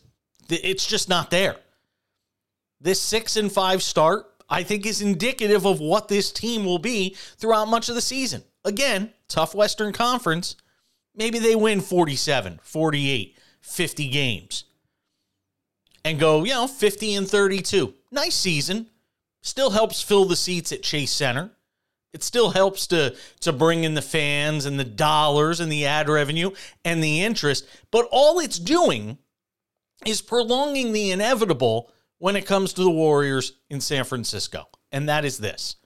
it's 0.49 0.85
just 0.85 1.09
not 1.09 1.31
there. 1.31 1.55
This 2.79 3.01
six 3.01 3.37
and 3.37 3.51
five 3.51 3.81
start, 3.81 4.25
I 4.49 4.63
think, 4.63 4.85
is 4.85 5.01
indicative 5.01 5.65
of 5.65 5.79
what 5.79 6.07
this 6.07 6.31
team 6.31 6.65
will 6.65 6.79
be 6.79 7.15
throughout 7.37 7.67
much 7.67 7.89
of 7.89 7.95
the 7.95 8.01
season. 8.01 8.43
Again, 8.65 9.13
tough 9.27 9.55
Western 9.55 9.93
Conference. 9.93 10.55
Maybe 11.15 11.39
they 11.39 11.55
win 11.55 11.81
47, 11.81 12.59
48, 12.63 13.37
50 13.61 14.09
games 14.09 14.65
and 16.05 16.19
go, 16.19 16.43
you 16.43 16.51
know, 16.51 16.67
50 16.67 17.15
and 17.15 17.27
32. 17.27 17.93
Nice 18.11 18.35
season. 18.35 18.89
Still 19.41 19.71
helps 19.71 20.01
fill 20.01 20.25
the 20.25 20.35
seats 20.35 20.71
at 20.71 20.83
Chase 20.83 21.11
Center. 21.11 21.51
It 22.13 22.23
still 22.23 22.51
helps 22.51 22.87
to 22.87 23.15
to 23.41 23.51
bring 23.51 23.83
in 23.83 23.95
the 23.95 24.01
fans 24.01 24.65
and 24.65 24.79
the 24.79 24.83
dollars 24.83 25.59
and 25.59 25.71
the 25.71 25.85
ad 25.85 26.07
revenue 26.07 26.51
and 26.85 27.03
the 27.03 27.21
interest, 27.21 27.67
but 27.89 28.07
all 28.11 28.39
it's 28.39 28.59
doing 28.59 29.17
is 30.05 30.21
prolonging 30.21 30.91
the 30.91 31.11
inevitable 31.11 31.91
when 32.19 32.35
it 32.35 32.45
comes 32.45 32.73
to 32.73 32.83
the 32.83 32.91
Warriors 32.91 33.53
in 33.69 33.81
San 33.81 34.03
Francisco. 34.03 34.67
And 34.91 35.09
that 35.09 35.25
is 35.25 35.39
this. 35.39 35.77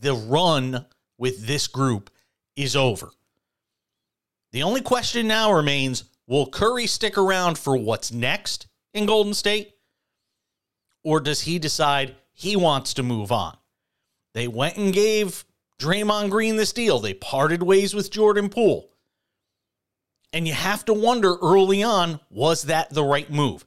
The 0.00 0.14
run 0.14 0.86
with 1.16 1.46
this 1.46 1.68
group 1.68 2.10
is 2.56 2.74
over. 2.74 3.10
The 4.52 4.62
only 4.62 4.82
question 4.82 5.26
now 5.26 5.52
remains 5.52 6.04
Will 6.26 6.46
Curry 6.46 6.86
stick 6.86 7.18
around 7.18 7.58
for 7.58 7.76
what's 7.76 8.12
next 8.12 8.66
in 8.94 9.06
Golden 9.06 9.34
State? 9.34 9.74
Or 11.02 11.20
does 11.20 11.40
he 11.40 11.58
decide 11.58 12.14
he 12.32 12.54
wants 12.54 12.94
to 12.94 13.02
move 13.02 13.32
on? 13.32 13.56
They 14.34 14.48
went 14.48 14.76
and 14.76 14.92
gave 14.92 15.44
Draymond 15.78 16.30
Green 16.30 16.56
this 16.56 16.72
deal. 16.72 17.00
They 17.00 17.14
parted 17.14 17.62
ways 17.62 17.94
with 17.94 18.10
Jordan 18.10 18.48
Poole. 18.48 18.88
And 20.32 20.46
you 20.46 20.54
have 20.54 20.84
to 20.86 20.94
wonder 20.94 21.34
early 21.42 21.82
on 21.82 22.20
was 22.30 22.62
that 22.64 22.90
the 22.90 23.04
right 23.04 23.30
move? 23.30 23.64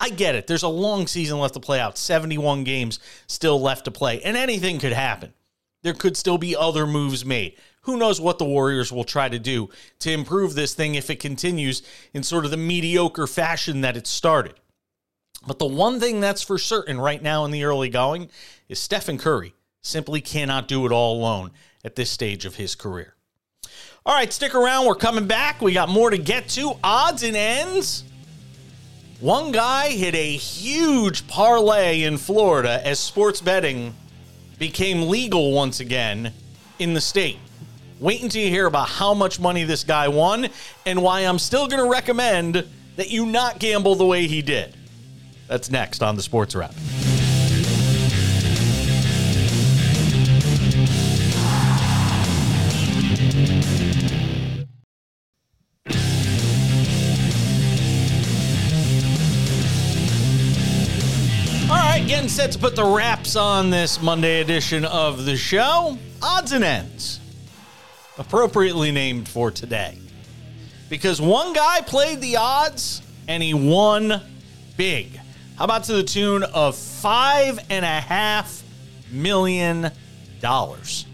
I 0.00 0.10
get 0.10 0.34
it. 0.34 0.46
There's 0.46 0.62
a 0.62 0.68
long 0.68 1.06
season 1.06 1.38
left 1.38 1.54
to 1.54 1.60
play 1.60 1.80
out, 1.80 1.98
71 1.98 2.64
games 2.64 3.00
still 3.26 3.60
left 3.60 3.84
to 3.86 3.90
play, 3.90 4.22
and 4.22 4.36
anything 4.36 4.78
could 4.78 4.92
happen. 4.92 5.34
There 5.82 5.94
could 5.94 6.16
still 6.16 6.38
be 6.38 6.56
other 6.56 6.86
moves 6.86 7.24
made. 7.24 7.56
Who 7.82 7.96
knows 7.96 8.20
what 8.20 8.38
the 8.38 8.44
Warriors 8.44 8.92
will 8.92 9.04
try 9.04 9.28
to 9.28 9.38
do 9.38 9.70
to 10.00 10.12
improve 10.12 10.54
this 10.54 10.74
thing 10.74 10.94
if 10.94 11.10
it 11.10 11.20
continues 11.20 11.82
in 12.12 12.22
sort 12.22 12.44
of 12.44 12.50
the 12.50 12.56
mediocre 12.56 13.26
fashion 13.26 13.80
that 13.82 13.96
it 13.96 14.06
started. 14.06 14.54
But 15.46 15.58
the 15.58 15.66
one 15.66 16.00
thing 16.00 16.20
that's 16.20 16.42
for 16.42 16.58
certain 16.58 17.00
right 17.00 17.22
now 17.22 17.44
in 17.44 17.50
the 17.50 17.64
early 17.64 17.88
going 17.88 18.28
is 18.68 18.78
Stephen 18.78 19.18
Curry 19.18 19.54
simply 19.80 20.20
cannot 20.20 20.68
do 20.68 20.84
it 20.84 20.92
all 20.92 21.16
alone 21.16 21.52
at 21.84 21.94
this 21.94 22.10
stage 22.10 22.44
of 22.44 22.56
his 22.56 22.74
career. 22.74 23.14
All 24.04 24.14
right, 24.14 24.32
stick 24.32 24.54
around. 24.54 24.86
We're 24.86 24.94
coming 24.94 25.26
back. 25.26 25.60
We 25.60 25.72
got 25.72 25.88
more 25.88 26.10
to 26.10 26.18
get 26.18 26.48
to. 26.50 26.74
Odds 26.82 27.22
and 27.22 27.36
ends. 27.36 28.04
One 29.20 29.52
guy 29.52 29.90
hit 29.90 30.14
a 30.14 30.36
huge 30.36 31.26
parlay 31.26 32.04
in 32.04 32.18
Florida 32.18 32.80
as 32.86 33.00
sports 33.00 33.40
betting 33.40 33.94
became 34.58 35.08
legal 35.08 35.52
once 35.52 35.80
again 35.80 36.32
in 36.78 36.94
the 36.94 37.00
state. 37.00 37.38
Wait 38.00 38.22
until 38.22 38.42
you 38.42 38.48
hear 38.48 38.66
about 38.66 38.88
how 38.88 39.12
much 39.12 39.40
money 39.40 39.64
this 39.64 39.82
guy 39.82 40.06
won 40.06 40.48
and 40.86 41.02
why 41.02 41.20
I'm 41.22 41.38
still 41.38 41.66
going 41.66 41.82
to 41.82 41.90
recommend 41.90 42.64
that 42.94 43.10
you 43.10 43.26
not 43.26 43.58
gamble 43.58 43.96
the 43.96 44.06
way 44.06 44.28
he 44.28 44.40
did. 44.40 44.74
That's 45.48 45.70
next 45.70 46.02
on 46.02 46.14
the 46.14 46.22
Sports 46.22 46.54
Wrap. 46.54 46.74
All 61.70 61.76
right, 61.76 62.04
getting 62.06 62.28
set 62.28 62.52
to 62.52 62.58
put 62.58 62.76
the 62.76 62.84
wraps 62.84 63.34
on 63.36 63.70
this 63.70 64.00
Monday 64.00 64.40
edition 64.40 64.84
of 64.84 65.24
the 65.24 65.36
show. 65.36 65.98
Odds 66.22 66.52
and 66.52 66.64
ends, 66.64 67.20
appropriately 68.18 68.92
named 68.92 69.28
for 69.28 69.50
today. 69.50 69.98
Because 70.88 71.20
one 71.20 71.52
guy 71.52 71.80
played 71.82 72.20
the 72.20 72.36
odds 72.36 73.02
and 73.28 73.42
he 73.42 73.52
won 73.54 74.20
big. 74.76 75.18
How 75.56 75.64
about 75.64 75.84
to 75.84 75.92
the 75.92 76.02
tune 76.02 76.42
of 76.42 76.76
five 76.76 77.58
and 77.70 77.84
a 77.84 78.00
half 78.00 78.64
million 79.10 79.90
dollars? 80.40 81.06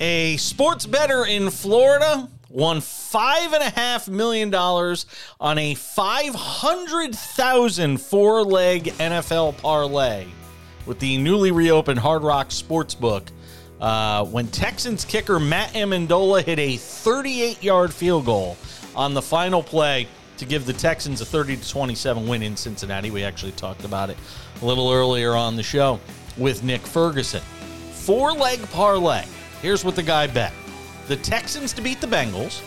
A 0.00 0.36
sports 0.38 0.86
bettor 0.86 1.24
in 1.24 1.50
Florida 1.50 2.28
won 2.48 2.80
five 2.80 3.52
and 3.52 3.62
a 3.62 3.70
half 3.70 4.08
million 4.08 4.50
dollars 4.50 5.06
on 5.40 5.56
a 5.58 5.74
500,000 5.74 8.00
four 8.00 8.42
leg 8.42 8.84
NFL 8.98 9.56
parlay 9.58 10.26
with 10.86 10.98
the 11.00 11.18
newly 11.18 11.50
reopened 11.50 11.98
Hard 11.98 12.22
Rock 12.22 12.50
Sportsbook. 12.50 13.24
Uh, 13.84 14.24
when 14.24 14.48
Texans 14.48 15.04
kicker 15.04 15.38
Matt 15.38 15.74
Ammendola 15.74 16.42
hit 16.42 16.58
a 16.58 16.78
38 16.78 17.62
yard 17.62 17.92
field 17.92 18.24
goal 18.24 18.56
on 18.96 19.12
the 19.12 19.20
final 19.20 19.62
play 19.62 20.08
to 20.38 20.46
give 20.46 20.64
the 20.64 20.72
Texans 20.72 21.20
a 21.20 21.26
30 21.26 21.58
to 21.58 21.68
27 21.68 22.26
win 22.26 22.42
in 22.42 22.56
Cincinnati. 22.56 23.10
We 23.10 23.24
actually 23.24 23.52
talked 23.52 23.84
about 23.84 24.08
it 24.08 24.16
a 24.62 24.64
little 24.64 24.90
earlier 24.90 25.34
on 25.36 25.54
the 25.54 25.62
show 25.62 26.00
with 26.38 26.64
Nick 26.64 26.80
Ferguson. 26.80 27.42
Four 27.92 28.32
leg 28.32 28.58
parlay. 28.70 29.26
Here's 29.60 29.84
what 29.84 29.96
the 29.96 30.02
guy 30.02 30.28
bet 30.28 30.54
the 31.06 31.16
Texans 31.16 31.74
to 31.74 31.82
beat 31.82 32.00
the 32.00 32.06
Bengals, 32.06 32.62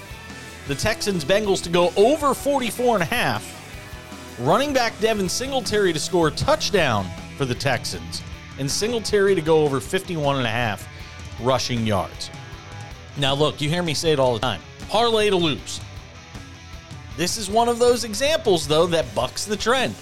the 0.68 0.76
Texans 0.76 1.26
Bengals 1.26 1.63
to 1.63 1.70
go 1.72 1.91
over 1.97 2.36
44 2.36 2.93
and 2.93 3.01
a 3.01 3.07
half, 3.07 4.38
running 4.38 4.72
back 4.72 4.93
Devin 4.99 5.30
Singletary 5.30 5.93
to 5.93 5.99
score 5.99 6.28
a 6.28 6.32
touchdown 6.32 7.07
for 7.38 7.45
the 7.45 7.55
Texans, 7.55 8.22
and 8.59 8.70
Singletary 8.70 9.34
to 9.34 9.41
go 9.41 9.63
over 9.63 9.80
51 9.80 10.38
and 10.38 10.45
a 10.45 10.51
half 10.51 10.88
rushing 11.39 11.85
yards. 11.85 12.29
Now, 13.17 13.33
look, 13.33 13.61
you 13.61 13.69
hear 13.69 13.83
me 13.83 13.93
say 13.93 14.11
it 14.11 14.19
all 14.19 14.33
the 14.33 14.39
time 14.39 14.61
parlay 14.89 15.29
to 15.29 15.35
lose. 15.35 15.81
This 17.17 17.38
is 17.38 17.49
one 17.49 17.67
of 17.67 17.79
those 17.79 18.03
examples, 18.03 18.67
though, 18.67 18.85
that 18.88 19.13
bucks 19.13 19.45
the 19.45 19.57
trend. 19.57 19.95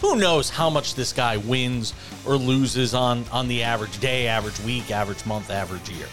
Who 0.00 0.16
knows 0.16 0.50
how 0.50 0.68
much 0.68 0.94
this 0.94 1.12
guy 1.12 1.38
wins 1.38 1.94
or 2.26 2.36
loses 2.36 2.94
on, 2.94 3.24
on 3.32 3.48
the 3.48 3.62
average 3.62 3.98
day, 4.00 4.26
average 4.26 4.60
week, 4.60 4.90
average 4.90 5.24
month, 5.24 5.50
average 5.50 5.88
year? 5.88 6.06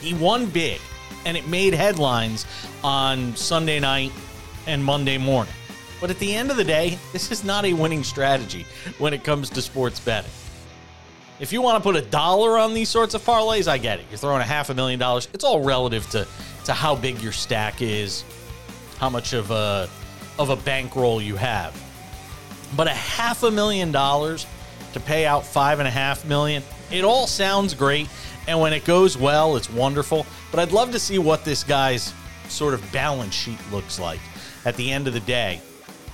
He 0.00 0.14
won 0.14 0.46
big, 0.46 0.80
and 1.24 1.36
it 1.36 1.46
made 1.46 1.72
headlines 1.72 2.46
on 2.82 3.34
Sunday 3.36 3.78
night 3.78 4.12
and 4.66 4.84
Monday 4.84 5.18
morning. 5.18 5.54
But 6.00 6.10
at 6.10 6.18
the 6.18 6.34
end 6.34 6.50
of 6.50 6.56
the 6.56 6.64
day, 6.64 6.98
this 7.12 7.30
is 7.30 7.44
not 7.44 7.64
a 7.64 7.72
winning 7.72 8.02
strategy 8.02 8.66
when 8.98 9.14
it 9.14 9.22
comes 9.22 9.50
to 9.50 9.62
sports 9.62 10.00
betting. 10.00 10.30
If 11.40 11.54
you 11.54 11.62
want 11.62 11.82
to 11.82 11.82
put 11.82 11.96
a 11.96 12.02
dollar 12.02 12.58
on 12.58 12.74
these 12.74 12.90
sorts 12.90 13.14
of 13.14 13.24
parlays, 13.24 13.66
I 13.66 13.78
get 13.78 13.98
it. 13.98 14.04
You're 14.10 14.18
throwing 14.18 14.42
a 14.42 14.44
half 14.44 14.68
a 14.68 14.74
million 14.74 15.00
dollars. 15.00 15.26
It's 15.32 15.42
all 15.42 15.64
relative 15.64 16.08
to, 16.10 16.28
to 16.66 16.74
how 16.74 16.94
big 16.94 17.22
your 17.22 17.32
stack 17.32 17.80
is, 17.80 18.24
how 18.98 19.08
much 19.08 19.32
of 19.32 19.50
a 19.50 19.88
of 20.38 20.50
a 20.50 20.56
bankroll 20.56 21.20
you 21.20 21.36
have. 21.36 21.74
But 22.76 22.88
a 22.88 22.92
half 22.92 23.42
a 23.42 23.50
million 23.50 23.90
dollars 23.90 24.46
to 24.92 25.00
pay 25.00 25.24
out 25.24 25.44
five 25.44 25.78
and 25.78 25.88
a 25.88 25.90
half 25.90 26.26
million, 26.26 26.62
it 26.90 27.04
all 27.04 27.26
sounds 27.26 27.72
great. 27.72 28.08
And 28.46 28.60
when 28.60 28.74
it 28.74 28.84
goes 28.84 29.16
well, 29.16 29.56
it's 29.56 29.70
wonderful. 29.70 30.26
But 30.50 30.60
I'd 30.60 30.72
love 30.72 30.92
to 30.92 30.98
see 30.98 31.18
what 31.18 31.44
this 31.44 31.64
guy's 31.64 32.12
sort 32.48 32.74
of 32.74 32.92
balance 32.92 33.34
sheet 33.34 33.58
looks 33.72 33.98
like 33.98 34.20
at 34.66 34.76
the 34.76 34.90
end 34.90 35.06
of 35.08 35.14
the 35.14 35.20
day 35.20 35.62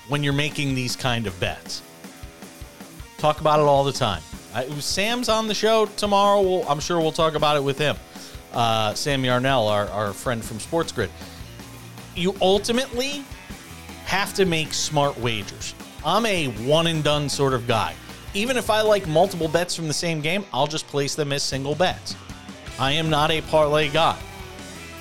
when 0.08 0.22
you're 0.22 0.32
making 0.32 0.76
these 0.76 0.94
kind 0.94 1.26
of 1.26 1.38
bets. 1.40 1.82
Talk 3.18 3.40
about 3.40 3.58
it 3.58 3.64
all 3.64 3.82
the 3.82 3.92
time. 3.92 4.22
I, 4.56 4.66
Sam's 4.80 5.28
on 5.28 5.48
the 5.48 5.54
show 5.54 5.84
tomorrow. 5.84 6.40
We'll, 6.40 6.68
I'm 6.68 6.80
sure 6.80 6.98
we'll 6.98 7.12
talk 7.12 7.34
about 7.34 7.58
it 7.58 7.62
with 7.62 7.78
him. 7.78 7.94
Uh, 8.54 8.94
Sam 8.94 9.22
Yarnell, 9.22 9.68
our, 9.68 9.86
our 9.90 10.12
friend 10.14 10.42
from 10.42 10.60
Sports 10.60 10.92
Grid. 10.92 11.10
You 12.14 12.34
ultimately 12.40 13.22
have 14.06 14.32
to 14.34 14.46
make 14.46 14.72
smart 14.72 15.18
wagers. 15.18 15.74
I'm 16.06 16.24
a 16.24 16.46
one 16.66 16.86
and 16.86 17.04
done 17.04 17.28
sort 17.28 17.52
of 17.52 17.66
guy. 17.66 17.94
Even 18.32 18.56
if 18.56 18.70
I 18.70 18.80
like 18.80 19.06
multiple 19.06 19.48
bets 19.48 19.76
from 19.76 19.88
the 19.88 19.94
same 19.94 20.22
game, 20.22 20.42
I'll 20.54 20.66
just 20.66 20.86
place 20.86 21.14
them 21.14 21.32
as 21.32 21.42
single 21.42 21.74
bets. 21.74 22.16
I 22.78 22.92
am 22.92 23.10
not 23.10 23.30
a 23.30 23.42
parlay 23.42 23.90
guy. 23.90 24.18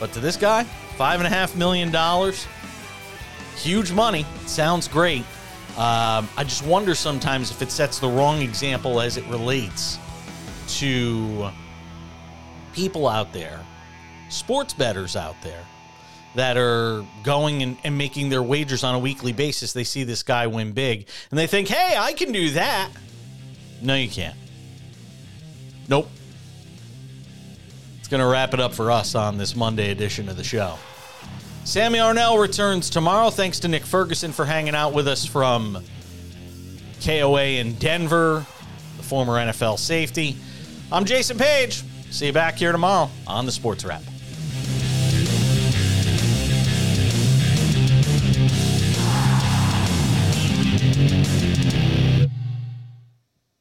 But 0.02 0.12
to 0.14 0.20
this 0.20 0.36
guy, 0.36 0.66
five 0.98 1.22
and 1.22 1.28
a 1.28 1.30
half 1.30 1.56
million 1.56 1.92
dollars, 1.92 2.46
huge 3.56 3.94
money. 3.94 4.26
Sounds 4.48 4.90
great. 4.90 5.24
Um, 5.78 6.30
I 6.38 6.46
just 6.46 6.66
wonder 6.66 6.96
sometimes 6.96 7.52
if 7.52 7.62
it 7.62 7.70
sets 7.70 8.00
the 8.00 8.08
wrong 8.08 8.42
example 8.42 9.02
as 9.02 9.18
it 9.18 9.26
relates 9.28 10.00
to 10.80 11.50
people 12.74 13.08
out 13.08 13.34
there, 13.34 13.60
sports 14.30 14.74
bettors 14.74 15.18
out 15.18 15.36
there 15.42 15.64
that 16.36 16.56
are 16.56 17.06
going 17.24 17.62
and, 17.62 17.78
and 17.84 17.98
making 17.98 18.30
their 18.30 18.44
wagers 18.44 18.86
on 18.86 18.96
a 18.96 19.00
weekly 19.00 19.34
basis. 19.34 19.74
They 19.74 19.84
see 19.84 20.04
this 20.04 20.24
guy 20.24 20.48
win 20.48 20.72
big 20.72 21.08
and 21.30 21.38
they 21.38 21.48
think, 21.48 21.68
hey, 21.68 21.96
I 21.98 22.14
can 22.14 22.32
do 22.32 22.52
that. 22.52 22.90
No, 23.82 23.96
you 23.96 24.10
can't. 24.10 24.38
Nope. 25.90 26.10
It's 28.00 28.08
going 28.08 28.22
to 28.22 28.28
wrap 28.28 28.54
it 28.54 28.62
up 28.62 28.74
for 28.74 28.92
us 28.92 29.14
on 29.14 29.38
this 29.38 29.56
Monday 29.56 29.92
edition 29.92 30.30
of 30.30 30.38
the 30.38 30.44
show. 30.44 30.78
Sam 31.66 31.96
Yarnell 31.96 32.38
returns 32.38 32.92
tomorrow. 32.92 33.32
Thanks 33.32 33.60
to 33.62 33.68
Nick 33.68 33.86
Ferguson 33.86 34.32
for 34.32 34.46
hanging 34.46 34.76
out 34.76 34.94
with 34.94 35.08
us 35.08 35.26
from 35.26 35.84
KOA 37.04 37.44
in 37.60 37.74
Denver, 37.76 38.46
the 38.98 39.04
former 39.04 39.34
NFL 39.34 39.80
safety. 39.80 40.38
I'm 40.92 41.06
Jason 41.06 41.40
Page. 41.40 41.84
See 42.12 42.28
you 42.28 42.34
back 42.34 42.56
here 42.56 42.72
tomorrow 42.72 43.10
on 43.26 43.48
the 43.48 43.52
Sports 43.52 43.84
Wrap. 43.84 44.04